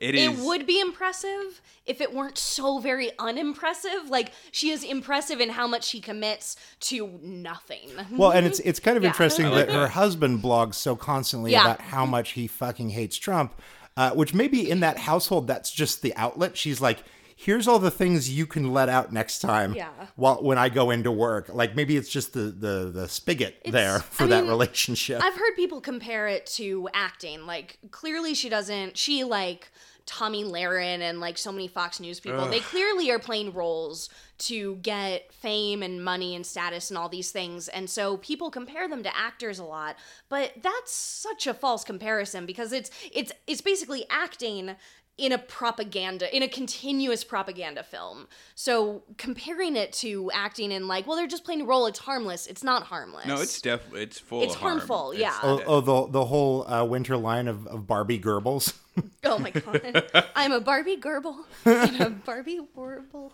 it 0.00 0.14
is. 0.14 0.38
it 0.40 0.44
would 0.44 0.66
be 0.66 0.80
impressive 0.80 1.60
if 1.86 2.00
it 2.00 2.12
weren't 2.14 2.38
so 2.38 2.78
very 2.78 3.10
unimpressive. 3.18 4.08
Like 4.08 4.32
she 4.50 4.70
is 4.70 4.82
impressive 4.82 5.40
in 5.40 5.50
how 5.50 5.66
much 5.66 5.84
she 5.84 6.00
commits 6.00 6.56
to 6.80 7.18
nothing. 7.22 7.90
Well, 8.12 8.30
and 8.30 8.46
it's 8.46 8.60
it's 8.60 8.80
kind 8.80 8.96
of 8.96 9.02
Yeah. 9.04 9.10
interesting 9.10 9.46
like 9.50 9.66
that 9.66 9.74
her 9.74 9.88
husband 9.88 10.42
blogs 10.42 10.74
so 10.74 10.96
constantly 10.96 11.52
Yeah. 11.52 11.62
about 11.62 11.80
how 11.80 12.06
much 12.06 12.30
he 12.32 12.46
fucking 12.46 12.90
hates 12.90 13.16
Trump, 13.16 13.54
uh, 13.96 14.10
which 14.12 14.34
maybe 14.34 14.70
in 14.70 14.80
that 14.80 14.98
household 14.98 15.46
that's 15.46 15.70
just 15.72 16.02
the 16.02 16.14
outlet. 16.16 16.56
She's 16.56 16.80
like, 16.80 17.02
here's 17.36 17.66
all 17.66 17.78
the 17.78 17.90
things 17.90 18.28
you 18.28 18.46
can 18.46 18.70
let 18.72 18.90
out 18.90 19.12
next 19.12 19.38
time. 19.38 19.72
Yeah. 19.74 19.88
While 20.16 20.42
when 20.42 20.58
I 20.58 20.68
go 20.68 20.90
into 20.90 21.10
work, 21.10 21.48
like 21.52 21.74
maybe 21.74 21.96
it's 21.96 22.08
just 22.10 22.32
the 22.34 22.42
the 22.50 22.90
the 22.92 23.08
spigot 23.08 23.56
there 23.64 24.00
for 24.00 24.24
I 24.24 24.26
that 24.28 24.40
mean, 24.42 24.50
relationship. 24.50 25.22
I've 25.24 25.34
heard 25.34 25.56
people 25.56 25.80
compare 25.80 26.28
it 26.28 26.46
to 26.56 26.88
acting. 26.94 27.46
Like 27.46 27.78
clearly 27.90 28.34
she 28.34 28.48
doesn't 28.48 28.96
she 28.98 29.24
like 29.24 29.70
Tomi 30.10 30.42
Lahren 30.42 30.98
and 31.00 31.20
like 31.20 31.38
so 31.38 31.52
many 31.52 31.68
Fox 31.68 32.00
News 32.00 32.18
people. 32.18 32.48
They 32.48 32.58
clearly 32.58 33.12
are 33.12 33.20
playing 33.20 33.52
roles 33.52 34.08
to 34.38 34.74
get 34.82 35.32
fame 35.32 35.84
and 35.84 36.02
money 36.02 36.34
and 36.34 36.44
status 36.44 36.90
and 36.90 36.98
all 36.98 37.08
these 37.08 37.30
things. 37.30 37.68
And 37.68 37.88
so 37.88 38.16
people 38.16 38.50
compare 38.50 38.88
them 38.88 39.04
to 39.04 39.16
actors 39.16 39.60
a 39.60 39.64
lot. 39.64 39.94
But 40.28 40.54
that's 40.60 40.90
such 40.90 41.46
a 41.46 41.54
false 41.54 41.84
comparison 41.84 42.44
because 42.44 42.72
it's 42.72 42.90
it's 43.12 43.30
it's 43.46 43.60
basically 43.60 44.04
acting 44.10 44.74
in 45.16 45.32
a 45.32 45.38
propaganda 45.38 46.34
in 46.34 46.42
a 46.42 46.48
continuous 46.48 47.24
propaganda 47.24 47.82
film 47.82 48.26
so 48.54 49.02
comparing 49.18 49.76
it 49.76 49.92
to 49.92 50.30
acting 50.32 50.72
in 50.72 50.88
like 50.88 51.06
well 51.06 51.14
they're 51.14 51.26
just 51.26 51.44
playing 51.44 51.60
a 51.60 51.64
role 51.64 51.84
it's 51.84 51.98
harmless 51.98 52.46
it's 52.46 52.64
not 52.64 52.84
harmless 52.84 53.26
no, 53.26 53.34
it's 53.38 53.60
definitely 53.60 54.02
it's 54.02 54.18
full. 54.18 54.42
It's 54.42 54.54
of 54.54 54.60
harm. 54.60 54.78
harmful, 54.78 55.12
It's- 55.12 55.20
yeah. 55.20 55.38
Oh, 55.42 55.62
oh, 55.66 55.80
the 55.82 56.10
the 56.10 56.24
whole 56.24 56.66
uh, 56.66 56.84
winter 56.86 57.18
line 57.18 57.48
of, 57.48 57.66
of 57.66 57.86
Barbie 57.86 58.18
Goebbels. 58.18 58.72
Oh 59.24 59.38
my 59.38 59.50
god. 59.50 60.10
I'm 60.34 60.52
a 60.52 60.60
Barbie 60.60 60.96
Gerbil 60.96 61.36
and 61.64 62.00
a 62.00 62.10
Barbie 62.10 62.60
Warble. 62.74 63.32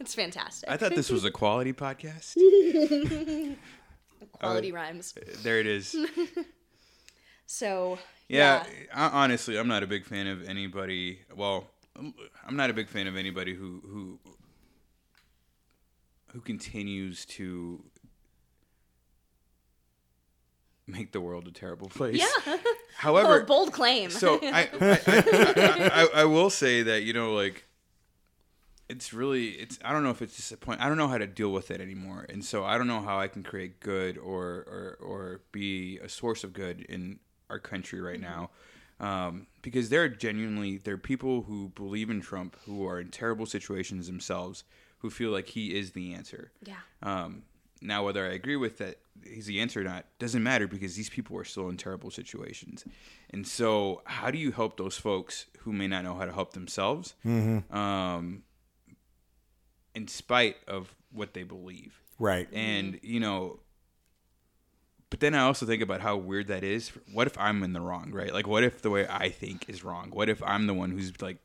it's 0.00 0.14
fantastic. 0.14 0.70
I 0.70 0.76
thought 0.76 0.94
this 0.94 1.10
was 1.10 1.24
a 1.24 1.30
quality 1.30 1.72
podcast. 1.72 2.36
Quality 4.40 4.72
uh, 4.72 4.74
rhymes. 4.74 5.14
There 5.42 5.60
it 5.60 5.66
is. 5.66 5.96
So 7.46 7.98
Yeah, 8.28 8.64
I, 8.92 9.08
honestly, 9.08 9.56
I'm 9.56 9.68
not 9.68 9.82
a 9.82 9.86
big 9.86 10.04
fan 10.04 10.26
of 10.26 10.46
anybody. 10.48 11.20
Well, 11.34 11.70
um, 11.96 12.12
I'm 12.46 12.56
not 12.56 12.70
a 12.70 12.74
big 12.74 12.88
fan 12.88 13.06
of 13.06 13.16
anybody 13.16 13.54
who 13.54 13.80
who 13.86 14.18
who 16.32 16.40
continues 16.40 17.24
to 17.26 17.82
make 20.86 21.12
the 21.12 21.20
world 21.20 21.46
a 21.48 21.52
terrible 21.52 21.88
place. 21.88 22.18
Yeah. 22.18 22.56
However, 22.96 23.42
oh, 23.42 23.44
bold 23.44 23.72
claim. 23.72 24.10
so 24.10 24.38
I 24.42 24.68
I, 24.80 25.00
I, 25.06 25.90
I 25.92 26.08
I 26.20 26.24
will 26.24 26.50
say 26.50 26.82
that 26.82 27.02
you 27.02 27.12
know 27.12 27.34
like 27.34 27.64
it's 28.88 29.12
really 29.12 29.48
it's 29.50 29.78
I 29.84 29.92
don't 29.92 30.02
know 30.04 30.10
if 30.10 30.22
it's 30.22 30.36
disappointing. 30.36 30.82
I 30.82 30.88
don't 30.88 30.96
know 30.96 31.08
how 31.08 31.18
to 31.18 31.26
deal 31.26 31.52
with 31.52 31.70
it 31.70 31.80
anymore, 31.80 32.26
and 32.28 32.44
so 32.44 32.64
I 32.64 32.78
don't 32.78 32.86
know 32.86 33.00
how 33.00 33.18
I 33.18 33.28
can 33.28 33.42
create 33.42 33.80
good 33.80 34.16
or 34.18 34.64
or 34.68 34.98
or 35.00 35.40
be 35.52 35.98
a 35.98 36.08
source 36.08 36.44
of 36.44 36.52
good 36.52 36.80
in 36.82 37.18
our 37.50 37.58
country 37.58 38.00
right 38.00 38.20
now. 38.20 38.50
Um, 38.98 39.46
because 39.60 39.90
there 39.90 40.04
are 40.04 40.08
genuinely 40.08 40.78
there 40.78 40.94
are 40.94 40.98
people 40.98 41.42
who 41.42 41.68
believe 41.70 42.08
in 42.08 42.20
Trump 42.22 42.56
who 42.64 42.86
are 42.86 42.98
in 43.00 43.10
terrible 43.10 43.44
situations 43.44 44.06
themselves 44.06 44.64
who 44.98 45.10
feel 45.10 45.30
like 45.30 45.48
he 45.48 45.76
is 45.76 45.92
the 45.92 46.14
answer. 46.14 46.50
yeah. 46.64 46.76
Um, 47.02 47.42
now, 47.82 48.04
whether 48.06 48.24
I 48.24 48.30
agree 48.32 48.56
with 48.56 48.78
that 48.78 48.98
he's 49.24 49.46
the 49.46 49.60
answer 49.60 49.80
or 49.80 49.84
not 49.84 50.06
doesn't 50.18 50.42
matter 50.42 50.66
because 50.66 50.96
these 50.96 51.08
people 51.08 51.36
are 51.36 51.44
still 51.44 51.68
in 51.68 51.76
terrible 51.76 52.10
situations. 52.10 52.84
And 53.30 53.46
so, 53.46 54.02
how 54.04 54.30
do 54.30 54.38
you 54.38 54.52
help 54.52 54.76
those 54.76 54.96
folks 54.96 55.46
who 55.60 55.72
may 55.72 55.86
not 55.86 56.04
know 56.04 56.14
how 56.14 56.24
to 56.24 56.32
help 56.32 56.52
themselves, 56.52 57.14
um, 57.24 58.42
in 59.94 60.08
spite 60.08 60.56
of 60.66 60.94
what 61.12 61.34
they 61.34 61.42
believe? 61.42 62.00
right. 62.18 62.48
And 62.52 62.98
you 63.02 63.20
know, 63.20 63.60
but 65.10 65.20
then 65.20 65.34
I 65.34 65.40
also 65.40 65.66
think 65.66 65.82
about 65.82 66.00
how 66.00 66.16
weird 66.16 66.48
that 66.48 66.64
is. 66.64 66.90
What 67.12 67.26
if 67.26 67.38
I'm 67.38 67.62
in 67.62 67.72
the 67.72 67.80
wrong, 67.80 68.10
right? 68.12 68.32
Like, 68.32 68.46
what 68.46 68.64
if 68.64 68.82
the 68.82 68.90
way 68.90 69.06
I 69.08 69.30
think 69.30 69.68
is 69.68 69.84
wrong? 69.84 70.10
What 70.10 70.28
if 70.28 70.42
I'm 70.42 70.66
the 70.66 70.74
one 70.74 70.90
who's 70.90 71.12
like, 71.20 71.38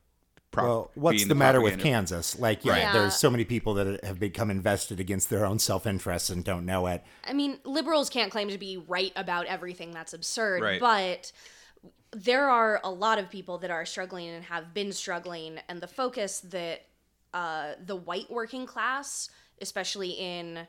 prop- 0.51 0.65
Well, 0.65 0.91
what's 0.95 1.17
being 1.17 1.27
the 1.29 1.35
matter 1.35 1.61
with 1.61 1.79
Kansas? 1.79 2.37
Like, 2.37 2.63
yeah, 2.63 2.71
Right. 2.73 2.79
Yeah. 2.81 2.93
there's 2.93 3.15
so 3.15 3.29
many 3.29 3.45
people 3.45 3.73
that 3.75 4.03
have 4.03 4.19
become 4.19 4.51
invested 4.51 4.99
against 4.99 5.29
their 5.29 5.45
own 5.45 5.59
self 5.59 5.87
interests 5.87 6.29
and 6.29 6.43
don't 6.43 6.65
know 6.65 6.87
it. 6.87 7.03
I 7.25 7.33
mean, 7.33 7.59
liberals 7.63 8.09
can't 8.09 8.31
claim 8.31 8.49
to 8.49 8.57
be 8.57 8.77
right 8.77 9.13
about 9.15 9.45
everything. 9.47 9.91
That's 9.91 10.13
absurd. 10.13 10.61
Right. 10.61 10.79
But 10.79 11.31
there 12.11 12.49
are 12.49 12.81
a 12.83 12.91
lot 12.91 13.17
of 13.19 13.29
people 13.29 13.57
that 13.59 13.71
are 13.71 13.85
struggling 13.85 14.29
and 14.29 14.43
have 14.45 14.73
been 14.73 14.91
struggling, 14.91 15.59
and 15.69 15.79
the 15.81 15.87
focus 15.87 16.41
that 16.41 16.81
uh, 17.33 17.73
the 17.85 17.95
white 17.95 18.29
working 18.29 18.65
class, 18.65 19.29
especially 19.61 20.09
in 20.11 20.67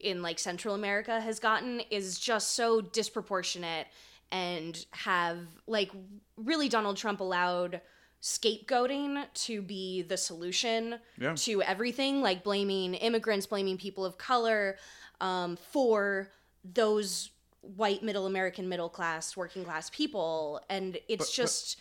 in 0.00 0.22
like 0.22 0.38
Central 0.38 0.74
America, 0.74 1.20
has 1.20 1.38
gotten 1.38 1.80
is 1.90 2.18
just 2.18 2.52
so 2.52 2.80
disproportionate, 2.80 3.86
and 4.32 4.86
have 4.92 5.38
like 5.66 5.90
really 6.36 6.68
Donald 6.68 6.96
Trump 6.96 7.20
allowed 7.20 7.80
scapegoating 8.22 9.24
to 9.34 9.62
be 9.62 10.02
the 10.02 10.16
solution 10.16 10.98
Yeah. 11.18 11.34
to 11.34 11.62
everything, 11.62 12.22
like 12.22 12.42
blaming 12.42 12.94
immigrants, 12.94 13.46
blaming 13.46 13.78
people 13.78 14.04
of 14.04 14.18
color 14.18 14.76
um, 15.20 15.56
for 15.56 16.30
those 16.64 17.30
white 17.60 18.02
middle 18.02 18.26
American 18.26 18.68
middle 18.68 18.88
class, 18.88 19.36
working 19.36 19.64
class 19.64 19.90
people. 19.90 20.60
And 20.68 20.98
it's 21.08 21.34
just, 21.34 21.78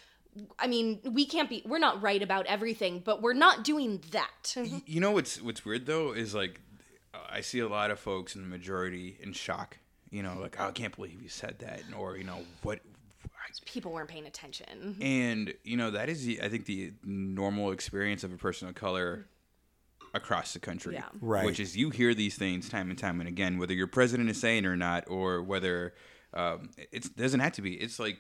I 0.60 0.68
mean, 0.68 1.00
we 1.04 1.26
can't 1.26 1.50
be, 1.50 1.64
we're 1.66 1.80
not 1.80 2.02
right 2.02 2.22
about 2.22 2.46
everything, 2.48 3.02
but 3.04 3.22
we're 3.22 3.34
not 3.34 3.64
doing 3.64 4.02
that. 4.12 4.56
You 4.86 5.00
know 5.00 5.12
what's 5.12 5.42
what's 5.42 5.64
weird 5.66 5.86
though 5.86 6.12
is 6.14 6.34
like 6.36 6.62
I 7.30 7.42
see 7.42 7.60
a 7.60 7.68
lot 7.68 7.92
of 7.92 8.00
folks 8.00 8.36
in 8.36 8.42
the 8.42 8.48
majority 8.48 9.18
in 9.22 9.34
shock. 9.34 9.78
You 10.12 10.24
know, 10.24 10.38
like 10.40 10.58
oh, 10.60 10.68
I 10.68 10.72
can't 10.72 10.96
believe 10.96 11.22
you 11.22 11.30
said 11.30 11.60
that, 11.60 11.82
or 11.98 12.18
you 12.18 12.24
know 12.24 12.40
what. 12.62 12.80
People 13.66 13.92
weren't 13.92 14.10
paying 14.10 14.26
attention. 14.26 14.98
And 15.02 15.54
you 15.64 15.78
know 15.78 15.92
that 15.92 16.10
is 16.10 16.26
the 16.26 16.42
I 16.42 16.50
think 16.50 16.66
the 16.66 16.94
normal 17.04 17.72
experience 17.72 18.24
of 18.24 18.34
a 18.34 18.38
person 18.38 18.68
of 18.68 18.76
color 18.76 19.28
across 20.14 20.54
the 20.54 20.60
country. 20.60 20.96
Yeah. 20.96 21.04
Right. 21.22 21.46
Which 21.46 21.60
is 21.60 21.76
you 21.76 21.90
hear 21.90 22.14
these 22.14 22.36
things 22.36 22.70
time 22.70 22.90
and 22.90 22.98
time 22.98 23.20
and 23.20 23.28
again, 23.28 23.58
whether 23.58 23.74
your 23.74 23.88
president 23.88 24.30
is 24.30 24.40
saying 24.40 24.66
it 24.66 24.68
or 24.68 24.78
not, 24.78 25.06
or 25.08 25.44
whether 25.44 25.94
um, 26.34 26.70
it 26.92 27.16
doesn't 27.16 27.40
have 27.40 27.54
to 27.54 27.62
be. 27.62 27.74
It's 27.74 28.00
like 28.00 28.18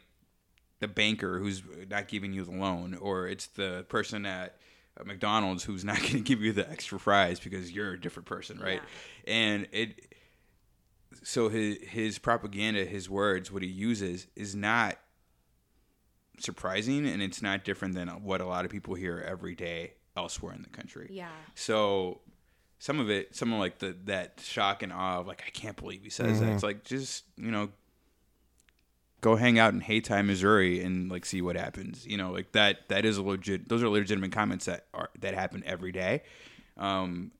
the 0.80 0.88
banker 0.88 1.40
who's 1.40 1.64
not 1.90 2.08
giving 2.08 2.34
you 2.34 2.44
the 2.44 2.52
loan, 2.52 2.96
or 2.96 3.28
it's 3.28 3.48
the 3.48 3.86
person 3.90 4.26
at 4.26 4.58
McDonald's 5.04 5.64
who's 5.64 5.84
not 5.84 5.98
going 6.02 6.12
to 6.12 6.20
give 6.20 6.42
you 6.42 6.54
the 6.54 6.70
extra 6.70 7.00
fries 7.00 7.40
because 7.40 7.72
you're 7.72 7.94
a 7.94 8.00
different 8.00 8.28
person, 8.28 8.60
right? 8.60 8.82
And 9.28 9.68
it. 9.72 10.14
So 11.24 11.48
his 11.48 11.78
his 11.82 12.20
propaganda, 12.20 12.84
his 12.86 13.10
words, 13.10 13.52
what 13.52 13.64
he 13.64 13.70
uses 13.70 14.28
is 14.36 14.54
not 14.54 14.98
surprising, 16.40 17.06
and 17.06 17.22
it's 17.22 17.42
not 17.42 17.64
different 17.64 17.96
than 17.96 18.08
what 18.24 18.42
a 18.42 18.46
lot 18.46 18.66
of 18.66 18.72
people 18.72 18.96
hear 18.96 19.24
every 19.28 19.56
day 19.56 19.94
elsewhere 20.16 20.54
in 20.54 20.62
the 20.62 20.70
country. 20.70 21.10
Yeah. 21.12 21.30
So 21.56 22.22
some 22.80 23.00
of 23.00 23.10
it, 23.10 23.36
some 23.36 23.54
of 23.54 23.60
like 23.60 23.80
the 23.80 23.96
that 24.06 24.42
shock 24.44 24.84
and 24.84 24.92
awe 24.92 25.20
of 25.20 25.28
like, 25.28 25.44
I 25.46 25.50
can't 25.50 25.76
believe 25.76 26.04
he 26.04 26.10
says 26.10 26.40
that. 26.40 26.50
It's 26.50 26.64
like 26.64 26.84
just 26.84 27.26
you 27.38 27.52
know, 27.52 27.70
go 29.22 29.36
hang 29.36 29.60
out 29.60 29.74
in 29.74 29.82
Haytime, 29.82 30.26
Missouri, 30.26 30.82
and 30.82 31.10
like 31.10 31.26
see 31.26 31.42
what 31.42 31.56
happens. 31.56 32.06
You 32.06 32.18
know, 32.18 32.32
like 32.32 32.52
that. 32.54 32.90
That 32.90 33.06
is 33.06 33.18
a 33.18 33.24
legit. 33.24 33.70
Those 33.70 33.84
are 33.84 33.90
legitimate 33.90 34.32
comments 34.32 34.66
that 34.66 34.86
are 34.94 35.10
that 35.20 35.34
happen 35.34 35.64
every 35.66 35.92
day. 35.92 36.24
Um, 36.78 37.32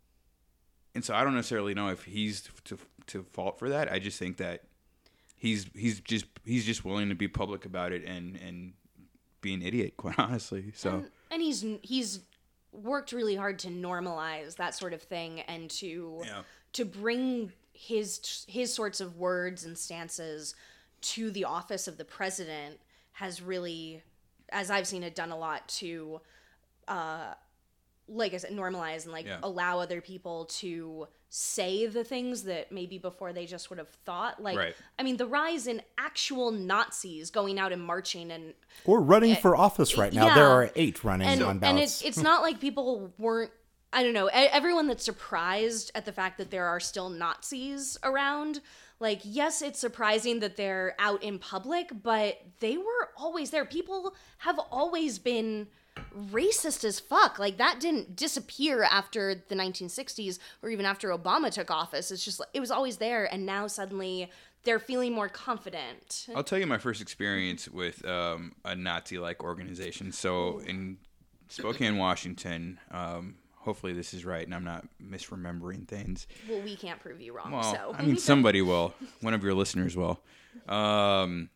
and 0.94 1.04
so 1.04 1.14
I 1.14 1.24
don't 1.24 1.36
necessarily 1.36 1.74
know 1.74 1.90
if 1.90 2.04
he's 2.04 2.50
to 2.66 2.78
to 3.08 3.24
fault 3.24 3.60
for 3.60 3.70
that. 3.70 3.92
I 3.92 4.00
just 4.00 4.18
think 4.18 4.38
that 4.38 4.64
he's 5.36 5.68
he's 5.76 6.00
just 6.00 6.26
he's 6.46 6.66
just 6.66 6.84
willing 6.84 7.10
to 7.10 7.16
be 7.16 7.28
public 7.28 7.66
about 7.66 7.92
it 7.92 8.04
and 8.06 8.38
and 8.38 8.74
be 9.46 9.54
an 9.54 9.62
idiot, 9.62 9.96
quite 9.98 10.20
honestly. 10.20 10.72
So 10.76 10.90
and, 10.90 11.10
and 11.32 11.42
he's 11.42 11.66
he's 11.82 12.20
worked 12.72 13.12
really 13.14 13.36
hard 13.36 13.58
to 13.60 13.70
normalize 13.70 14.58
that 14.58 14.76
sort 14.76 14.94
of 14.94 15.02
thing 15.02 15.40
and 15.42 15.70
to 15.70 16.22
Yeah. 16.26 16.42
to 16.74 16.84
bring 16.86 17.54
his 17.74 18.46
his 18.48 18.74
sorts 18.74 19.00
of 19.02 19.18
words 19.18 19.64
and 19.66 19.78
stances 19.78 20.56
to 21.02 21.32
the 21.32 21.46
office 21.46 21.88
of 21.88 21.98
the 21.98 22.06
president 22.06 22.80
has 23.14 23.42
really 23.42 24.02
as 24.50 24.70
I've 24.70 24.88
seen 24.88 25.04
it 25.04 25.16
done 25.16 25.32
a 25.32 25.38
lot 25.38 25.68
to 25.80 26.20
uh 26.88 27.34
like 28.08 28.34
I 28.34 28.38
said 28.38 28.52
normalize 28.52 29.04
and 29.06 29.12
like 29.12 29.26
Yeah. 29.26 29.40
allow 29.42 29.80
other 29.80 30.00
people 30.02 30.46
to 30.60 31.08
say 31.30 31.88
the 31.88 32.04
things 32.04 32.44
that 32.44 32.72
maybe 32.72 32.98
before 32.98 33.34
they 33.34 33.46
just 33.46 33.70
would 33.70 33.80
have 33.80 33.90
thought 33.90 34.42
like 34.42 34.58
Right. 34.58 34.76
I 35.00 35.04
mean 35.04 35.18
the 35.18 35.26
rise 35.26 35.66
in 35.68 35.82
actual 35.98 36.52
Nazis 36.52 37.32
going 37.32 37.58
out 37.60 37.72
and 37.74 37.82
marching 37.82 38.32
and 38.32 38.54
Or 38.86 39.02
running 39.02 39.32
eh, 39.32 39.36
for 39.36 39.56
office 39.56 39.98
right 39.98 40.14
now. 40.14 40.28
yeah. 40.28 40.36
There 40.36 40.48
are 40.48 40.70
eight 40.76 41.04
running 41.04 41.28
and 41.28 41.42
on 41.42 41.52
and 41.52 41.60
ballots. 41.62 42.02
it's 42.02 42.18
it's 42.18 42.18
not 42.24 42.42
like 42.44 42.60
people 42.60 43.12
weren't 43.18 43.52
I 43.92 44.04
don't 44.04 44.14
know 44.14 44.28
e- 44.28 44.32
everyone 44.34 44.88
that's 44.88 45.04
surprised 45.06 45.92
at 45.96 46.06
the 46.06 46.12
fact 46.12 46.38
that 46.38 46.52
there 46.52 46.66
are 46.66 46.80
still 46.80 47.10
Nazis 47.10 47.98
around 48.04 48.62
like 49.00 49.22
yes 49.24 49.62
it's 49.62 49.80
surprising 49.80 50.40
that 50.42 50.56
they're 50.58 50.96
out 51.00 51.24
in 51.24 51.40
public 51.40 51.90
but 52.04 52.40
they 52.60 52.78
were 52.78 53.10
always 53.18 53.50
there 53.50 53.66
people 53.66 54.16
have 54.40 54.60
always 54.72 55.18
been 55.20 55.68
racist 56.32 56.84
as 56.84 57.00
fuck 57.00 57.40
like 57.40 57.58
that 57.58 57.80
didn't 57.80 58.16
disappear 58.16 58.84
after 58.84 59.36
the 59.48 59.56
1960s 59.56 60.40
or 60.62 60.70
even 60.70 60.86
after 60.86 61.10
Obama 61.10 61.52
took 61.52 61.70
office 61.72 62.12
it's 62.12 62.24
just 62.24 62.42
it 62.54 62.60
was 62.60 62.72
always 62.72 62.98
there 62.98 63.32
and 63.34 63.46
now 63.46 63.68
suddenly 63.68 64.30
they're 64.64 64.80
feeling 64.80 65.14
more 65.14 65.30
confident 65.30 66.28
I'll 66.36 66.44
tell 66.44 66.60
you 66.60 66.68
my 66.68 66.78
first 66.78 67.02
experience 67.02 67.68
with 67.70 68.06
um, 68.06 68.54
a 68.64 68.76
Nazi-like 68.76 69.44
organization. 69.44 70.12
So 70.12 70.60
in 70.66 70.98
Spokane, 71.50 71.98
Washington. 71.98 72.80
Um, 72.92 73.36
hopefully 73.54 73.94
this 73.94 74.14
is 74.14 74.26
right, 74.26 74.46
and 74.46 74.54
I'm 74.54 74.64
not 74.64 74.86
misremembering 75.02 75.88
things. 75.88 76.28
well 76.50 76.62
we 76.62 76.76
can't 76.76 77.00
prove 77.00 77.22
you 77.22 77.36
wrong 77.36 77.52
Well, 77.52 77.64
so 77.64 77.96
I 77.98 78.02
mean, 78.04 78.18
somebody 78.32 78.62
will. 78.62 78.94
One 79.22 79.34
of 79.34 79.44
your 79.44 79.54
listeners 79.54 79.96
will. 79.96 80.22
Um, 80.68 81.50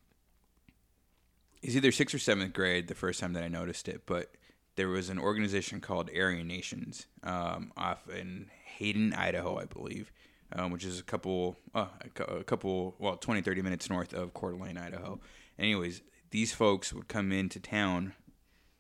it's 1.62 1.76
either 1.76 1.92
sixth 1.92 2.16
or 2.16 2.20
seventh 2.20 2.54
grade 2.54 2.88
the 2.88 2.96
first 2.96 3.20
time 3.20 3.34
that 3.34 3.44
I 3.44 3.48
noticed 3.48 3.88
it, 3.88 4.04
but 4.06 4.32
there 4.76 4.88
was 4.88 5.10
an 5.10 5.20
organization 5.20 5.82
called 5.82 6.10
Aryan 6.16 6.48
Nations 6.48 7.08
um, 7.24 7.72
off 7.76 8.08
in 8.10 8.50
Hayden, 8.78 9.14
Idaho, 9.14 9.60
I 9.60 9.66
believe, 9.66 10.12
um, 10.54 10.72
which 10.72 10.86
is 10.86 11.00
a 11.00 11.04
couple, 11.04 11.58
uh, 11.76 11.88
a 12.18 12.24
a 12.24 12.44
couple, 12.44 12.96
well, 12.98 13.18
20, 13.18 13.42
30 13.42 13.62
minutes 13.62 13.90
north 13.90 14.14
of 14.14 14.34
Coeur 14.34 14.52
d'Alene, 14.52 14.78
Idaho. 14.78 15.20
Anyways, 15.58 16.02
these 16.32 16.54
folks 16.54 16.94
would 16.94 17.08
come 17.08 17.32
into 17.32 17.60
town, 17.60 18.14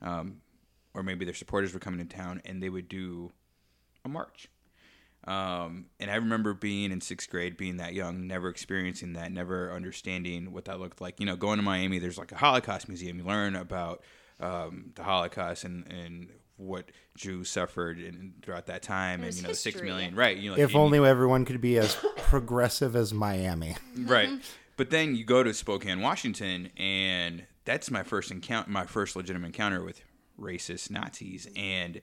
um, 0.01 0.37
or 0.93 1.03
maybe 1.03 1.25
their 1.25 1.33
supporters 1.33 1.73
would 1.73 1.81
come 1.81 1.99
into 1.99 2.15
town, 2.15 2.41
and 2.45 2.63
they 2.63 2.69
would 2.69 2.87
do 2.87 3.33
a 4.05 4.09
march. 4.09 4.47
Um, 5.25 5.87
and 5.99 6.09
I 6.09 6.15
remember 6.15 6.53
being 6.53 6.91
in 6.91 7.01
sixth 7.01 7.29
grade, 7.29 7.57
being 7.57 7.77
that 7.77 7.93
young, 7.93 8.25
never 8.27 8.49
experiencing 8.49 9.13
that, 9.13 9.31
never 9.31 9.71
understanding 9.71 10.51
what 10.51 10.65
that 10.65 10.79
looked 10.79 11.01
like. 11.01 11.19
You 11.19 11.25
know, 11.25 11.35
going 11.35 11.57
to 11.57 11.63
Miami, 11.63 11.99
there's 11.99 12.17
like 12.17 12.31
a 12.31 12.37
Holocaust 12.37 12.87
museum. 12.87 13.19
You 13.19 13.25
learn 13.25 13.55
about 13.55 14.01
um, 14.39 14.91
the 14.95 15.03
Holocaust 15.03 15.65
and, 15.65 15.85
and 15.91 16.29
what 16.57 16.91
Jews 17.15 17.49
suffered 17.49 17.99
in, 17.99 18.33
throughout 18.41 18.67
that 18.67 18.81
time, 18.81 19.23
and 19.23 19.35
you 19.35 19.41
know, 19.41 19.49
the 19.49 19.55
six 19.55 19.75
history. 19.75 19.89
million, 19.89 20.15
right? 20.15 20.37
You 20.37 20.51
know, 20.51 20.55
like, 20.55 20.63
if 20.63 20.73
you- 20.73 20.79
only 20.79 20.99
everyone 20.99 21.45
could 21.45 21.61
be 21.61 21.77
as 21.77 21.95
progressive 22.17 22.95
as 22.95 23.13
Miami. 23.13 23.75
right. 23.97 24.29
But 24.77 24.89
then 24.89 25.15
you 25.15 25.25
go 25.25 25.43
to 25.43 25.53
Spokane, 25.53 25.99
Washington, 25.99 26.69
and 26.77 27.45
that's 27.65 27.91
my 27.91 28.03
first 28.03 28.31
encounter, 28.31 28.69
my 28.69 28.85
first 28.85 29.15
legitimate 29.15 29.47
encounter 29.47 29.83
with 29.83 30.01
racist 30.39 30.89
Nazis, 30.89 31.49
and 31.55 32.01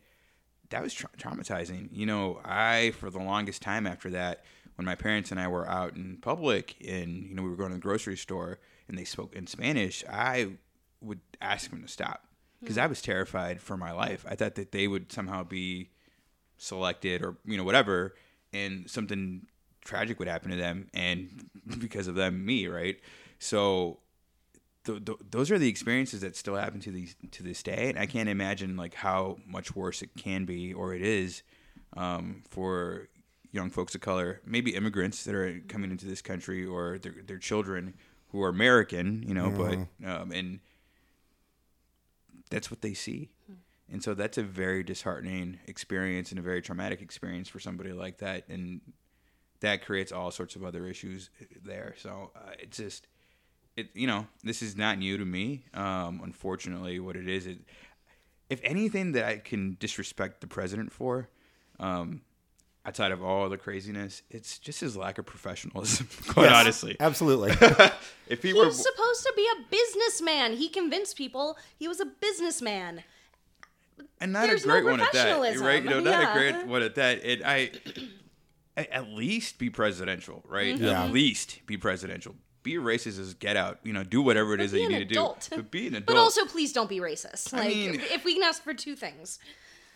that 0.71 0.83
was 0.83 0.95
tra- 0.95 1.11
traumatizing. 1.19 1.89
You 1.93 2.07
know, 2.07 2.41
I 2.45 2.93
for 2.99 3.11
the 3.11 3.19
longest 3.19 3.63
time 3.63 3.87
after 3.87 4.11
that, 4.11 4.45
when 4.77 4.85
my 4.85 4.95
parents 4.95 5.31
and 5.31 5.41
I 5.41 5.49
were 5.49 5.69
out 5.69 5.97
in 5.97 6.19
public, 6.21 6.77
and 6.87 7.25
you 7.25 7.35
know 7.35 7.43
we 7.43 7.51
were 7.51 7.57
going 7.57 7.71
to 7.71 7.77
the 7.77 7.81
grocery 7.81 8.17
store, 8.17 8.59
and 8.89 8.99
they 8.99 9.05
spoke 9.05 9.35
in 9.35 9.47
Spanish, 9.47 10.05
I 10.11 10.53
would 11.01 11.21
ask 11.41 11.71
them 11.71 11.83
to 11.83 11.89
stop 11.89 12.25
because 12.61 12.77
hmm. 12.77 12.83
I 12.83 12.87
was 12.87 13.03
terrified 13.03 13.61
for 13.61 13.77
my 13.77 13.93
life. 13.93 14.25
I 14.29 14.35
thought 14.35 14.55
that 14.57 14.73
they 14.73 14.89
would 14.89 15.13
somehow 15.13 15.45
be 15.45 15.91
selected 16.59 17.23
or 17.23 17.37
you 17.45 17.57
know 17.57 17.65
whatever 17.65 18.15
and 18.53 18.89
something 18.91 19.47
tragic 19.85 20.19
would 20.19 20.29
happen 20.29 20.51
to 20.51 20.57
them 20.57 20.89
and 20.95 21.49
because 21.79 22.09
of 22.09 22.15
them 22.15 22.45
me 22.45 22.67
right 22.67 22.99
so 23.39 23.99
th- 24.87 25.05
th- 25.05 25.19
those 25.31 25.51
are 25.51 25.59
the 25.59 25.69
experiences 25.69 26.21
that 26.21 26.37
still 26.37 26.57
happen 26.57 26.81
to 26.81 26.91
these 26.91 27.15
to 27.31 27.43
this 27.43 27.63
day 27.63 27.89
and 27.91 27.99
i 27.99 28.07
can't 28.07 28.29
imagine 28.29 28.77
like 28.77 28.95
how 28.95 29.37
much 29.47 29.75
worse 29.77 30.03
it 30.03 30.11
can 30.17 30.45
be 30.45 30.73
or 30.73 30.95
it 30.95 31.03
is 31.03 31.43
um, 31.97 32.43
for 32.49 33.09
young 33.53 33.71
folks 33.71 33.95
of 33.95 34.01
color 34.01 34.41
maybe 34.45 34.75
immigrants 34.75 35.25
that 35.25 35.35
are 35.35 35.61
coming 35.69 35.91
into 35.91 36.07
this 36.07 36.23
country 36.23 36.65
or 36.65 36.99
their, 36.99 37.15
their 37.27 37.39
children 37.39 37.95
who 38.29 38.43
are 38.43 38.49
american 38.49 39.23
you 39.27 39.35
know 39.35 39.51
but 39.51 40.09
um, 40.09 40.33
and 40.33 40.61
that's 42.51 42.71
what 42.71 42.83
they 42.83 42.95
see. 42.95 43.31
And 43.91 44.03
so 44.03 44.15
that's 44.15 44.39
a 44.39 44.43
very 44.43 44.83
disheartening 44.83 45.61
experience 45.67 46.31
and 46.31 46.39
a 46.39 46.43
very 46.43 46.61
traumatic 46.61 47.01
experience 47.01 47.49
for 47.49 47.61
somebody 47.61 47.93
like 47.93 48.19
that. 48.19 48.49
And 48.49 48.81
that 49.61 49.85
creates 49.85 50.11
all 50.11 50.31
sorts 50.31 50.57
of 50.57 50.65
other 50.65 50.87
issues 50.87 51.31
there. 51.65 51.95
So 51.99 52.33
uh, 52.35 52.53
it's 52.59 52.77
just, 52.77 53.07
it 53.77 53.89
you 53.95 54.07
know, 54.07 54.27
this 54.43 54.63
is 54.63 54.77
not 54.77 54.99
new 54.99 55.17
to 55.19 55.25
me. 55.25 55.65
Um, 55.75 56.21
unfortunately, 56.25 56.99
what 57.01 57.17
it 57.17 57.29
is, 57.29 57.47
it, 57.47 57.59
if 58.49 58.61
anything 58.63 59.13
that 59.13 59.25
I 59.25 59.37
can 59.39 59.77
disrespect 59.79 60.41
the 60.41 60.47
president 60.47 60.93
for, 60.93 61.29
um, 61.79 62.23
outside 62.87 63.11
of 63.13 63.23
all 63.23 63.49
the 63.49 63.59
craziness, 63.59 64.23
it's 64.31 64.59
just 64.59 64.81
his 64.81 64.97
lack 64.97 65.19
of 65.19 65.27
professionalism. 65.27 66.09
Quite 66.29 66.45
Yes, 66.45 66.55
honestly, 66.55 66.97
Absolutely. 67.01 67.51
if 68.29 68.43
he 68.43 68.53
were 68.53 68.67
He's 68.67 68.77
supposed 68.83 69.23
to 69.25 69.33
be 69.37 69.47
a 69.59 69.65
businessman. 69.71 70.53
He 70.55 70.69
convinced 70.69 71.17
people 71.17 71.59
he 71.79 71.89
was 71.89 72.01
a 72.01 72.07
businessman. 72.07 73.03
and 74.21 74.33
not 74.33 74.47
There's 74.47 74.65
a 74.65 74.69
no 74.69 74.75
great 74.75 74.85
one 74.91 75.01
at 75.01 75.13
that, 75.13 75.59
right? 75.61 75.83
You 75.83 75.91
know, 75.91 76.01
not 76.01 76.23
Yeah. 76.23 76.31
a 76.31 76.39
great 76.53 76.67
one 76.67 76.83
at 76.83 76.95
that. 76.95 77.25
It 77.25 77.43
I 77.45 77.73
a- 78.77 78.95
at 78.95 79.09
least 79.09 79.59
be 79.59 79.69
presidential, 79.69 80.45
right? 80.47 80.77
Yeah. 80.77 81.05
At 81.05 81.11
least 81.13 81.67
be 81.67 81.77
presidential. 81.77 82.37
Be 82.67 82.75
racist 82.75 83.21
as 83.21 83.35
get 83.35 83.57
out. 83.57 83.79
You 83.85 83.93
know, 83.93 84.03
do 84.03 84.21
whatever 84.21 84.53
it 84.55 84.61
is 84.61 84.73
be 84.73 84.79
that 84.79 84.83
you 84.83 84.89
need 84.99 85.11
adult. 85.13 85.43
to 85.43 85.51
do. 85.51 85.57
But 85.57 85.71
be 85.71 85.87
an 85.87 85.95
adult. 85.95 86.07
But 86.07 86.17
also, 86.17 86.45
please 86.47 86.73
don't 86.73 86.89
be 86.89 86.99
racist. 86.99 87.55
I 87.55 87.59
Like, 87.59 87.69
mean- 87.69 88.01
if 88.01 88.25
we 88.25 88.35
can 88.35 88.43
ask 88.43 88.63
for 88.63 88.75
two 88.75 88.97
things. 88.97 89.39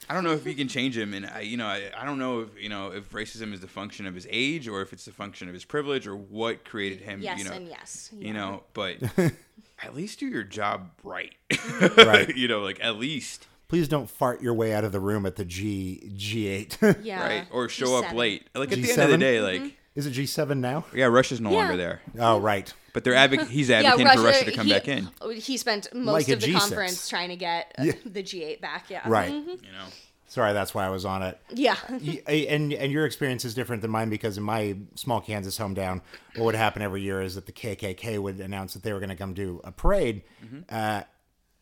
I 0.09 0.15
don't 0.15 0.25
know 0.25 0.33
if 0.33 0.47
you 0.47 0.55
can 0.55 0.67
change 0.67 0.97
him, 0.97 1.13
and 1.15 1.27
I, 1.27 1.41
you 1.41 1.57
know, 1.57 1.67
I, 1.67 1.91
I 1.97 2.05
don't 2.05 2.19
know 2.19 2.41
if 2.41 2.49
you 2.61 2.69
know 2.69 2.93
if 2.93 3.11
racism 3.11 3.53
is 3.53 3.61
the 3.61 3.69
function 3.69 4.07
of 4.07 4.15
his 4.15 4.27
age 4.31 4.67
or 4.67 4.83
if 4.83 4.93
it's 4.93 5.05
the 5.05 5.13
function 5.13 5.47
of 5.49 5.55
his 5.55 5.65
privilege 5.65 6.07
or 6.07 6.17
what 6.17 6.65
created 6.65 7.01
him. 7.01 7.21
Yes 7.21 7.39
you 7.39 7.45
know, 7.45 7.53
and 7.53 7.69
yes. 7.69 8.11
you 8.17 8.33
know, 8.33 8.63
but 8.73 8.97
at 9.83 9.95
least 9.95 10.21
do 10.21 10.27
your 10.27 10.43
job 10.43 10.91
right. 11.05 11.35
Mm-hmm. 11.51 12.01
Right. 12.09 12.37
you 12.37 12.49
know, 12.49 12.61
like 12.61 12.83
at 12.83 12.97
least 12.97 13.47
Please 13.71 13.87
don't 13.87 14.11
fart 14.11 14.43
your 14.43 14.53
way 14.53 14.75
out 14.75 14.83
of 14.83 14.91
the 14.91 14.99
room 14.99 15.25
at 15.27 15.37
the 15.37 15.45
G 15.45 16.03
G8. 16.17 16.99
Yeah. 17.05 17.25
right 17.25 17.47
or 17.53 17.69
show 17.69 17.97
up 17.97 18.07
G7. 18.07 18.15
late. 18.15 18.49
Like 18.53 18.73
at 18.73 18.83
the 18.83 18.91
end 18.91 19.01
of 19.01 19.11
the 19.11 19.17
G7? 19.17 19.21
day, 19.21 19.41
like 19.41 19.61
mm-hmm. 19.61 19.69
Is 19.95 20.07
it 20.07 20.13
G7 20.15 20.59
now? 20.59 20.85
yeah, 20.95 21.07
Russia's 21.07 21.41
no 21.41 21.51
Yeah. 21.51 21.57
longer 21.57 21.77
there. 21.77 22.01
Oh, 22.19 22.39
right. 22.39 22.73
But 22.93 23.05
they're 23.05 23.15
advoc- 23.15 23.49
he's 23.49 23.69
Yeah, 23.69 23.79
advocating 23.79 24.07
Russia, 24.07 24.19
for 24.19 24.25
Russia 24.25 24.45
to 24.47 24.53
come 24.53 24.67
he, 24.67 24.73
back 24.73 24.89
in. 24.89 25.09
He 25.37 25.57
spent 25.57 25.93
most 25.95 26.13
Like 26.15 26.29
a 26.29 26.33
of 26.35 26.41
the 26.41 26.47
G6. 26.47 26.59
conference 26.59 27.09
trying 27.09 27.29
to 27.31 27.37
get 27.37 27.75
uh, 27.79 27.83
Yeah. 27.85 27.93
the 28.05 28.23
G8 28.23 28.61
back. 28.61 28.87
Yeah. 28.89 29.03
Right. 29.07 29.31
You 29.33 29.45
know, 29.73 29.87
Sorry, 30.29 30.53
that's 30.53 30.73
why 30.73 30.87
I 30.87 30.91
was 30.91 31.05
on 31.05 31.25
it. 31.25 31.41
Yeah. 31.53 31.75
Y- 31.91 32.23
and 32.49 32.73
and 32.73 32.93
your 32.93 33.05
experience 33.05 33.45
is 33.45 33.53
different 33.53 33.83
than 33.83 33.91
mine 33.91 34.11
because 34.11 34.37
in 34.39 34.45
my 34.45 34.77
small 34.95 35.21
Kansas 35.21 35.59
hometown, 35.59 36.03
what 36.37 36.45
would 36.45 36.55
happen 36.55 36.83
every 36.83 37.03
year 37.03 37.21
is 37.21 37.35
that 37.35 37.47
the 37.47 37.53
KKK 37.53 38.17
would 38.21 38.39
announce 38.39 38.75
that 38.75 38.85
they 38.85 38.93
were 38.93 39.01
going 39.01 39.09
to 39.11 39.17
come 39.17 39.35
do 39.35 39.61
a 39.65 39.73
parade, 39.73 40.23
uh, 40.69 41.03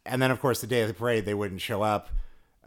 and 0.04 0.20
then 0.20 0.30
of 0.30 0.38
course 0.40 0.60
the 0.60 0.66
day 0.66 0.82
of 0.82 0.88
the 0.88 0.92
parade 0.92 1.24
they 1.24 1.32
wouldn't 1.32 1.62
show 1.62 1.80
up 1.80 2.10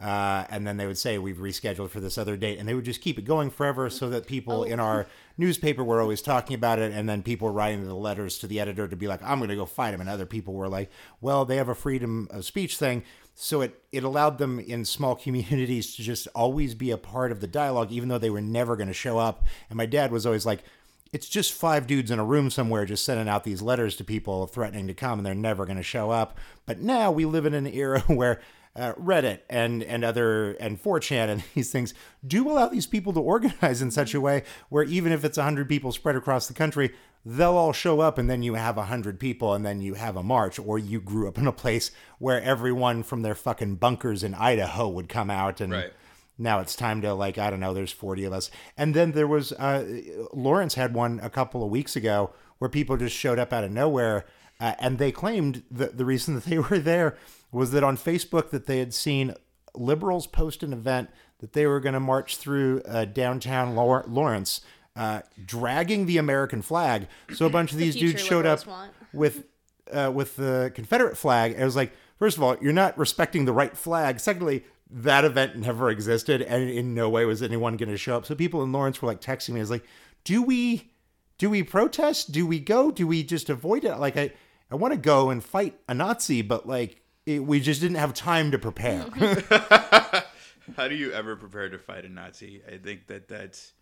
Uh, 0.02 0.44
and 0.50 0.66
then 0.66 0.76
they 0.78 0.86
would 0.86 0.98
say 0.98 1.16
we've 1.16 1.36
rescheduled 1.36 1.90
for 1.90 2.00
this 2.00 2.18
other 2.18 2.36
date, 2.36 2.58
and 2.58 2.68
they 2.68 2.74
would 2.74 2.84
just 2.84 3.00
keep 3.00 3.18
it 3.18 3.24
going 3.24 3.50
forever, 3.50 3.88
so 3.88 4.10
that 4.10 4.26
people 4.26 4.64
in 4.64 4.80
our 4.80 5.06
newspaper 5.38 5.84
were 5.84 6.00
always 6.00 6.20
talking 6.20 6.54
about 6.54 6.80
it, 6.80 6.92
and 6.92 7.08
then 7.08 7.22
people 7.22 7.46
were 7.46 7.52
writing 7.52 7.86
the 7.86 7.94
letters 7.94 8.38
to 8.38 8.48
the 8.48 8.58
editor 8.58 8.88
to 8.88 8.96
be 8.96 9.06
like, 9.06 9.22
"I'm 9.22 9.38
going 9.38 9.50
to 9.50 9.56
go 9.56 9.64
fight 9.64 9.94
him," 9.94 10.00
and 10.00 10.10
other 10.10 10.26
people 10.26 10.54
were 10.54 10.68
like, 10.68 10.90
"Well, 11.20 11.44
they 11.44 11.56
have 11.56 11.68
a 11.68 11.74
freedom 11.74 12.26
of 12.30 12.44
speech 12.44 12.76
thing." 12.76 13.04
So 13.34 13.60
it 13.60 13.80
it 13.92 14.02
allowed 14.02 14.38
them 14.38 14.58
in 14.58 14.84
small 14.84 15.14
communities 15.24 15.94
to 15.96 16.02
just 16.02 16.26
always 16.34 16.74
be 16.74 16.90
a 16.90 16.98
part 16.98 17.30
of 17.30 17.40
the 17.40 17.46
dialogue, 17.46 17.92
even 17.92 18.08
though 18.08 18.18
they 18.18 18.30
were 18.30 18.40
never 18.40 18.74
going 18.76 18.88
to 18.88 18.94
show 18.94 19.18
up. 19.18 19.44
And 19.70 19.76
my 19.76 19.86
dad 19.86 20.10
was 20.10 20.26
always 20.26 20.44
like, 20.44 20.64
it's 21.12 21.28
just 21.28 21.52
five 21.52 21.86
dudes 21.86 22.10
in 22.10 22.18
a 22.18 22.24
room 22.24 22.50
somewhere 22.50 22.86
just 22.86 23.04
sending 23.04 23.28
out 23.28 23.44
these 23.44 23.60
letters 23.60 23.96
to 23.96 24.04
people 24.04 24.46
threatening 24.46 24.86
to 24.86 24.94
come 24.94 25.18
and 25.18 25.26
they're 25.26 25.34
never 25.34 25.66
going 25.66 25.76
to 25.76 25.82
show 25.82 26.10
up. 26.10 26.38
But 26.64 26.80
now 26.80 27.12
we 27.12 27.26
live 27.26 27.44
in 27.44 27.54
an 27.54 27.66
era 27.66 28.00
where 28.06 28.40
uh, 28.74 28.94
Reddit 28.94 29.40
and 29.50 29.82
and 29.82 30.02
other 30.04 30.52
and 30.52 30.82
4chan 30.82 31.28
and 31.28 31.42
these 31.54 31.70
things 31.70 31.92
do 32.26 32.50
allow 32.50 32.68
these 32.68 32.86
people 32.86 33.12
to 33.12 33.20
organize 33.20 33.82
in 33.82 33.90
such 33.90 34.14
a 34.14 34.20
way 34.20 34.44
where 34.70 34.84
even 34.84 35.12
if 35.12 35.24
it's 35.24 35.36
100 35.36 35.68
people 35.68 35.92
spread 35.92 36.16
across 36.16 36.46
the 36.48 36.54
country, 36.54 36.92
they'll 37.24 37.52
all 37.56 37.72
show 37.72 38.00
up 38.00 38.16
and 38.18 38.30
then 38.30 38.42
you 38.42 38.54
have 38.54 38.76
100 38.76 39.20
people 39.20 39.52
and 39.54 39.64
then 39.64 39.80
you 39.80 39.94
have 39.94 40.16
a 40.16 40.22
march 40.22 40.58
or 40.58 40.78
you 40.78 41.00
grew 41.00 41.28
up 41.28 41.36
in 41.38 41.46
a 41.46 41.52
place 41.52 41.90
where 42.18 42.40
everyone 42.42 43.02
from 43.02 43.22
their 43.22 43.34
fucking 43.34 43.76
bunkers 43.76 44.22
in 44.24 44.34
Idaho 44.34 44.88
would 44.88 45.08
come 45.08 45.30
out 45.30 45.60
and 45.60 45.72
Right. 45.72 45.92
now 46.38 46.60
it's 46.60 46.74
time 46.74 47.02
to 47.02 47.12
like 47.14 47.36
i 47.38 47.50
don't 47.50 47.60
know 47.60 47.74
there's 47.74 47.92
40 47.92 48.24
of 48.24 48.32
us 48.32 48.50
and 48.76 48.94
then 48.94 49.12
there 49.12 49.28
was 49.28 49.52
uh 49.52 50.00
lawrence 50.32 50.74
had 50.74 50.94
one 50.94 51.20
a 51.22 51.28
couple 51.30 51.62
of 51.62 51.70
weeks 51.70 51.94
ago 51.94 52.30
where 52.58 52.70
people 52.70 52.96
just 52.96 53.14
showed 53.14 53.38
up 53.38 53.52
out 53.52 53.64
of 53.64 53.70
nowhere 53.70 54.24
uh, 54.58 54.74
and 54.80 54.98
they 54.98 55.12
claimed 55.12 55.62
that 55.70 55.98
the 55.98 56.04
reason 56.04 56.34
that 56.36 56.44
they 56.44 56.58
were 56.58 56.78
there 56.78 57.16
was 57.52 57.70
that 57.70 57.84
on 57.84 57.96
facebook 57.96 58.50
that 58.50 58.66
they 58.66 58.78
had 58.78 58.92
seen 58.92 59.34
liberals 59.74 60.26
post 60.26 60.62
an 60.62 60.72
event 60.72 61.10
that 61.38 61.52
they 61.52 61.66
were 61.66 61.80
going 61.80 61.94
to 61.94 62.00
march 62.00 62.36
through 62.36 62.82
uh, 62.82 63.04
downtown 63.04 63.74
lawrence 63.74 64.60
uh, 64.96 65.20
dragging 65.44 66.06
the 66.06 66.18
american 66.18 66.60
flag 66.62 67.06
so 67.32 67.46
a 67.46 67.50
bunch 67.50 67.72
of 67.72 67.78
these 67.78 67.94
future 67.94 68.12
dudes 68.12 68.26
showed 68.26 68.46
up 68.46 68.66
want. 68.66 68.92
with 69.12 69.44
uh, 69.92 70.10
with 70.12 70.36
the 70.36 70.72
Confederate 70.74 71.16
flag. 71.16 71.54
It 71.56 71.64
was 71.64 71.76
like, 71.76 71.92
first 72.18 72.36
of 72.36 72.42
all, 72.42 72.56
you're 72.60 72.72
not 72.72 72.96
respecting 72.98 73.44
the 73.44 73.52
right 73.52 73.76
flag. 73.76 74.20
Secondly, 74.20 74.64
that 74.90 75.24
event 75.24 75.56
never 75.56 75.90
existed, 75.90 76.42
and 76.42 76.68
in 76.68 76.94
no 76.94 77.08
way 77.08 77.24
was 77.24 77.42
anyone 77.42 77.76
going 77.76 77.88
to 77.88 77.96
show 77.96 78.16
up. 78.16 78.26
So 78.26 78.34
people 78.34 78.62
in 78.62 78.72
Lawrence 78.72 79.00
were 79.00 79.08
like 79.08 79.20
texting 79.20 79.50
me, 79.50 79.60
"Is 79.60 79.70
like, 79.70 79.84
do 80.24 80.42
we, 80.42 80.92
do 81.38 81.50
we 81.50 81.62
protest? 81.62 82.32
Do 82.32 82.46
we 82.46 82.60
go? 82.60 82.90
Do 82.90 83.06
we 83.06 83.22
just 83.22 83.48
avoid 83.48 83.84
it? 83.84 83.96
Like, 83.96 84.16
I, 84.16 84.32
I 84.70 84.74
want 84.76 84.92
to 84.92 84.98
go 84.98 85.30
and 85.30 85.42
fight 85.42 85.78
a 85.88 85.94
Nazi, 85.94 86.42
but 86.42 86.66
like, 86.66 87.01
it, 87.26 87.44
we 87.44 87.60
just 87.60 87.80
didn't 87.80 87.96
have 87.96 88.14
time 88.14 88.50
to 88.50 88.58
prepare." 88.58 89.04
How 90.76 90.88
do 90.88 90.94
you 90.94 91.12
ever 91.12 91.36
prepare 91.36 91.68
to 91.68 91.78
fight 91.78 92.04
a 92.04 92.08
Nazi? 92.08 92.62
I 92.66 92.78
think 92.78 93.08
that 93.08 93.28
that's, 93.28 93.72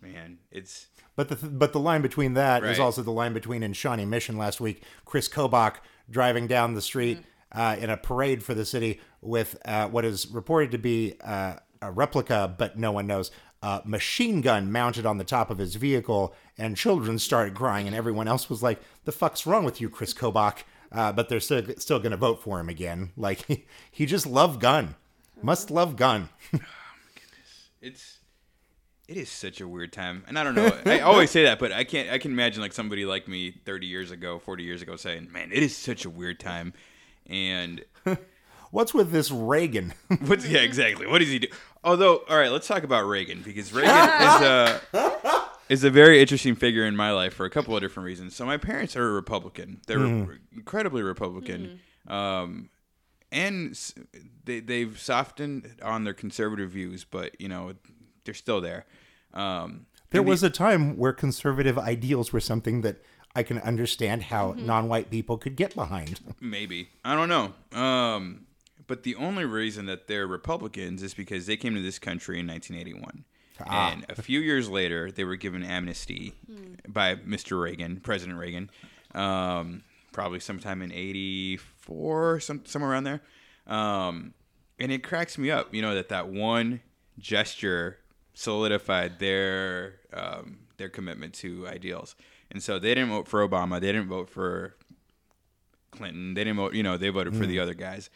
man, 0.00 0.38
it's 0.50 0.86
But 1.16 1.28
the 1.28 1.36
but 1.48 1.72
the 1.72 1.80
line 1.80 2.02
between 2.02 2.34
that 2.34 2.64
is 2.64 2.78
Right. 2.78 2.84
also 2.84 3.02
the 3.02 3.10
line 3.12 3.34
between 3.34 3.62
in 3.62 3.72
Shawnee 3.74 4.06
Mission 4.06 4.38
last 4.38 4.60
week, 4.60 4.82
Chris 5.04 5.28
Kobach 5.28 5.76
driving 6.10 6.46
down 6.46 6.74
the 6.74 6.82
street 6.82 7.18
uh, 7.52 7.76
in 7.78 7.90
a 7.90 7.96
parade 7.96 8.42
for 8.42 8.54
the 8.54 8.64
city 8.64 9.00
with 9.20 9.56
uh, 9.64 9.88
what 9.88 10.04
is 10.04 10.26
reported 10.28 10.70
to 10.72 10.78
be 10.78 11.14
uh, 11.22 11.56
a 11.82 11.90
replica, 11.92 12.54
but 12.56 12.78
no 12.78 12.90
one 12.92 13.06
knows. 13.06 13.30
Uh, 13.62 13.80
machine 13.86 14.42
gun 14.42 14.70
mounted 14.70 15.06
on 15.06 15.16
the 15.16 15.24
top 15.24 15.50
of 15.50 15.56
his 15.56 15.76
vehicle, 15.76 16.34
and 16.58 16.76
children 16.76 17.18
started 17.18 17.54
crying, 17.54 17.86
and 17.86 17.96
everyone 17.96 18.28
else 18.28 18.50
was 18.50 18.62
like, 18.62 18.80
"The 19.04 19.12
fuck's 19.12 19.46
wrong 19.46 19.64
with 19.64 19.80
you, 19.80 19.88
Chris 19.88 20.12
Kobach?" 20.12 20.64
Uh, 20.94 21.12
but 21.12 21.28
they're 21.28 21.40
still 21.40 21.62
still 21.78 21.98
going 21.98 22.12
to 22.12 22.16
vote 22.16 22.42
for 22.42 22.60
him 22.60 22.68
again. 22.68 23.10
Like 23.16 23.44
he, 23.46 23.64
he 23.90 24.06
just 24.06 24.26
loved 24.26 24.60
gun, 24.60 24.94
must 25.42 25.70
love 25.70 25.96
gun. 25.96 26.28
it's 27.82 28.18
it 29.06 29.16
is 29.18 29.28
such 29.28 29.60
a 29.60 29.68
weird 29.68 29.92
time 29.92 30.24
and 30.26 30.38
i 30.38 30.42
don't 30.42 30.54
know 30.54 30.72
i 30.86 31.00
always 31.00 31.30
say 31.30 31.42
that 31.42 31.58
but 31.58 31.70
i 31.72 31.84
can't 31.84 32.08
i 32.10 32.16
can 32.16 32.30
imagine 32.32 32.62
like 32.62 32.72
somebody 32.72 33.04
like 33.04 33.28
me 33.28 33.50
30 33.66 33.86
years 33.86 34.10
ago 34.10 34.38
40 34.38 34.62
years 34.62 34.80
ago 34.80 34.96
saying 34.96 35.30
man 35.30 35.52
it 35.52 35.62
is 35.62 35.76
such 35.76 36.06
a 36.06 36.10
weird 36.10 36.40
time 36.40 36.72
and 37.26 37.84
What's 38.70 38.92
with 38.94 39.12
this 39.12 39.30
Reagan? 39.30 39.92
what's 40.26 40.48
yeah 40.48 40.60
exactly 40.60 41.06
what 41.06 41.18
does 41.18 41.28
he 41.28 41.38
do 41.40 41.48
although 41.84 42.22
all 42.28 42.36
right 42.38 42.50
let's 42.50 42.66
talk 42.66 42.82
about 42.82 43.06
reagan 43.06 43.42
because 43.44 43.72
reagan 43.72 43.92
is 43.94 44.40
a 44.40 44.80
is 45.68 45.84
a 45.84 45.90
very 45.90 46.20
interesting 46.20 46.54
figure 46.54 46.84
in 46.84 46.94
my 46.96 47.10
life 47.10 47.34
for 47.34 47.46
a 47.46 47.50
couple 47.50 47.74
of 47.76 47.80
different 47.82 48.04
reasons 48.04 48.34
so 48.36 48.44
my 48.44 48.56
parents 48.56 48.96
are 48.96 49.08
a 49.08 49.12
republican 49.12 49.80
they're 49.86 49.98
re- 49.98 50.38
incredibly 50.54 51.02
republican 51.02 51.80
um 52.08 52.68
and 53.32 53.76
they, 54.44 54.60
they've 54.60 54.98
softened 55.00 55.76
on 55.82 56.04
their 56.04 56.14
conservative 56.14 56.70
views 56.70 57.04
but 57.04 57.38
you 57.40 57.48
know 57.48 57.72
they're 58.24 58.34
still 58.34 58.60
there 58.60 58.86
um 59.32 59.86
There 60.10 60.20
and 60.20 60.28
the- 60.28 60.30
was 60.30 60.42
a 60.42 60.50
time 60.50 60.96
where 60.96 61.12
conservative 61.12 61.78
ideals 61.78 62.32
were 62.32 62.40
something 62.40 62.82
that 62.82 62.96
I 63.36 63.42
can 63.42 63.58
understand 63.58 64.22
how 64.24 64.54
non-white 64.56 65.10
people 65.10 65.38
could 65.38 65.56
get 65.56 65.74
behind. 65.74 66.20
Maybe. 66.40 66.90
I 67.04 67.16
don't 67.16 67.28
know. 67.28 67.52
Um, 67.76 68.46
but 68.86 69.02
the 69.02 69.16
only 69.16 69.44
reason 69.44 69.86
that 69.86 70.06
they're 70.06 70.28
Republicans 70.28 71.02
is 71.02 71.14
because 71.14 71.46
they 71.46 71.56
came 71.56 71.74
to 71.74 71.82
this 71.82 71.98
country 71.98 72.38
in 72.38 72.46
1981. 72.46 73.24
And 73.92 74.06
a 74.08 74.20
few 74.20 74.40
years 74.40 74.68
later, 74.68 75.10
they 75.10 75.24
were 75.24 75.36
given 75.36 75.62
amnesty 75.62 76.34
by 76.88 77.16
Mr. 77.16 77.60
Reagan, 77.60 78.00
President 78.00 78.38
Reagan, 78.38 78.70
um, 79.14 79.82
probably 80.12 80.40
sometime 80.40 80.82
in 80.82 80.92
84, 80.92 82.40
some, 82.40 82.62
somewhere 82.64 82.90
around 82.90 83.04
there. 83.04 83.20
Um, 83.66 84.34
and 84.78 84.90
it 84.90 85.02
cracks 85.04 85.38
me 85.38 85.50
up, 85.50 85.72
you 85.72 85.82
know, 85.82 85.94
that 85.94 86.08
that 86.08 86.28
one 86.28 86.80
gesture 87.18 87.98
solidified 88.34 89.20
their 89.20 90.00
um, 90.12 90.58
their 90.76 90.88
commitment 90.88 91.34
to 91.34 91.66
ideals. 91.68 92.16
And 92.50 92.62
so 92.62 92.78
they 92.78 92.94
didn't 92.94 93.10
vote 93.10 93.28
for 93.28 93.46
Obama. 93.48 93.80
They 93.80 93.92
didn't 93.92 94.08
vote 94.08 94.28
for 94.28 94.74
Clinton. 95.92 96.34
They 96.34 96.42
didn't 96.44 96.56
vote, 96.56 96.74
you 96.74 96.82
know, 96.82 96.96
they 96.96 97.08
voted 97.08 97.36
for 97.36 97.46
the 97.46 97.60
other 97.60 97.74
guys 97.74 98.10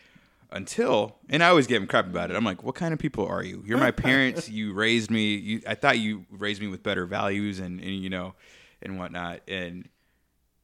until, 0.50 1.16
and 1.28 1.42
I 1.42 1.48
always 1.48 1.66
give 1.66 1.82
him 1.82 1.88
crap 1.88 2.06
about 2.06 2.30
it. 2.30 2.36
I'm 2.36 2.44
like, 2.44 2.62
what 2.62 2.74
kind 2.74 2.92
of 2.92 2.98
people 2.98 3.26
are 3.26 3.42
you? 3.42 3.62
You're 3.66 3.78
my 3.78 3.90
parents. 3.90 4.48
you 4.50 4.72
raised 4.72 5.10
me. 5.10 5.34
You, 5.34 5.62
I 5.66 5.74
thought 5.74 5.98
you 5.98 6.24
raised 6.30 6.60
me 6.60 6.68
with 6.68 6.82
better 6.82 7.06
values 7.06 7.58
and, 7.58 7.80
and, 7.80 7.90
you 8.02 8.08
know, 8.08 8.34
and 8.82 8.98
whatnot. 8.98 9.40
And 9.46 9.88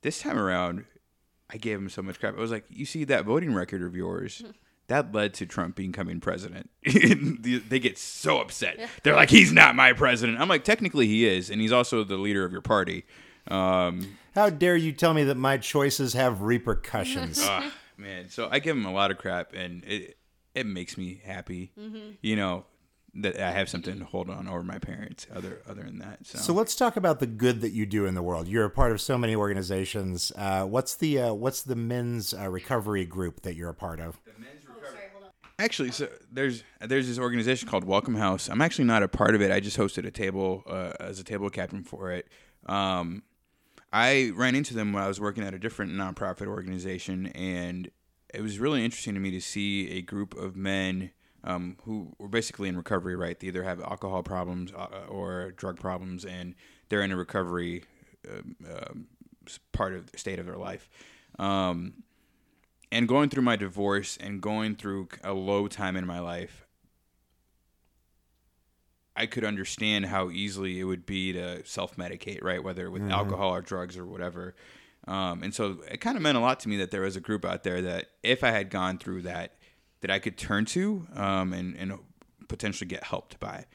this 0.03 0.21
time 0.21 0.39
around, 0.39 0.85
I 1.51 1.57
gave 1.59 1.79
him 1.79 1.89
so 1.89 2.03
much 2.03 2.19
crap. 2.19 2.37
I 2.37 2.41
was 2.41 2.51
like, 2.51 2.65
you 2.69 2.87
see 2.87 3.05
that 3.05 3.25
voting 3.25 3.55
record 3.55 3.83
of 3.83 3.95
yours? 3.95 4.43
That 4.89 5.15
led 5.15 5.33
to 5.35 5.47
Trump 5.47 5.77
becoming 5.77 6.21
president. 6.21 6.69
they 6.85 7.79
get 7.79 7.97
so 7.97 8.39
upset. 8.39 8.79
They're 9.03 9.17
like, 9.17 9.31
he's 9.31 9.51
not 9.51 9.75
my 9.75 9.95
president. 9.95 10.39
I'm 10.39 10.49
like, 10.49 10.63
technically 10.63 11.07
he 11.07 11.27
is, 11.27 11.49
and 11.49 11.59
he's 11.59 11.73
also 11.73 12.05
the 12.05 12.19
leader 12.19 12.45
of 12.45 12.53
your 12.53 12.61
party. 12.61 13.07
Um, 13.49 14.19
How 14.35 14.51
dare 14.51 14.77
you 14.77 14.93
tell 14.93 15.15
me 15.15 15.25
that 15.25 15.37
my 15.37 15.57
choices 15.57 16.13
have 16.13 16.43
repercussions? 16.43 17.39
ah, 17.43 17.73
man, 17.97 18.29
so 18.29 18.49
I 18.51 18.59
give 18.59 18.77
him 18.77 18.87
a 18.87 18.93
lot 18.93 19.11
of 19.11 19.19
crap, 19.19 19.53
and 19.55 19.85
it 19.85 20.17
it 20.55 20.67
makes 20.67 20.97
me 20.97 21.21
happy. 21.25 21.73
You 22.21 22.37
know 22.37 22.67
that 23.17 23.39
I 23.39 23.53
have 23.53 23.69
something 23.69 23.99
to 24.01 24.05
hold 24.05 24.29
on 24.29 24.49
over 24.49 24.63
my 24.63 24.79
parents. 24.79 25.27
Other 25.35 25.63
other 25.69 25.83
than 25.83 25.99
that, 26.01 26.27
so, 26.27 26.39
so 26.39 26.53
let's 26.53 26.75
talk 26.75 26.97
about 26.97 27.21
the 27.21 27.27
good 27.27 27.61
that 27.61 27.71
you 27.71 27.87
do 27.87 28.07
in 28.07 28.15
the 28.15 28.23
world. 28.23 28.49
You're 28.49 28.65
a 28.65 28.71
part 28.71 28.93
of 28.93 29.01
so 29.01 29.17
many 29.17 29.37
organizations. 29.37 30.33
Uh, 30.37 30.65
what's 30.65 30.95
the 30.97 31.21
uh, 31.21 31.35
what's 31.35 31.63
the 31.63 31.77
men's 31.77 32.35
uh, 32.35 32.49
recovery 32.49 33.05
group 33.05 33.43
that 33.43 33.55
you're 33.55 33.71
a 33.71 33.75
part 33.75 34.01
of? 34.01 34.21
Actually, 35.61 35.93
so 35.93 36.09
there's 36.33 36.65
there's 36.81 37.07
this 37.07 37.19
organization 37.19 37.69
called 37.69 37.85
Welcome 37.85 38.17
House. 38.17 38.49
I'm 38.49 38.61
actually 38.61 38.87
not 38.87 39.05
a 39.05 39.09
part 39.09 39.37
of 39.37 39.43
it. 39.43 39.53
I 39.53 39.61
just 39.61 39.77
hosted 39.77 40.05
a 40.05 40.11
table 40.11 40.65
uh, 40.67 40.93
as 40.99 41.21
a 41.21 41.25
table 41.25 41.49
captain 41.51 41.85
for 41.85 42.11
it. 42.11 42.27
Um, 42.67 43.23
I 43.95 44.33
ran 44.35 44.57
into 44.57 44.75
them 44.75 44.93
when 44.93 45.05
I 45.05 45.07
was 45.07 45.21
working 45.21 45.45
at 45.45 45.55
a 45.55 45.59
different 45.59 45.93
nonprofit 45.93 46.49
organization, 46.49 47.29
and 47.29 47.89
it 48.35 48.41
was 48.41 48.59
really 48.59 48.85
interesting 48.85 49.15
to 49.15 49.21
me 49.21 49.31
to 49.31 49.41
see 49.41 49.89
a 49.93 50.03
group 50.03 50.37
of 50.37 50.57
men 50.57 51.13
um, 51.45 51.77
who 51.85 52.13
were 52.19 52.27
basically 52.27 52.69
in 52.69 52.77
recovery. 52.77 53.15
Right, 53.15 53.39
they 53.39 53.47
either 53.47 53.63
have 53.63 53.81
alcohol 53.81 54.25
problems 54.25 54.73
uh, 54.73 55.07
or 55.09 55.53
drug 55.53 55.79
problems, 55.79 56.25
and 56.25 56.57
they're 56.89 57.03
in 57.03 57.13
a 57.13 57.17
recovery 57.17 57.85
s- 59.47 59.61
part 59.71 59.95
of 59.95 60.11
the 60.11 60.19
state 60.19 60.41
of 60.41 60.47
their 60.47 60.57
life. 60.57 60.91
Um, 61.39 62.03
and 62.91 63.09
going 63.09 63.29
through 63.29 63.43
my 63.43 63.57
divorce 63.57 64.17
and 64.17 64.41
going 64.41 64.75
through 64.75 65.09
a 65.23 65.33
low 65.33 65.69
time 65.69 65.97
in 65.97 66.07
my 66.07 66.19
life, 66.19 66.64
I 69.17 69.27
could 69.27 69.45
understand 69.45 70.07
how 70.07 70.31
easily 70.31 70.81
it 70.81 70.85
would 70.85 71.07
be 71.07 71.33
to 71.33 71.65
self 71.65 71.97
medicate, 71.97 72.43
right? 72.43 72.63
Whether 72.63 72.91
with 72.91 73.03
alcohol 73.11 73.55
or 73.55 73.61
drugs 73.61 73.97
or 73.97 74.05
whatever. 74.05 74.55
Um, 75.07 75.43
and 75.43 75.55
so 75.55 75.79
it 75.91 76.01
kind 76.01 76.17
of 76.17 76.23
meant 76.23 76.37
a 76.37 76.41
lot 76.41 76.61
to 76.61 76.69
me 76.69 76.79
that 76.79 76.91
there 76.91 77.03
was 77.03 77.15
a 77.15 77.21
group 77.21 77.45
out 77.45 77.63
there 77.63 77.83
that 77.83 78.07
if 78.23 78.43
I 78.43 78.51
had 78.51 78.71
gone 78.71 78.99
through 78.99 79.23
that, 79.23 79.53
that 80.01 80.11
I 80.11 80.19
could 80.19 80.37
turn 80.37 80.65
to 80.67 81.07
um, 81.15 81.53
and, 81.53 81.77
and 81.77 81.99
potentially 82.49 82.89
get 82.89 83.05
helped 83.05 83.39
by. 83.39 83.67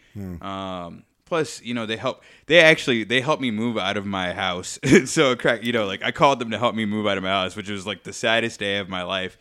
Um, 0.42 1.04
plus, 1.26 1.62
you 1.62 1.74
know, 1.74 1.86
they 1.86 1.98
help. 1.98 2.24
They 2.48 2.60
actually 2.60 3.04
they 3.04 3.22
helped 3.22 3.42
me 3.42 3.52
move 3.52 3.78
out 3.78 3.96
of 3.96 4.06
my 4.06 4.34
house. 4.34 4.80
so 5.06 5.36
crack, 5.36 5.64
you 5.64 5.72
know, 5.72 5.86
like 5.86 6.04
I 6.04 6.12
called 6.12 6.40
them 6.40 6.52
to 6.52 6.58
help 6.58 6.76
me 6.76 6.86
move 6.86 7.08
out 7.08 7.18
of 7.18 7.24
my 7.24 7.30
house, 7.30 7.56
which 7.56 7.70
was 7.70 7.86
like 7.88 8.04
the 8.04 8.14
saddest 8.14 8.60
day 8.60 8.78
of 8.78 8.90
my 8.90 9.04
life. 9.04 9.38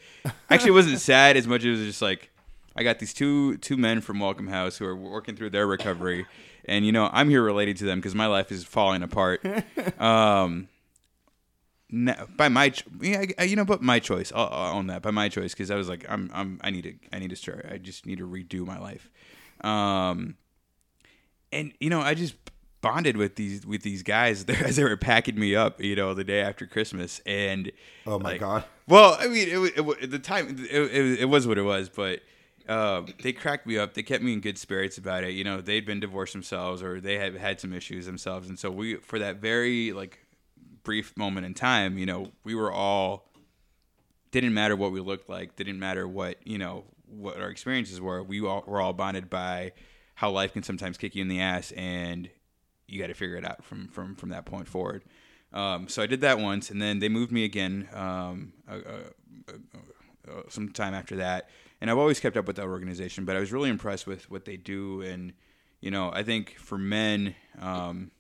Actually, 0.51 0.70
it 0.70 0.74
wasn't 0.74 1.01
sad 1.12 1.36
as 1.36 1.46
much 1.46 1.61
as 1.62 1.66
it 1.66 1.70
was 1.70 1.80
just 1.80 2.03
like 2.03 2.30
I 2.78 2.84
got 2.84 3.00
these 3.00 3.12
two 3.12 3.56
two 3.58 3.76
men 3.76 4.00
from 4.00 4.20
Welcome 4.20 4.46
House 4.46 4.78
who 4.78 4.86
are 4.86 4.94
working 4.96 5.34
through 5.34 5.50
their 5.50 5.66
recovery, 5.66 6.26
and 6.64 6.86
you 6.86 6.92
know 6.92 7.10
I'm 7.12 7.28
here 7.28 7.42
related 7.42 7.76
to 7.78 7.84
them 7.84 7.98
because 7.98 8.14
my 8.14 8.26
life 8.26 8.52
is 8.52 8.64
falling 8.64 9.02
apart. 9.02 9.44
Um, 10.00 10.68
no, 11.90 12.14
by 12.36 12.48
my 12.48 12.72
yeah, 13.00 13.24
I- 13.38 13.44
you 13.44 13.56
know, 13.56 13.64
but 13.64 13.82
my 13.82 13.98
choice. 13.98 14.30
I'll, 14.34 14.48
I'll 14.52 14.76
own 14.76 14.86
that 14.88 15.02
by 15.02 15.10
my 15.10 15.28
choice 15.28 15.52
because 15.54 15.70
I 15.70 15.74
was 15.74 15.88
like, 15.88 16.04
I'm 16.08 16.30
I'm 16.32 16.60
I 16.62 16.70
need 16.70 16.82
to 16.84 16.94
I 17.12 17.18
need 17.18 17.30
to 17.30 17.36
start. 17.36 17.66
I 17.70 17.78
just 17.78 18.06
need 18.06 18.18
to 18.18 18.28
redo 18.28 18.64
my 18.66 18.78
life. 18.78 19.10
Um, 19.62 20.36
and 21.50 21.72
you 21.80 21.90
know, 21.90 22.00
I 22.00 22.14
just 22.14 22.34
bonded 22.80 23.16
with 23.16 23.34
these 23.36 23.66
with 23.66 23.82
these 23.82 24.02
guys 24.04 24.44
there 24.44 24.64
as 24.64 24.76
they 24.76 24.84
were 24.84 24.96
packing 24.96 25.38
me 25.38 25.56
up. 25.56 25.82
You 25.82 25.96
know, 25.96 26.14
the 26.14 26.24
day 26.24 26.42
after 26.42 26.66
Christmas, 26.66 27.20
and 27.26 27.72
Oh 28.06 28.18
my 28.18 28.30
like- 28.32 28.40
god. 28.40 28.64
well, 28.86 29.16
I 29.18 29.26
mean, 29.28 29.48
it, 29.48 29.80
wa- 29.84 29.94
it, 30.00 30.10
the 30.10 30.18
time 30.18 30.48
it, 30.70 30.70
it, 30.70 31.20
it 31.20 31.24
was 31.24 31.46
what 31.46 31.58
it 31.58 31.62
was, 31.62 31.88
but 31.88 32.20
um, 32.68 33.06
they 33.22 33.32
cracked 33.32 33.66
me 33.66 33.78
up. 33.78 33.94
They 33.94 34.02
kept 34.02 34.22
me 34.22 34.32
in 34.32 34.40
good 34.40 34.58
spirits 34.58 34.98
about 34.98 35.24
it. 35.24 35.30
You 35.30 35.44
know, 35.44 35.60
they'd 35.60 35.86
been 35.86 36.00
divorced 36.00 36.34
themselves, 36.34 36.82
or 36.82 37.00
they 37.00 37.16
had 37.18 37.34
had 37.36 37.60
some 37.60 37.72
issues 37.72 38.06
themselves, 38.06 38.48
and 38.48 38.58
so 38.58 38.70
we, 38.70 38.96
for 38.96 39.18
that 39.18 39.36
very 39.36 39.92
like 39.92 40.18
brief 40.82 41.16
moment 41.16 41.46
in 41.46 41.54
time, 41.54 41.98
you 41.98 42.06
know, 42.06 42.32
we 42.44 42.54
were 42.54 42.72
all 42.72 43.28
didn't 44.30 44.52
matter 44.54 44.76
what 44.76 44.92
we 44.92 45.00
looked 45.00 45.28
like, 45.28 45.56
didn't 45.56 45.78
matter 45.78 46.06
what 46.06 46.36
you 46.46 46.58
know 46.58 46.84
what 47.06 47.40
our 47.40 47.48
experiences 47.48 48.00
were. 48.00 48.22
We 48.22 48.40
all 48.44 48.64
were 48.66 48.80
all 48.80 48.92
bonded 48.92 49.30
by 49.30 49.72
how 50.14 50.30
life 50.30 50.52
can 50.52 50.62
sometimes 50.62 50.98
kick 50.98 51.14
you 51.14 51.22
in 51.22 51.28
the 51.28 51.40
ass, 51.40 51.72
and 51.72 52.28
you 52.86 53.00
got 53.00 53.06
to 53.06 53.14
figure 53.14 53.36
it 53.36 53.44
out 53.44 53.64
from 53.64 53.88
from 53.88 54.14
from 54.14 54.28
that 54.30 54.44
point 54.44 54.68
forward. 54.68 55.04
Um, 55.52 55.88
so 55.88 56.02
I 56.02 56.06
did 56.06 56.20
that 56.20 56.38
once, 56.38 56.70
and 56.70 56.82
then 56.82 56.98
they 56.98 57.08
moved 57.08 57.32
me 57.32 57.44
again 57.44 57.88
um, 57.94 58.52
uh, 58.70 58.74
uh, 58.74 59.52
uh, 60.30 60.42
some 60.50 60.68
time 60.70 60.92
after 60.92 61.16
that. 61.16 61.48
And 61.80 61.90
I've 61.90 61.98
always 61.98 62.18
kept 62.20 62.36
up 62.36 62.46
with 62.46 62.56
that 62.56 62.66
organization, 62.66 63.24
but 63.24 63.36
I 63.36 63.40
was 63.40 63.52
really 63.52 63.70
impressed 63.70 64.06
with 64.06 64.30
what 64.30 64.44
they 64.44 64.56
do. 64.56 65.00
And 65.02 65.32
you 65.80 65.90
know, 65.90 66.10
I 66.12 66.22
think 66.24 66.56
for 66.58 66.76
men, 66.76 67.34
um, 67.60 68.10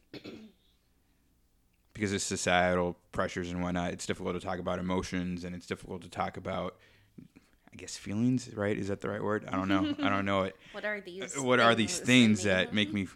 because 1.92 2.12
of 2.12 2.22
societal 2.22 2.96
pressures 3.12 3.50
and 3.50 3.62
whatnot, 3.62 3.92
it's 3.92 4.06
difficult 4.06 4.34
to 4.34 4.40
talk 4.40 4.58
about 4.58 4.78
emotions, 4.78 5.44
and 5.44 5.54
it's 5.54 5.66
difficult 5.66 6.02
to 6.02 6.08
talk 6.08 6.36
about, 6.36 6.76
I 7.72 7.76
guess, 7.76 7.96
feelings. 7.96 8.48
Right? 8.54 8.76
Is 8.78 8.88
that 8.88 9.00
the 9.00 9.08
right 9.08 9.22
word? 9.22 9.44
I 9.50 9.56
don't 9.56 9.68
know. 9.68 9.94
I 10.00 10.08
don't 10.08 10.24
know 10.24 10.42
it 10.44 10.56
What 10.72 10.84
are 10.84 11.00
these? 11.00 11.36
what 11.38 11.58
are 11.60 11.74
these 11.74 11.98
things 11.98 12.44
in 12.44 12.50
me? 12.50 12.54
that 12.54 12.72
make 12.74 12.92
me 12.92 13.08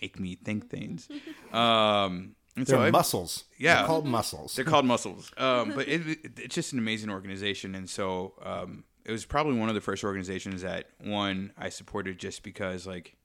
make 0.00 0.18
me 0.18 0.34
think 0.34 0.70
things 0.70 1.08
um 1.52 2.34
and 2.56 2.66
They're 2.66 2.78
I- 2.78 2.90
muscles. 2.90 3.44
yeah. 3.58 3.76
They're 3.76 3.86
called 3.86 4.06
muscles. 4.06 4.56
they're 4.56 4.64
called 4.64 4.86
muscles 4.94 5.30
um 5.36 5.72
but 5.74 5.86
it, 5.88 6.06
it- 6.08 6.18
it's 6.38 6.54
just 6.54 6.72
an 6.72 6.78
amazing 6.78 7.10
organization 7.10 7.74
and 7.74 7.88
so 7.88 8.32
um 8.42 8.84
it 9.04 9.12
was 9.12 9.24
probably 9.24 9.58
one 9.58 9.68
of 9.68 9.74
the 9.74 9.80
first 9.80 10.04
organizations 10.04 10.62
that 10.62 10.86
one 10.98 11.52
i 11.56 11.68
supported 11.68 12.18
just 12.18 12.42
because 12.42 12.86
like 12.86 13.16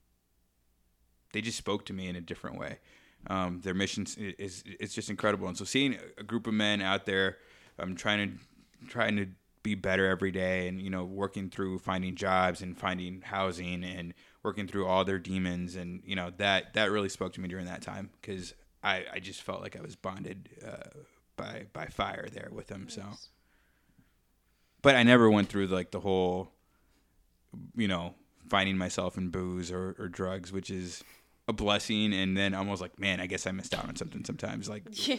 they 1.36 1.42
just 1.42 1.58
spoke 1.58 1.86
to 1.86 1.94
me 1.94 2.08
in 2.08 2.16
a 2.16 2.22
different 2.22 2.58
way. 2.58 2.80
Um 3.28 3.60
their 3.62 3.74
mission 3.74 4.08
is, 4.18 4.64
it's 4.66 4.94
just 4.96 5.10
incredible. 5.10 5.48
And 5.50 5.58
so 5.58 5.66
seeing 5.66 5.98
a 6.18 6.24
group 6.24 6.48
of 6.48 6.54
men 6.54 6.82
out 6.82 7.06
there 7.06 7.38
um 7.78 7.96
trying 7.96 8.40
to 8.80 8.88
trying 8.88 9.18
to 9.18 9.28
be 9.62 9.76
better 9.76 10.08
every 10.08 10.32
day 10.32 10.68
and 10.68 10.82
you 10.82 10.90
know 10.90 11.04
working 11.04 11.50
through 11.50 11.80
finding 11.80 12.16
jobs 12.16 12.62
and 12.62 12.78
finding 12.78 13.22
housing 13.22 13.84
and 13.84 14.14
working 14.44 14.66
through 14.68 14.86
all 14.86 15.04
their 15.04 15.20
demons 15.20 15.76
and 15.76 16.02
you 16.06 16.16
know 16.16 16.32
that 16.38 16.74
that 16.76 16.90
really 16.92 17.10
spoke 17.10 17.34
to 17.34 17.42
me 17.42 17.50
during 17.50 17.66
that 17.66 17.82
time 17.82 18.10
because 18.22 18.54
I, 18.84 19.04
I 19.12 19.20
just 19.20 19.42
felt 19.42 19.62
like 19.62 19.76
I 19.76 19.82
was 19.82 19.96
bonded 19.96 20.50
uh, 20.66 21.00
by 21.36 21.66
by 21.74 21.88
fire 21.88 22.28
there 22.32 22.50
with 22.52 22.68
them 22.68 22.88
so 22.88 23.02
but 24.86 24.96
I 24.96 25.04
never 25.04 25.30
went 25.30 25.50
through 25.50 25.68
like 25.68 25.92
the 25.92 26.00
whole 26.00 26.52
you 27.76 27.88
know 27.88 28.14
finding 28.50 28.78
myself 28.78 29.18
in 29.18 29.30
booze 29.30 29.72
or, 29.72 29.96
or 30.00 30.08
drugs 30.08 30.52
which 30.52 30.70
is 30.70 31.04
a 31.48 31.54
blessing 31.54 32.14
and 32.14 32.38
then 32.38 32.54
almost 32.54 32.82
like 32.82 32.98
man 33.00 33.20
I 33.20 33.28
guess 33.28 33.46
I 33.46 33.52
missed 33.52 33.74
out 33.74 33.88
on 33.88 33.96
something 33.96 34.24
sometimes 34.24 34.70
like 34.70 34.84
Yeah. 35.08 35.18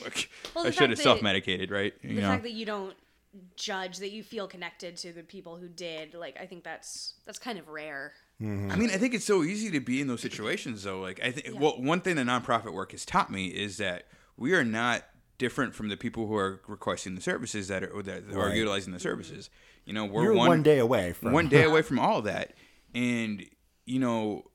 Well, 0.55 0.67
I 0.67 0.71
should 0.71 0.91
have 0.91 0.99
self-medicated 0.99 1.71
right 1.71 1.95
you 2.03 2.17
The 2.17 2.23
know 2.23 2.29
fact 2.29 2.45
that 2.45 2.53
you 2.53 2.67
don't 2.67 2.95
judge, 3.57 3.99
that 3.99 4.13
you 4.13 4.23
feel 4.23 4.47
connected 4.47 4.97
to 4.99 5.13
the 5.13 5.23
people 5.23 5.57
who 5.57 5.69
did, 5.69 6.15
like 6.15 6.39
I 6.41 6.47
think 6.47 6.65
that's 6.65 7.15
That's 7.27 7.39
kind 7.39 7.59
of 7.59 7.69
rare. 7.69 8.13
Mm-hmm. 8.41 8.71
I 8.71 8.77
mean, 8.77 8.91
I 8.91 8.99
think 8.99 9.15
it's 9.15 9.25
so 9.25 9.43
easy 9.43 9.71
to 9.71 9.81
be 9.81 10.01
in 10.01 10.09
those 10.09 10.21
situations, 10.21 10.83
though. 10.83 11.01
Like, 11.01 11.21
I 11.23 11.31
think, 11.31 11.59
well, 11.59 11.81
one 11.81 12.03
thing 12.03 12.17
the 12.17 12.23
nonprofit 12.23 12.73
work 12.73 12.93
has 12.93 13.07
taught 13.07 13.31
me 13.31 13.47
is 13.47 13.79
that 13.79 14.09
we 14.37 14.53
are 14.53 14.65
not 14.65 15.05
different 15.39 15.75
from 15.75 15.89
the 15.89 15.97
people 15.97 16.27
who 16.27 16.35
are 16.37 16.61
requesting 16.67 17.15
the 17.15 17.21
services 17.21 17.69
that 17.69 17.83
are 17.83 18.03
that 18.03 18.25
are 18.33 18.49
Right. 18.49 18.57
utilizing 18.57 18.93
the 18.93 19.01
services. 19.01 19.51
You 19.85 19.93
know, 19.93 20.05
we're 20.05 20.33
one, 20.33 20.49
one, 20.49 20.63
day 20.63 20.79
away 20.79 21.13
from 21.13 21.33
one 21.33 21.49
day 21.49 21.65
away 21.71 21.83
from 21.83 21.99
all 21.99 22.19
of 22.19 22.25
that, 22.25 22.55
and 22.95 23.45
you 23.85 23.99
know, 24.01 24.51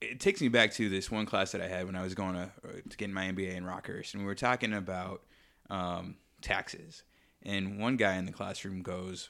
it 0.00 0.20
takes 0.20 0.40
me 0.40 0.48
back 0.48 0.72
to 0.74 0.88
this 0.88 1.10
one 1.10 1.26
class 1.26 1.52
that 1.52 1.60
I 1.60 1.68
had 1.68 1.86
when 1.86 1.96
I 1.96 2.02
was 2.02 2.14
going 2.14 2.34
to, 2.34 2.50
uh, 2.64 2.72
to 2.88 2.96
get 2.96 3.10
my 3.10 3.24
MBA 3.26 3.54
in 3.54 3.64
Rockhurst, 3.64 4.14
and 4.14 4.22
we 4.22 4.26
were 4.26 4.34
talking 4.34 4.72
about 4.72 5.22
um, 5.68 6.16
taxes. 6.40 7.02
And 7.42 7.78
one 7.78 7.96
guy 7.96 8.16
in 8.16 8.26
the 8.26 8.32
classroom 8.32 8.82
goes, 8.82 9.28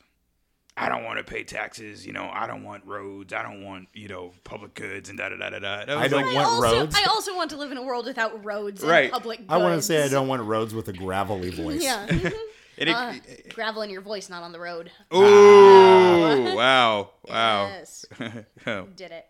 I 0.77 0.89
don't 0.89 1.05
want 1.05 1.19
to 1.19 1.25
pay 1.25 1.43
taxes. 1.45 2.07
You 2.07 2.13
know, 2.13 2.31
I 2.33 2.47
don't 2.47 2.63
want 2.65 2.85
roads. 2.87 3.33
I 3.33 3.43
don't 3.43 3.63
want 3.65 3.89
you 3.93 4.09
know 4.09 4.33
public 4.45 4.75
goods 4.75 5.09
and 5.11 5.19
da 5.19 5.29
da 5.29 5.37
da 5.37 5.51
da 5.51 5.59
da. 5.59 5.81
And 5.81 5.91
I 5.91 6.03
was 6.03 6.11
don't 6.11 6.23
like, 6.27 6.31
I 6.33 6.35
want 6.35 6.65
also, 6.65 6.79
roads. 6.81 6.97
I 6.99 7.05
also 7.05 7.37
want 7.37 7.51
to 7.51 7.57
live 7.57 7.71
in 7.73 7.77
a 7.79 7.83
world 7.83 8.07
without 8.07 8.45
roads 8.45 8.83
Right. 8.83 9.05
and 9.05 9.13
public 9.13 9.39
goods. 9.41 9.51
I 9.51 9.57
want 9.59 9.75
to 9.79 9.83
say 9.83 10.03
I 10.05 10.09
don't 10.09 10.29
want 10.29 10.43
roads 10.43 10.73
with 10.73 10.89
a 10.89 10.93
gravelly 10.93 11.51
voice. 11.63 11.83
Yeah. 11.83 12.07
and 12.79 12.89
it, 12.89 12.89
Uh, 12.89 13.15
gravel 13.53 13.83
in 13.83 13.91
your 13.91 14.01
voice, 14.01 14.31
not 14.31 14.43
on 14.43 14.53
the 14.53 14.61
road. 14.61 14.91
Ooh, 15.15 16.55
wow, 16.57 17.11
wow. 17.29 17.67
Yes. 17.69 18.07
oh, 18.67 18.87
Did 18.97 19.11
it. 19.13 19.27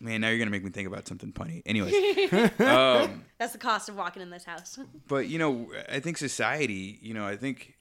man, 0.00 0.20
now 0.20 0.28
you're 0.28 0.38
gonna 0.38 0.50
make 0.50 0.64
me 0.64 0.70
think 0.70 0.86
about 0.88 1.08
something 1.08 1.32
funny. 1.32 1.62
Anyways, 1.64 1.94
um, 2.60 3.24
That's 3.38 3.52
the 3.52 3.58
cost 3.58 3.88
of 3.88 3.96
walking 3.96 4.20
in 4.22 4.30
this 4.30 4.44
house. 4.44 4.78
but 5.08 5.28
you 5.28 5.38
know, 5.38 5.70
I 5.90 6.00
think 6.00 6.18
society. 6.18 6.98
You 7.00 7.14
know, 7.14 7.26
I 7.26 7.36
think 7.36 7.76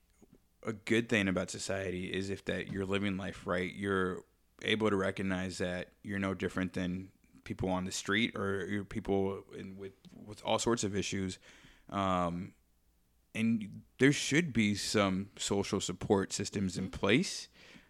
a 0.63 0.73
good 0.73 1.09
thing 1.09 1.27
about 1.27 1.49
society 1.49 2.05
is 2.05 2.29
if 2.29 2.45
that 2.45 2.71
you're 2.71 2.85
living 2.85 3.17
life 3.17 3.45
right, 3.45 3.73
you're 3.73 4.23
able 4.63 4.89
to 4.89 4.95
recognize 4.95 5.57
that 5.59 5.89
you're 6.03 6.19
no 6.19 6.33
different 6.33 6.73
than 6.73 7.09
people 7.43 7.69
on 7.69 7.85
the 7.85 7.91
street 7.91 8.35
or 8.35 8.65
you're 8.69 8.83
people 8.83 9.43
in, 9.57 9.77
with 9.77 9.93
with 10.25 10.41
all 10.43 10.59
sorts 10.59 10.83
of 10.83 10.95
issues. 10.95 11.39
Um, 11.89 12.53
and 13.33 13.81
there 13.99 14.11
should 14.11 14.53
be 14.53 14.75
some 14.75 15.29
social 15.37 15.79
support 15.79 16.33
systems 16.33 16.77
in 16.77 16.89
place 16.89 17.47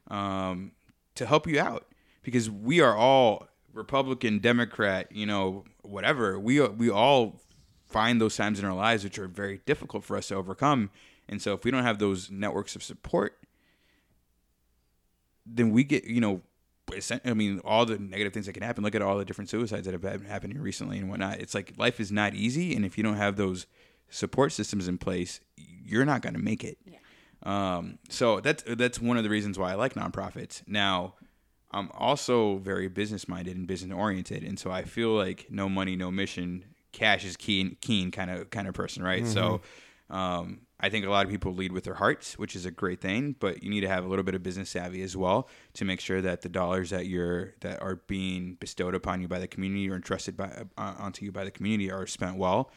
um, 0.10 0.74
to 1.16 1.26
help 1.26 1.48
you 1.48 1.60
out 1.60 1.88
because 2.22 2.50
we 2.50 2.82
are 2.82 2.96
all 2.96 3.48
Republican, 3.74 4.40
Democrat, 4.40 5.12
you 5.12 5.26
know, 5.26 5.66
whatever. 5.82 6.40
We 6.40 6.62
we 6.68 6.90
all 6.90 7.42
find 7.86 8.22
those 8.22 8.38
times 8.38 8.60
in 8.60 8.66
our 8.66 8.76
lives 8.76 9.04
which 9.04 9.18
are 9.18 9.28
very 9.28 9.62
difficult 9.66 10.04
for 10.04 10.16
us 10.16 10.28
to 10.28 10.36
overcome. 10.36 10.92
And 11.30 11.42
so 11.42 11.54
if 11.54 11.64
we 11.64 11.72
don't 11.72 11.84
have 11.84 12.00
those 12.00 12.30
networks 12.30 12.76
of 12.76 12.84
support, 12.84 13.38
then 15.46 15.72
we 15.72 15.84
get, 15.84 16.04
you 16.06 16.20
know, 16.20 16.42
I 17.24 17.34
mean, 17.34 17.62
all 17.64 17.86
the 17.86 18.00
negative 18.00 18.34
things 18.34 18.48
that 18.48 18.54
can 18.54 18.64
happen. 18.64 18.84
Look 18.84 18.96
at 18.96 19.02
all 19.02 19.18
the 19.18 19.26
different 19.26 19.50
suicides 19.50 19.86
that 19.86 19.94
have 19.94 20.02
been 20.02 20.26
happening 20.26 20.60
recently 20.60 20.98
and 20.98 21.08
whatnot. 21.08 21.40
It's 21.40 21.54
like 21.54 21.74
life 21.78 22.00
is 22.00 22.12
not 22.12 22.34
easy, 22.34 22.76
and 22.76 22.84
if 22.84 22.98
you 22.98 23.04
don't 23.04 23.18
have 23.18 23.36
those 23.36 23.68
support 24.10 24.52
systems 24.52 24.88
in 24.88 24.98
place, 24.98 25.40
you're 25.56 26.06
not 26.06 26.24
going 26.24 26.34
to 26.34 26.40
make 26.42 26.64
it. 26.64 26.80
Um, 27.44 28.00
so 28.10 28.40
that's 28.40 28.64
that's 28.64 29.00
one 29.00 29.18
of 29.18 29.24
the 29.24 29.30
reasons 29.30 29.58
why 29.60 29.72
I 29.72 29.76
like 29.76 29.94
nonprofits. 29.94 30.64
Now, 30.68 31.14
I'm 31.72 31.90
also 31.94 32.58
very 32.58 32.88
business 32.88 33.28
minded 33.28 33.56
and 33.56 33.68
business 33.68 33.96
oriented, 33.96 34.44
and 34.44 34.60
so 34.60 34.72
I 34.72 34.84
feel 34.84 35.10
like 35.10 35.46
no 35.50 35.70
money, 35.70 35.96
no 35.96 36.10
mission, 36.10 36.66
cash 36.92 37.24
is 37.24 37.38
keen, 37.38 37.78
keen 37.82 38.10
kind 38.12 38.32
of 38.32 38.50
kind 38.50 38.68
of 38.68 38.74
person, 38.74 39.04
right? 39.04 39.26
So, 39.28 39.62
um, 40.10 40.62
I 40.82 40.90
think 40.90 41.06
a 41.06 41.10
lot 41.10 41.26
of 41.26 41.32
people 41.32 41.54
lead 41.54 41.74
with 41.74 41.84
their 41.84 41.96
hearts, 41.96 42.38
which 42.40 42.56
is 42.56 42.66
a 42.66 42.72
great 42.72 43.02
thing, 43.02 43.36
but 43.38 43.62
you 43.64 43.70
need 43.70 43.82
to 43.82 43.90
have 43.90 44.06
a 44.06 44.08
little 44.08 44.24
bit 44.24 44.34
of 44.34 44.42
business 44.44 44.70
savvy 44.70 45.02
as 45.02 45.18
well 45.18 45.50
to 45.74 45.84
make 45.84 46.00
sure 46.00 46.22
that 46.22 46.42
the 46.42 46.48
dollars 46.48 46.90
that 46.92 47.06
you're 47.06 47.54
that 47.60 47.82
are 47.82 47.96
being 48.08 48.54
bestowed 48.56 48.96
upon 48.96 49.22
you 49.22 49.28
by 49.28 49.40
the 49.40 49.48
community 49.48 49.90
or 49.90 49.96
entrusted 49.96 50.38
by 50.38 50.46
uh, 50.78 50.94
onto 50.98 51.26
you 51.26 51.32
by 51.34 51.44
the 51.44 51.52
community 51.52 51.92
are 51.92 52.08
spent 52.08 52.38
well, 52.38 52.72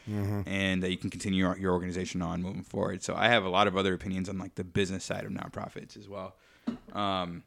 and 0.45 0.83
that 0.83 0.91
you 0.91 0.97
can 0.97 1.09
continue 1.09 1.45
your, 1.45 1.57
your 1.57 1.71
organization 1.71 2.21
on 2.21 2.41
moving 2.41 2.63
forward. 2.63 3.01
So 3.03 3.15
I 3.15 3.29
have 3.29 3.45
a 3.45 3.49
lot 3.49 3.67
of 3.67 3.77
other 3.77 3.93
opinions 3.93 4.27
on 4.27 4.37
like 4.37 4.55
the 4.55 4.65
business 4.65 5.05
side 5.05 5.23
of 5.23 5.31
nonprofits 5.31 5.95
as 5.95 6.09
well. 6.09 6.35
Um, 6.91 7.43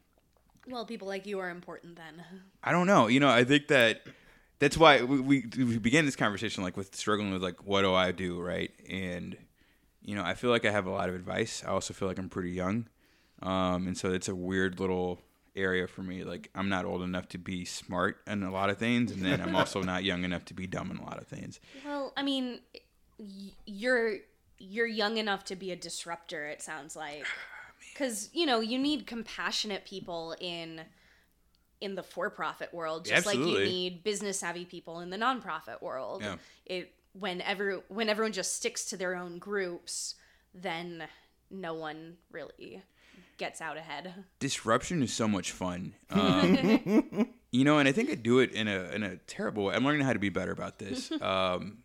Well, 0.67 0.85
people 0.85 1.07
like 1.07 1.25
you 1.27 1.39
are 1.39 1.49
important 1.49 1.95
then. 1.97 2.23
I 2.63 2.71
don't 2.71 2.87
know. 2.87 3.07
You 3.07 3.19
know, 3.19 3.29
I 3.29 3.43
think 3.43 3.67
that 3.67 4.01
that's 4.59 4.75
why 4.75 5.03
we, 5.03 5.19
we, 5.21 5.45
we 5.55 5.77
began 5.77 6.05
this 6.05 6.15
conversation 6.15 6.63
like 6.63 6.75
with 6.75 6.95
struggling 6.95 7.31
with 7.31 7.43
like 7.43 7.63
what 7.63 7.81
do 7.83 7.93
I 7.93 8.11
do, 8.11 8.41
right? 8.41 8.71
And 8.89 9.37
you 10.07 10.15
know, 10.15 10.23
I 10.23 10.33
feel 10.33 10.49
like 10.49 10.65
I 10.65 10.71
have 10.71 10.87
a 10.87 10.89
lot 10.89 11.09
of 11.09 11.15
advice. 11.15 11.63
I 11.63 11.69
also 11.69 11.93
feel 11.93 12.07
like 12.07 12.17
I'm 12.17 12.29
pretty 12.29 12.51
young, 12.51 12.87
um, 13.43 13.85
and 13.87 13.95
so 13.97 14.11
it's 14.11 14.27
a 14.29 14.33
weird 14.35 14.79
little 14.79 15.19
area 15.55 15.85
for 15.87 16.01
me. 16.01 16.23
Like 16.23 16.49
I'm 16.55 16.69
not 16.69 16.85
old 16.85 17.01
enough 17.03 17.27
to 17.29 17.37
be 17.37 17.65
smart 17.65 18.17
in 18.25 18.41
a 18.43 18.49
lot 18.51 18.69
of 18.69 18.77
things, 18.77 19.11
and 19.11 19.21
then 19.21 19.41
I'm 19.41 19.55
also 19.61 19.83
not 19.83 20.03
young 20.03 20.23
enough 20.23 20.45
to 20.45 20.53
be 20.53 20.65
dumb 20.65 20.89
in 20.91 20.97
a 20.97 21.03
lot 21.03 21.17
of 21.19 21.27
things. 21.27 21.59
Well, 21.85 22.13
I 22.17 22.23
mean, 22.23 22.61
y- 23.19 23.51
you're 23.65 24.15
you're 24.59 24.87
young 24.87 25.17
enough 25.17 25.43
to 25.45 25.55
be 25.55 25.71
a 25.71 25.75
disruptor. 25.75 26.47
It 26.47 26.61
sounds 26.61 26.95
like. 26.95 27.25
because 27.93 28.29
you 28.33 28.45
know 28.45 28.59
you 28.59 28.77
need 28.79 29.05
compassionate 29.07 29.85
people 29.85 30.35
in 30.39 30.81
in 31.79 31.93
the 31.95 32.01
for-profit 32.03 32.73
world 32.73 33.05
just 33.05 33.25
like 33.27 33.37
you 33.37 33.45
need 33.59 34.03
business 34.03 34.39
savvy 34.39 34.65
people 34.65 34.99
in 34.99 35.09
the 35.11 35.17
nonprofit 35.17 35.79
world 35.81 36.21
Yeah. 36.23 36.35
it 36.65 36.91
when 37.19 37.41
every 37.41 37.79
when 37.87 38.09
everyone 38.09 38.31
just 38.31 38.55
sticks 38.55 38.85
to 38.85 38.97
their 38.97 39.15
own 39.15 39.37
groups 39.39 40.15
then 40.53 41.03
no 41.49 41.73
one 41.73 42.17
really 42.31 42.83
gets 43.37 43.61
out 43.61 43.77
ahead 43.77 44.13
disruption 44.39 45.01
is 45.03 45.13
so 45.13 45.27
much 45.27 45.51
fun. 45.51 45.93
Um, 46.09 47.27
you 47.51 47.63
know, 47.63 47.79
and 47.79 47.87
I 47.87 47.91
think 47.91 48.09
I 48.09 48.15
do 48.15 48.39
it 48.39 48.51
in 48.51 48.67
a 48.67 48.89
in 48.93 49.03
a 49.03 49.17
terrible 49.17 49.65
way. 49.65 49.75
I'm 49.75 49.85
learning 49.85 50.05
how 50.05 50.13
to 50.13 50.19
be 50.19 50.29
better 50.29 50.51
about 50.51 50.79
this. 50.79 51.11
Um, 51.21 51.79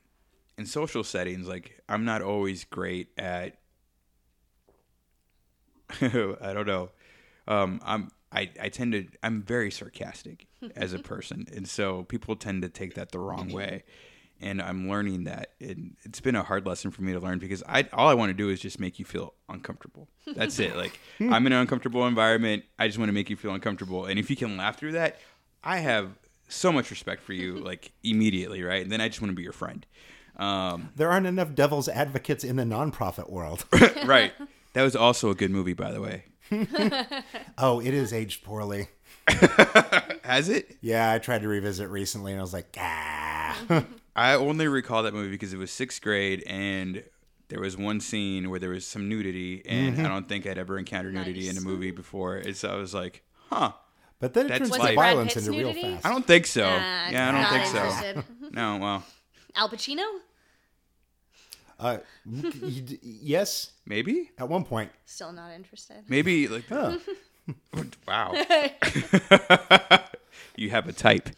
in 0.59 0.66
social 0.66 1.03
settings, 1.03 1.49
like 1.49 1.80
I'm 1.89 2.05
not 2.05 2.20
always 2.22 2.64
great 2.64 3.09
at. 3.16 3.59
I 6.01 6.53
don't 6.53 6.66
know. 6.66 6.91
Um, 7.49 7.80
I'm 7.85 8.11
I, 8.30 8.51
I 8.61 8.68
tend 8.68 8.93
to 8.93 9.07
I'm 9.22 9.43
very 9.43 9.70
sarcastic 9.70 10.47
as 10.76 10.93
a 10.93 10.99
person, 10.99 11.47
and 11.55 11.68
so 11.68 12.05
people 12.05 12.37
tend 12.37 12.62
to 12.62 12.68
take 12.68 12.95
that 12.95 13.12
the 13.12 13.18
wrong 13.18 13.51
way. 13.53 13.85
And 14.43 14.61
I'm 14.61 14.88
learning 14.88 15.24
that, 15.24 15.53
and 15.61 15.97
it's 16.03 16.20
been 16.20 16.34
a 16.34 16.43
hard 16.43 16.66
lesson 16.66 16.90
for 16.90 17.03
me 17.03 17.12
to 17.12 17.20
learn 17.20 17.38
because 17.38 17.62
I 17.68 17.86
all 17.93 18.09
I 18.09 18.14
want 18.14 18.30
to 18.30 18.34
do 18.34 18.49
is 18.51 18.61
just 18.61 18.80
make 18.80 18.99
you 18.99 19.05
feel 19.05 19.34
uncomfortable. 19.49 20.09
That's 20.26 20.59
it. 20.59 20.76
Like 20.76 20.99
I'm 21.20 21.47
in 21.47 21.53
an 21.53 21.61
uncomfortable 21.61 22.07
environment. 22.07 22.64
I 22.78 22.88
just 22.88 22.99
want 22.99 23.09
to 23.09 23.12
make 23.12 23.30
you 23.30 23.36
feel 23.36 23.55
uncomfortable, 23.55 24.07
and 24.07 24.18
if 24.18 24.28
you 24.30 24.36
can 24.36 24.57
laugh 24.57 24.78
through 24.78 24.93
that, 24.93 25.18
I 25.62 25.78
have 25.78 26.18
so 26.49 26.72
much 26.72 26.90
respect 26.90 27.22
for 27.22 27.32
you, 27.32 27.59
like 27.64 27.93
immediately, 28.03 28.62
right? 28.62 28.82
And 28.82 28.90
then 28.93 29.01
I 29.01 29.09
just 29.09 29.20
want 29.20 29.30
to 29.30 29.36
be 29.36 29.43
your 29.43 29.53
friend. 29.53 29.86
Um, 30.36 30.90
There 30.97 31.11
aren't 31.11 31.26
enough 31.26 31.55
devil's 31.55 31.88
advocates 31.88 32.43
in 32.43 32.57
the 32.57 32.64
nonprofit 32.64 33.30
world. 33.30 33.64
right. 34.07 34.32
That 34.72 34.82
was 34.82 34.97
also 34.97 35.30
a 35.30 35.34
good 35.34 35.51
movie, 35.51 35.74
by 35.74 35.93
the 35.93 36.01
way. 36.01 36.24
oh, 37.59 37.80
it 37.80 37.93
is 37.95 38.12
aged 38.12 38.43
poorly. 38.43 38.88
Has 40.24 40.49
it? 40.49 40.76
Yeah, 40.80 41.12
I 41.12 41.18
tried 41.18 41.43
to 41.43 41.49
revisit 41.49 41.88
recently 41.90 42.32
and 42.32 42.40
I 42.40 42.43
was 42.43 42.53
like, 42.53 42.74
ah. 42.78 43.84
I 44.15 44.35
only 44.35 44.69
recall 44.69 45.03
that 45.05 45.15
movie 45.15 45.31
because 45.31 45.53
it 45.53 45.59
was 45.59 45.71
sixth 45.71 46.03
grade 46.03 46.43
and 46.47 47.03
there 47.49 47.61
was 47.61 47.77
one 47.77 48.01
scene 48.01 48.49
where 48.49 48.59
there 48.59 48.71
was 48.71 48.87
some 48.87 49.11
nudity, 49.11 49.63
and 49.67 50.01
I 50.07 50.09
don't 50.09 50.27
think 50.27 50.47
I'd 50.47 50.57
ever 50.57 50.79
encountered 50.79 51.13
nudity 51.13 51.51
in 51.51 51.59
a 51.59 51.61
movie 51.61 51.91
before. 51.91 52.37
And 52.37 52.57
so 52.57 52.71
I 52.71 52.77
was 52.77 52.95
like, 52.95 53.23
huh. 53.51 53.73
But 54.21 54.33
then 54.33 54.47
it 54.47 54.49
That's 54.49 54.59
turns 54.61 54.71
Was 54.71 54.89
the 54.89 54.95
violence 54.95 55.35
Pitt's 55.35 55.47
into 55.49 55.59
real 55.59 55.69
nudity? 55.69 55.95
fast. 55.95 56.07
I 56.07 56.11
don't 56.11 56.27
think 56.27 56.47
so. 56.47 56.63
Nah, 56.63 56.69
yeah, 57.11 57.29
I 57.29 57.33
don't 57.33 57.41
not 57.43 57.51
think 57.51 57.67
so. 57.67 58.23
No, 58.53 58.77
well, 58.79 59.05
al 59.55 59.69
pacino 59.69 60.05
Uh, 61.79 61.99
yes, 63.03 63.73
maybe, 63.85 64.31
at 64.39 64.49
one 64.49 64.65
point. 64.65 64.91
still 65.05 65.33
not 65.33 65.51
interested 65.53 66.05
maybe 66.09 66.49
like, 66.55 66.65
Huh. 66.69 66.99
wow. 68.09 68.33
you 70.57 70.71
have 70.71 70.89
a 70.89 70.93
type. 70.93 71.29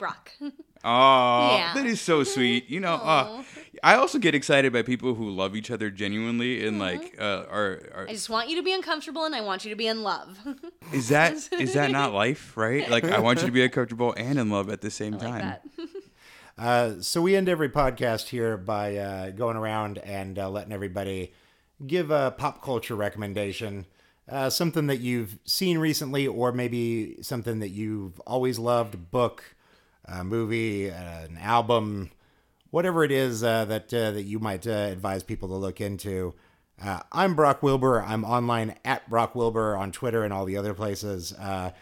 Brock 0.00 0.32
Oh, 0.82 1.56
Yeah. 1.58 1.74
that 1.74 1.84
is 1.84 2.00
so 2.00 2.24
sweet. 2.24 2.70
You 2.70 2.80
know, 2.80 2.94
uh, 2.94 3.42
I 3.84 3.96
also 3.96 4.18
get 4.18 4.34
excited 4.34 4.72
by 4.72 4.80
people 4.80 5.14
who 5.14 5.28
love 5.28 5.54
each 5.54 5.70
other 5.70 5.90
genuinely 5.90 6.66
and 6.66 6.78
like 6.78 7.16
uh, 7.20 7.44
are, 7.50 7.72
are 7.94 8.06
i 8.08 8.12
just 8.14 8.30
want 8.30 8.48
you 8.48 8.56
to 8.56 8.62
be 8.62 8.72
uncomfortable 8.72 9.26
and 9.26 9.34
i 9.34 9.42
want 9.42 9.62
you 9.64 9.70
to 9.70 9.76
be 9.76 9.86
in 9.86 10.02
love 10.02 10.38
is 10.94 11.08
that 11.10 11.34
is 11.52 11.74
that 11.74 11.90
not 11.90 12.14
life, 12.14 12.56
right? 12.56 12.88
Like 12.88 13.04
I 13.04 13.18
want 13.20 13.40
you 13.40 13.46
to 13.46 13.52
be 13.52 13.62
uncomfortable 13.68 14.14
and 14.16 14.38
in 14.38 14.48
love 14.48 14.70
at 14.70 14.80
the 14.80 14.90
same 14.90 15.12
like 15.12 15.20
time. 15.20 15.40
that 15.40 15.62
Uh, 16.58 17.00
so 17.00 17.22
we 17.22 17.36
end 17.36 17.48
every 17.48 17.68
podcast 17.70 18.28
here 18.28 18.56
by 18.56 18.96
uh, 18.96 19.30
going 19.30 19.56
around 19.56 19.96
and 19.98 20.38
uh, 20.38 20.48
letting 20.50 20.72
everybody 20.72 21.32
give 21.86 22.10
a 22.10 22.34
pop 22.36 22.62
culture 22.62 22.94
recommendation, 22.94 23.86
uh, 24.28 24.50
something 24.50 24.86
that 24.86 25.00
you've 25.00 25.38
seen 25.44 25.78
recently, 25.78 26.26
or 26.26 26.52
maybe 26.52 27.16
something 27.22 27.60
that 27.60 27.70
you've 27.70 28.20
always 28.20 28.58
loved, 28.58 28.92
a 28.94 28.98
book, 28.98 29.54
a 30.10 30.24
movie, 30.24 30.88
an 30.88 31.38
album, 31.40 32.10
whatever 32.70 33.04
it 33.04 33.10
is 33.12 33.42
uh, 33.42 33.64
that 33.66 33.92
uh, 33.94 34.10
that 34.12 34.24
you 34.24 34.38
might 34.38 34.66
uh, 34.66 34.70
advise 34.70 35.22
people 35.22 35.48
to 35.48 35.54
look 35.54 35.80
into. 35.80 36.34
Uh, 36.82 37.00
I'm 37.12 37.34
Brock 37.34 37.62
Wilbur. 37.62 38.02
I'm 38.02 38.24
online 38.24 38.74
at 38.84 39.08
Brock 39.10 39.34
Wilbur 39.34 39.76
on 39.76 39.92
Twitter 39.92 40.24
and 40.24 40.32
all 40.32 40.46
the 40.46 40.56
other 40.56 40.72
places. 40.72 41.32
Uh, 41.34 41.72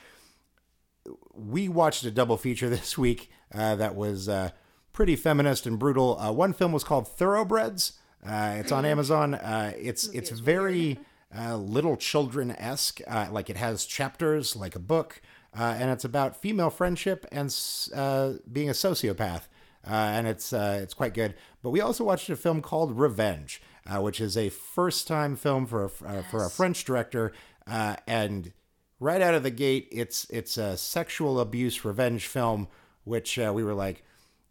we 1.32 1.68
watched 1.68 2.04
a 2.04 2.10
double 2.10 2.36
feature 2.36 2.68
this 2.70 2.98
week 2.98 3.30
uh, 3.54 3.76
that 3.76 3.94
was 3.94 4.28
uh, 4.28 4.50
pretty 4.92 5.16
feminist 5.16 5.66
and 5.66 5.78
brutal. 5.78 6.18
Uh, 6.18 6.32
one 6.32 6.52
film 6.52 6.72
was 6.72 6.84
called 6.84 7.06
Thoroughbreds. 7.06 7.92
Uh, 8.26 8.56
it's 8.58 8.72
on 8.72 8.84
Amazon. 8.84 9.34
Uh, 9.34 9.72
it's 9.78 10.08
it's 10.08 10.30
very 10.30 10.98
uh, 11.36 11.56
little 11.56 11.96
children 11.96 12.50
esque. 12.52 13.00
Uh, 13.06 13.28
like 13.30 13.48
it 13.48 13.56
has 13.56 13.86
chapters 13.86 14.56
like 14.56 14.74
a 14.74 14.80
book, 14.80 15.22
uh, 15.56 15.76
and 15.78 15.90
it's 15.90 16.04
about 16.04 16.36
female 16.36 16.70
friendship 16.70 17.26
and 17.30 17.54
uh, 17.94 18.32
being 18.50 18.68
a 18.68 18.72
sociopath. 18.72 19.42
Uh, 19.86 19.92
and 19.92 20.26
it's 20.26 20.52
uh, 20.52 20.80
it's 20.82 20.92
quite 20.92 21.14
good. 21.14 21.34
But 21.62 21.70
we 21.70 21.80
also 21.80 22.04
watched 22.04 22.28
a 22.28 22.36
film 22.36 22.60
called 22.60 22.98
Revenge, 22.98 23.62
uh, 23.86 24.00
which 24.00 24.20
is 24.20 24.36
a 24.36 24.50
first 24.50 25.06
time 25.06 25.36
film 25.36 25.66
for 25.66 25.84
a, 25.84 25.90
uh, 26.06 26.22
for 26.30 26.44
a 26.44 26.50
French 26.50 26.84
director, 26.84 27.32
uh, 27.66 27.96
and 28.06 28.52
right 29.00 29.20
out 29.22 29.34
of 29.34 29.42
the 29.42 29.50
gate, 29.50 29.88
it's 29.90 30.26
it's 30.30 30.56
a 30.56 30.76
sexual 30.76 31.40
abuse 31.40 31.84
revenge 31.84 32.26
film, 32.26 32.68
which 33.04 33.38
uh, 33.38 33.52
we 33.54 33.62
were 33.62 33.74
like, 33.74 34.04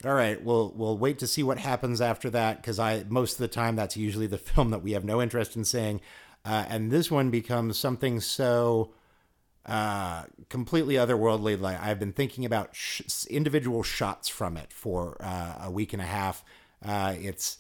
all 0.06 0.14
right, 0.14 0.44
we'll 0.44 0.74
we'll 0.76 0.98
wait 0.98 1.20
to 1.20 1.28
see 1.28 1.44
what 1.44 1.60
happens 1.60 2.02
after 2.02 2.30
that 2.30 2.62
because 2.62 2.80
I 2.80 3.04
most 3.08 3.34
of 3.34 3.40
the 3.40 3.48
time 3.48 3.76
that's 3.76 3.98
usually 3.98 4.28
the 4.28 4.38
film 4.38 4.72
that 4.72 4.84
we 4.84 4.92
have 4.94 5.06
no 5.06 5.22
interest 5.22 5.56
in 5.56 5.66
seeing, 5.66 6.02
uh, 6.46 6.66
and 6.68 6.92
this 6.92 7.12
one 7.12 7.30
becomes 7.30 7.78
something 7.78 8.20
so 8.22 8.94
uh, 9.68 10.24
completely 10.50 10.96
otherworldly. 10.96 11.60
Like 11.60 11.82
I've 11.82 12.00
been 12.00 12.14
thinking 12.14 12.46
about 12.46 12.76
sh- 12.76 13.26
individual 13.30 13.84
shots 13.84 14.30
from 14.30 14.58
it 14.58 14.72
for 14.72 15.18
uh, 15.20 15.64
a 15.64 15.72
week 15.72 15.94
and 15.94 16.02
a 16.02 16.06
half. 16.06 16.44
Uh, 16.86 17.16
it's 17.20 17.60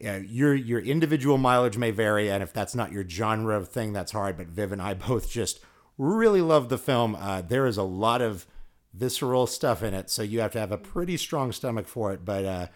your 0.00 0.54
your 0.54 0.80
individual 0.80 1.38
mileage 1.38 1.76
may 1.76 1.90
vary, 1.90 2.30
and 2.30 2.42
if 2.42 2.52
that's 2.52 2.74
not 2.74 2.92
your 2.92 3.08
genre 3.08 3.56
of 3.56 3.68
thing, 3.68 3.92
that's 3.92 4.12
hard. 4.12 4.36
But 4.36 4.46
Viv 4.46 4.72
and 4.72 4.82
I 4.82 4.94
both 5.08 5.30
just 5.30 5.60
really 5.96 6.40
love 6.40 6.68
the 6.68 6.78
film. 6.78 7.16
Uh, 7.16 7.42
there 7.42 7.66
is 7.66 7.76
a 7.76 7.82
lot 7.82 8.22
of 8.22 8.46
visceral 8.94 9.46
stuff 9.46 9.82
in 9.82 9.94
it, 9.94 10.10
so 10.10 10.22
you 10.22 10.40
have 10.40 10.52
to 10.52 10.60
have 10.60 10.72
a 10.72 10.78
pretty 10.78 11.16
strong 11.16 11.52
stomach 11.52 11.88
for 11.88 12.12
it. 12.12 12.24
But 12.24 12.44
uh, 12.44 12.66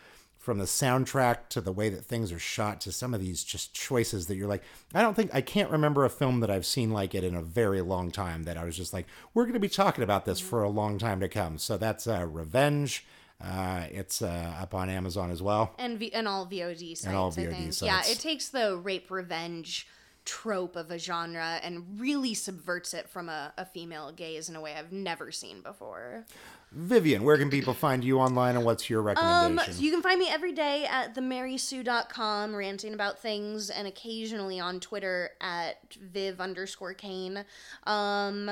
from 0.43 0.59
the 0.59 0.65
soundtrack 0.65 1.49
to 1.51 1.61
the 1.61 1.71
way 1.71 1.89
that 1.89 2.05
things 2.05 2.33
are 2.33 2.39
shot 2.39 2.81
to 2.81 2.91
some 2.91 3.15
of 3.15 3.21
these 3.21 3.45
just 3.45 3.73
choices 3.73 4.27
that 4.27 4.35
you're 4.35 4.49
like, 4.49 4.65
I 4.93 5.01
don't 5.01 5.15
think 5.15 5.33
I 5.33 5.41
can't 5.41 5.71
remember 5.71 6.05
a 6.05 6.11
film 6.11 6.41
that 6.41 6.51
I've 6.51 6.67
seen 6.67 6.91
like 6.91 7.15
it 7.15 7.23
in 7.23 7.37
a 7.37 7.43
very 7.43 7.81
long 7.81 8.11
time. 8.11 8.43
That 8.43 8.59
I 8.59 8.65
was 8.65 8.77
just 8.77 8.93
like, 8.93 9.07
we're 9.35 9.45
going 9.45 9.55
to 9.55 9.61
be 9.61 9.69
talking 9.69 10.03
about 10.03 10.25
this 10.25 10.41
for 10.41 10.65
a 10.65 10.69
long 10.69 10.99
time 10.99 11.21
to 11.21 11.29
come. 11.29 11.59
So 11.59 11.77
that's 11.77 12.09
uh, 12.09 12.27
Revenge. 12.29 13.07
Uh, 13.41 13.85
it's 13.93 14.21
uh, 14.21 14.57
up 14.61 14.75
on 14.75 14.91
Amazon 14.91 15.31
as 15.31 15.41
well. 15.41 15.75
and 15.79 15.97
v- 16.01 16.13
and 16.13 16.27
all 16.27 16.45
VOD 16.45 16.97
sites. 16.97 17.07
And 17.07 17.15
all 17.17 17.31
VOD 17.31 17.73
sites. 17.73 17.83
Yeah, 17.83 18.03
it 18.13 18.19
takes 18.19 18.49
the 18.49 18.77
rape 18.77 19.13
revenge 19.13 19.87
trope 20.25 20.75
of 20.75 20.91
a 20.91 20.99
genre 20.99 21.61
and 21.63 22.01
really 22.01 22.35
subverts 22.35 22.95
it 22.95 23.09
from 23.09 23.29
a, 23.29 23.53
a 23.57 23.65
female 23.65 24.11
gaze 24.11 24.49
in 24.49 24.57
a 24.57 24.61
way 24.61 24.75
I've 24.75 24.93
never 24.93 25.31
seen 25.31 25.63
before. 25.63 26.25
Vivian, 26.75 27.23
where 27.23 27.37
can 27.37 27.51
people 27.51 27.75
find 27.75 28.03
you 28.03 28.19
online 28.19 28.57
and 28.57 28.65
what's 28.65 28.89
your 28.89 29.01
Um, 29.01 29.07
recommendation? 29.07 29.83
you 29.83 29.91
can 29.91 30.01
find 30.03 30.19
me 30.19 30.29
every 30.31 30.53
day 30.53 30.87
at 30.87 31.15
themarysue.com 31.15 32.55
ranting 32.57 32.95
about 32.95 33.21
things 33.21 33.69
and 33.71 33.87
occasionally 33.87 34.59
on 34.59 34.81
Twitter 34.81 35.31
at 35.41 35.77
viv 36.01 36.41
underscore 36.41 36.95
kane. 36.95 37.45
Um, 37.85 38.51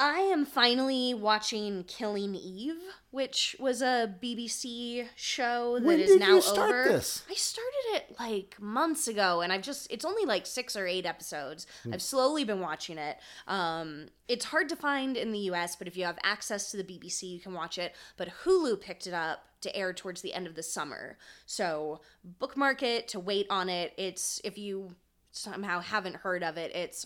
I 0.00 0.20
am 0.20 0.46
finally 0.46 1.12
watching 1.12 1.82
Killing 1.84 2.36
Eve, 2.36 2.76
which 3.10 3.56
was 3.58 3.82
a 3.82 4.14
BBC 4.22 5.08
show 5.16 5.80
that 5.80 5.80
is 5.80 5.86
When 5.86 5.98
did 5.98 6.20
now 6.20 6.34
you 6.36 6.40
start 6.40 6.70
over. 6.70 6.84
this? 6.84 7.24
I 7.28 7.34
started 7.34 7.72
it 7.94 8.16
like 8.20 8.56
months 8.60 9.08
ago, 9.08 9.40
and 9.40 9.52
I've 9.52 9.62
just, 9.62 9.88
it's 9.90 10.04
only 10.04 10.24
like 10.24 10.46
six 10.46 10.76
or 10.76 10.86
eight 10.86 11.04
episodes. 11.04 11.66
Hmm. 11.82 11.94
I've 11.94 12.02
slowly 12.02 12.44
been 12.44 12.60
watching 12.60 12.96
it. 12.96 13.16
Um, 13.48 14.06
it's 14.28 14.44
hard 14.44 14.68
to 14.68 14.76
find 14.76 15.16
in 15.16 15.32
the 15.32 15.50
US, 15.50 15.74
but 15.74 15.88
if 15.88 15.96
you 15.96 16.04
have 16.04 16.18
access 16.22 16.70
to 16.70 16.76
the 16.76 16.84
BBC, 16.84 17.24
you 17.24 17.40
can 17.40 17.52
watch 17.52 17.76
it. 17.76 17.96
But 18.16 18.28
Hulu 18.44 18.80
picked 18.80 19.08
it 19.08 19.14
up 19.14 19.46
to 19.62 19.74
air 19.74 19.92
towards 19.92 20.22
the 20.22 20.32
end 20.32 20.46
of 20.46 20.54
the 20.54 20.62
summer. 20.62 21.18
So 21.44 22.02
bookmark 22.22 22.84
it 22.84 23.08
to 23.08 23.18
wait 23.18 23.48
on 23.50 23.68
it. 23.68 23.94
It's, 23.96 24.40
if 24.44 24.56
you 24.58 24.94
somehow 25.32 25.80
haven't 25.80 26.16
heard 26.16 26.44
of 26.44 26.56
it, 26.56 26.72
it's 26.74 27.04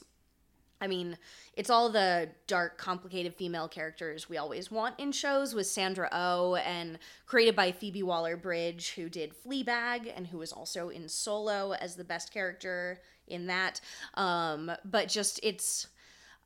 I 0.83 0.89
mean, 0.89 1.17
it's 1.55 1.71
all 1.71 1.91
the 1.91 2.29
dark, 2.49 2.77
complicated 2.77 3.35
female 3.37 3.69
characters 3.69 4.29
we 4.29 4.37
always 4.37 4.69
want 4.69 4.99
in 4.99 5.13
shows 5.13 5.55
with 5.55 5.69
Sandra 5.69 6.09
Oh 6.11 6.57
and 6.57 6.99
created 7.25 7.55
by 7.55 7.71
Phoebe 7.71 8.03
Waller 8.03 8.37
Bridge, 8.37 8.95
who 8.97 9.09
did 9.09 9.33
Fleabag 9.33 10.13
and 10.15 10.27
who 10.27 10.39
was 10.39 10.53
also 10.53 10.89
in 10.89 11.09
Solo 11.09 11.73
as 11.75 11.95
the 11.95 12.03
best 12.03 12.33
character 12.33 13.01
in 13.29 13.47
that. 13.47 13.81
Um, 14.15 14.73
but 14.85 15.09
just, 15.09 15.39
it's 15.45 15.87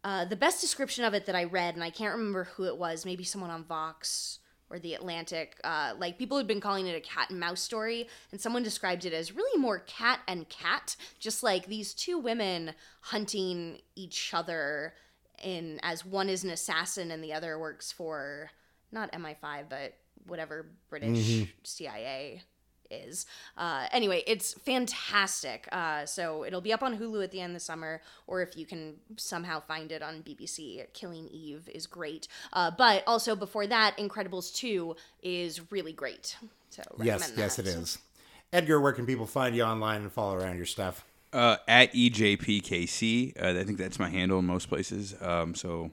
uh, 0.04 0.26
the 0.26 0.36
best 0.36 0.60
description 0.60 1.04
of 1.04 1.14
it 1.14 1.24
that 1.24 1.34
I 1.34 1.44
read, 1.44 1.74
and 1.74 1.82
I 1.82 1.88
can't 1.88 2.14
remember 2.14 2.44
who 2.44 2.64
it 2.64 2.76
was, 2.76 3.06
maybe 3.06 3.24
someone 3.24 3.50
on 3.50 3.64
Vox 3.64 4.40
or 4.70 4.78
the 4.78 4.94
Atlantic. 4.94 5.58
Uh, 5.64 5.92
like 5.98 6.18
people 6.18 6.36
had 6.36 6.46
been 6.46 6.60
calling 6.60 6.86
it 6.86 6.96
a 6.96 7.00
cat 7.00 7.30
and 7.30 7.40
mouse 7.40 7.60
story, 7.60 8.08
and 8.32 8.40
someone 8.40 8.62
described 8.62 9.04
it 9.04 9.12
as 9.12 9.32
really 9.32 9.60
more 9.60 9.80
cat 9.80 10.20
and 10.26 10.48
cat, 10.48 10.96
just 11.18 11.42
like 11.42 11.66
these 11.66 11.94
two 11.94 12.18
women 12.18 12.72
hunting 13.00 13.78
each 13.94 14.32
other 14.34 14.94
in 15.42 15.78
as 15.82 16.04
one 16.04 16.28
is 16.28 16.44
an 16.44 16.50
assassin 16.50 17.10
and 17.10 17.22
the 17.22 17.32
other 17.32 17.58
works 17.58 17.92
for 17.92 18.50
not 18.90 19.12
MI5 19.12 19.64
but 19.68 19.94
whatever 20.26 20.66
British 20.88 21.44
CIA 21.62 22.42
is. 22.90 23.26
Uh, 23.56 23.86
anyway, 23.92 24.22
it's 24.26 24.54
fantastic. 24.54 25.68
Uh, 25.72 26.06
so 26.06 26.44
it'll 26.44 26.60
be 26.60 26.72
up 26.72 26.82
on 26.82 26.98
Hulu 26.98 27.22
at 27.24 27.30
the 27.30 27.40
end 27.40 27.50
of 27.50 27.54
the 27.54 27.60
summer, 27.60 28.00
or 28.26 28.42
if 28.42 28.56
you 28.56 28.66
can 28.66 28.94
somehow 29.16 29.60
find 29.60 29.92
it 29.92 30.02
on 30.02 30.22
BBC, 30.22 30.84
Killing 30.92 31.28
Eve 31.28 31.68
is 31.72 31.86
great. 31.86 32.28
Uh, 32.52 32.70
but 32.70 33.02
also 33.06 33.34
before 33.36 33.66
that, 33.66 33.96
Incredibles 33.98 34.54
2 34.54 34.96
is 35.22 35.70
really 35.72 35.92
great. 35.92 36.36
So 36.70 36.82
Yes, 37.02 37.20
recommend 37.20 37.38
yes, 37.38 37.56
that. 37.56 37.66
it 37.66 37.68
is. 37.68 37.98
Edgar, 38.52 38.80
where 38.80 38.92
can 38.92 39.06
people 39.06 39.26
find 39.26 39.54
you 39.56 39.62
online 39.62 40.02
and 40.02 40.12
follow 40.12 40.36
around 40.36 40.56
your 40.56 40.66
stuff? 40.66 41.04
Uh, 41.32 41.56
at 41.66 41.92
EJPKC. 41.92 43.40
Uh, 43.42 43.58
I 43.60 43.64
think 43.64 43.78
that's 43.78 43.98
my 43.98 44.08
handle 44.08 44.38
in 44.38 44.46
most 44.46 44.68
places. 44.68 45.14
Um, 45.20 45.54
so 45.54 45.90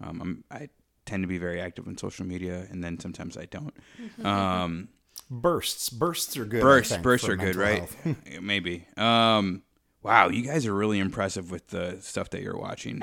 um, 0.00 0.20
I'm, 0.20 0.44
I 0.50 0.68
tend 1.06 1.22
to 1.22 1.26
be 1.28 1.38
very 1.38 1.60
active 1.60 1.86
on 1.86 1.96
social 1.98 2.24
media, 2.26 2.66
and 2.70 2.82
then 2.82 2.98
sometimes 2.98 3.36
I 3.36 3.44
don't. 3.46 3.74
Um, 4.24 4.88
Bursts. 5.30 5.90
Bursts 5.90 6.36
are 6.36 6.44
good. 6.44 6.60
Bursts, 6.62 6.92
think, 6.92 7.02
bursts 7.02 7.28
are 7.28 7.36
good, 7.36 7.54
right? 7.56 7.78
health. 7.78 7.96
Maybe. 8.42 8.86
Um, 8.96 9.62
wow, 10.02 10.28
you 10.28 10.42
guys 10.42 10.66
are 10.66 10.74
really 10.74 10.98
impressive 10.98 11.50
with 11.50 11.68
the 11.68 11.98
stuff 12.00 12.30
that 12.30 12.42
you're 12.42 12.58
watching. 12.58 13.00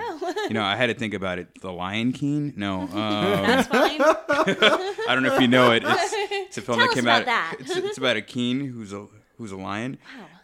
you 0.48 0.54
know, 0.54 0.64
I 0.64 0.76
had 0.76 0.88
to 0.88 0.94
think 0.94 1.14
about 1.14 1.40
it. 1.40 1.62
The 1.62 1.72
Lion 1.72 2.12
King? 2.12 2.54
No. 2.58 2.82
Um, 2.88 2.90
That's 2.92 3.68
fine. 3.70 4.02
I 4.02 5.14
don't 5.16 5.24
know 5.24 5.34
if 5.36 5.42
you 5.42 5.48
know 5.48 5.72
it. 5.72 5.84
It's, 5.86 6.14
it's 6.32 6.58
a 6.58 6.62
film 6.62 6.80
Tell 6.80 6.88
that 6.88 6.94
came 6.94 7.06
about 7.06 7.22
out. 7.22 7.26
that. 7.28 7.56
It's, 7.60 7.76
it's 7.76 7.98
about 7.98 8.18
a 8.18 8.22
king 8.22 8.66
who's 8.68 8.92
a 8.94 9.08
who's 9.38 9.52
a 9.52 9.58
lion. 9.58 9.98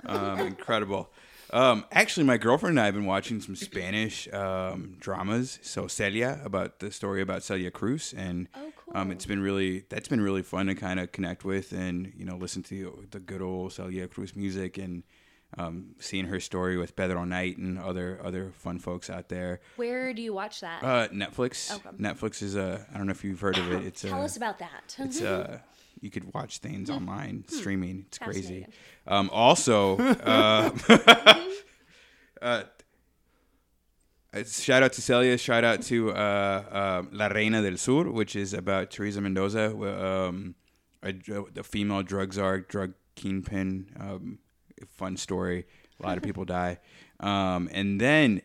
Um, 0.05 0.39
incredible. 0.39 1.11
Um, 1.51 1.85
actually, 1.91 2.25
my 2.25 2.37
girlfriend 2.37 2.73
and 2.73 2.79
I 2.81 2.85
have 2.85 2.95
been 2.95 3.05
watching 3.05 3.39
some 3.41 3.55
Spanish 3.55 4.31
um, 4.33 4.95
dramas. 4.99 5.59
So 5.61 5.87
Celia, 5.87 6.39
about 6.43 6.79
the 6.79 6.91
story 6.91 7.21
about 7.21 7.43
Celia 7.43 7.69
Cruz, 7.71 8.13
and 8.15 8.47
Oh, 8.55 8.71
um, 8.93 9.11
it's 9.11 9.25
been 9.25 9.41
really 9.41 9.85
that's 9.89 10.07
been 10.07 10.21
really 10.21 10.43
fun 10.43 10.67
to 10.67 10.75
kind 10.75 10.99
of 10.99 11.11
connect 11.11 11.43
with 11.43 11.71
and 11.71 12.11
you 12.15 12.25
know 12.25 12.35
listen 12.35 12.63
to 12.63 13.05
the 13.11 13.19
good 13.19 13.41
old 13.41 13.73
Celia 13.73 14.07
Cruz 14.07 14.35
music 14.35 14.77
and 14.77 15.03
um, 15.57 15.95
seeing 15.99 16.25
her 16.25 16.39
story 16.39 16.77
with 16.77 16.95
Pedro 16.95 17.23
Knight 17.25 17.57
and 17.57 17.77
other 17.77 18.19
other 18.23 18.51
fun 18.51 18.79
folks 18.79 19.09
out 19.09 19.29
there. 19.29 19.59
Where 19.75 20.13
do 20.13 20.21
you 20.21 20.33
watch 20.33 20.61
that? 20.61 20.83
Uh, 20.83 21.07
Netflix. 21.09 21.79
Netflix 21.99 22.41
is 22.41 22.55
a 22.55 22.85
I 22.93 22.97
don't 22.97 23.07
know 23.07 23.11
if 23.11 23.23
you've 23.23 23.39
heard 23.39 23.57
of 23.57 23.71
it. 23.71 23.83
It's 23.93 24.01
Tell 24.01 24.21
a, 24.21 24.25
us 24.25 24.37
about 24.37 24.59
that. 24.59 24.95
it's 24.99 25.21
uh 25.21 25.59
you 26.03 26.11
could 26.11 26.33
watch 26.33 26.57
things 26.57 26.89
online 26.89 27.45
streaming. 27.47 28.05
It's 28.07 28.17
crazy. 28.19 28.67
Um, 29.07 29.29
also, 29.31 29.97
uh, 30.23 30.71
uh, 32.41 32.63
shout 34.45 34.83
out 34.83 34.93
to 34.93 35.01
Celia. 35.01 35.37
Shout 35.37 35.63
out 35.63 35.81
to 35.83 36.11
uh, 36.11 36.13
uh, 36.15 37.03
La 37.11 37.27
Reina 37.27 37.61
del 37.61 37.77
Sur, 37.77 38.09
which 38.09 38.35
is 38.35 38.53
about 38.53 38.91
Teresa 38.91 39.21
Mendoza, 39.21 39.69
wh- 39.69 40.03
um, 40.03 40.55
a, 41.03 41.13
a 41.57 41.63
female 41.63 42.03
drug 42.03 42.33
czar, 42.33 42.59
drug 42.61 42.93
kingpin. 43.15 43.89
Um, 43.99 44.39
fun 44.87 45.17
story. 45.17 45.65
A 45.99 46.05
lot 46.05 46.17
of 46.17 46.23
people 46.29 46.45
die. 46.45 46.79
Um, 47.19 47.69
and 47.71 47.99
then 48.01 48.41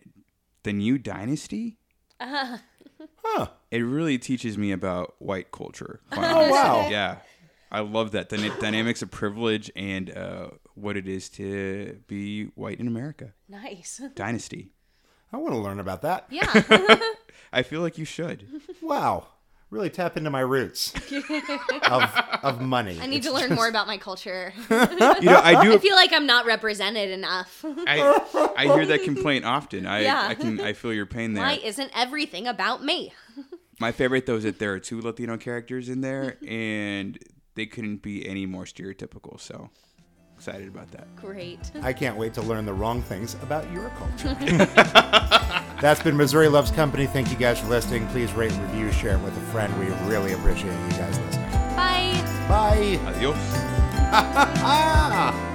the 0.62 0.72
new 0.72 0.98
dynasty. 0.98 1.78
Huh. 2.20 2.58
It 3.70 3.80
really 3.80 4.18
teaches 4.18 4.56
me 4.58 4.72
about 4.72 5.14
white 5.18 5.50
culture. 5.52 6.00
Oh, 6.12 6.50
wow. 6.50 6.88
Yeah, 6.90 7.18
I 7.70 7.80
love 7.80 8.12
that 8.12 8.28
the 8.30 8.52
dynamics 8.60 9.02
of 9.02 9.10
privilege 9.10 9.70
and 9.76 10.10
uh, 10.10 10.48
what 10.74 10.96
it 10.96 11.06
is 11.06 11.28
to 11.30 11.98
be 12.06 12.44
white 12.54 12.80
in 12.80 12.88
America. 12.88 13.34
nice. 13.48 14.00
Dynasty. 14.14 14.72
I 15.32 15.36
want 15.36 15.54
to 15.54 15.58
learn 15.60 15.80
about 15.80 16.02
that. 16.02 16.26
Yeah. 16.30 16.46
I 17.52 17.62
feel 17.62 17.80
like 17.80 17.98
you 17.98 18.04
should. 18.04 18.44
Wow. 18.82 19.26
Really 19.70 19.90
tap 19.90 20.16
into 20.16 20.30
my 20.30 20.40
roots 20.40 20.94
of, 21.90 22.02
of 22.42 22.60
money. 22.62 22.98
I 23.02 23.06
need 23.06 23.22
to 23.24 23.32
learn 23.32 23.54
more 23.54 23.68
about 23.68 23.86
my 23.86 23.98
culture. 23.98 24.54
You 24.70 24.76
know, 25.30 25.40
I 25.42 25.62
do. 25.62 25.74
I 25.74 25.78
feel 25.78 25.94
like 25.94 26.12
I'm 26.14 26.26
not 26.26 26.46
represented 26.46 27.10
enough. 27.10 27.62
I, 27.64 28.52
I 28.56 28.64
hear 28.64 28.86
that 28.86 29.02
complaint 29.02 29.44
often. 29.44 29.84
I, 29.86 30.00
Yeah. 30.00 30.26
I 30.28 30.34
can 30.34 30.60
I 30.60 30.72
feel 30.72 30.92
your 30.94 31.04
pain 31.06 31.34
there. 31.34 31.44
Why 31.44 31.60
isn't 31.62 31.90
everything 31.94 32.46
about 32.46 32.82
me? 32.82 33.12
My 33.78 33.92
favorite 33.92 34.24
though 34.26 34.36
is 34.36 34.44
that 34.44 34.58
there 34.58 34.72
are 34.72 34.78
two 34.80 35.00
Latino 35.02 35.36
characters 35.36 35.88
in 35.90 36.00
there, 36.00 36.36
and 36.46 37.18
they 37.54 37.66
couldn't 37.66 37.98
be 38.02 38.26
any 38.26 38.46
more 38.46 38.64
stereotypical. 38.64 39.38
So 39.40 39.68
excited 40.38 40.68
about 40.68 40.88
that. 40.92 41.14
Great. 41.16 41.72
I 41.82 41.92
can't 41.92 42.16
wait 42.16 42.32
to 42.34 42.42
learn 42.42 42.64
the 42.64 42.72
wrong 42.72 43.02
things 43.02 43.34
about 43.42 43.70
your 43.72 43.90
culture. 43.90 44.34
That's 45.80 46.00
been 46.00 46.16
Missouri 46.16 46.48
Loves 46.48 46.70
Company. 46.70 47.06
Thank 47.06 47.30
you 47.30 47.36
guys 47.36 47.58
for 47.58 47.66
listening. 47.66 48.06
Please 48.08 48.32
rate, 48.32 48.52
review, 48.52 48.92
share 48.92 49.16
it 49.16 49.22
with 49.22 49.36
a 49.36 49.40
friend. 49.52 49.76
We 49.80 49.86
really 50.08 50.32
appreciate 50.32 50.72
you 50.72 50.90
guys 50.90 51.18
listening. 51.18 51.50
Bye. 51.74 52.14
Bye. 52.48 53.00
Adios. 53.06 53.36
Ah! 54.10 55.54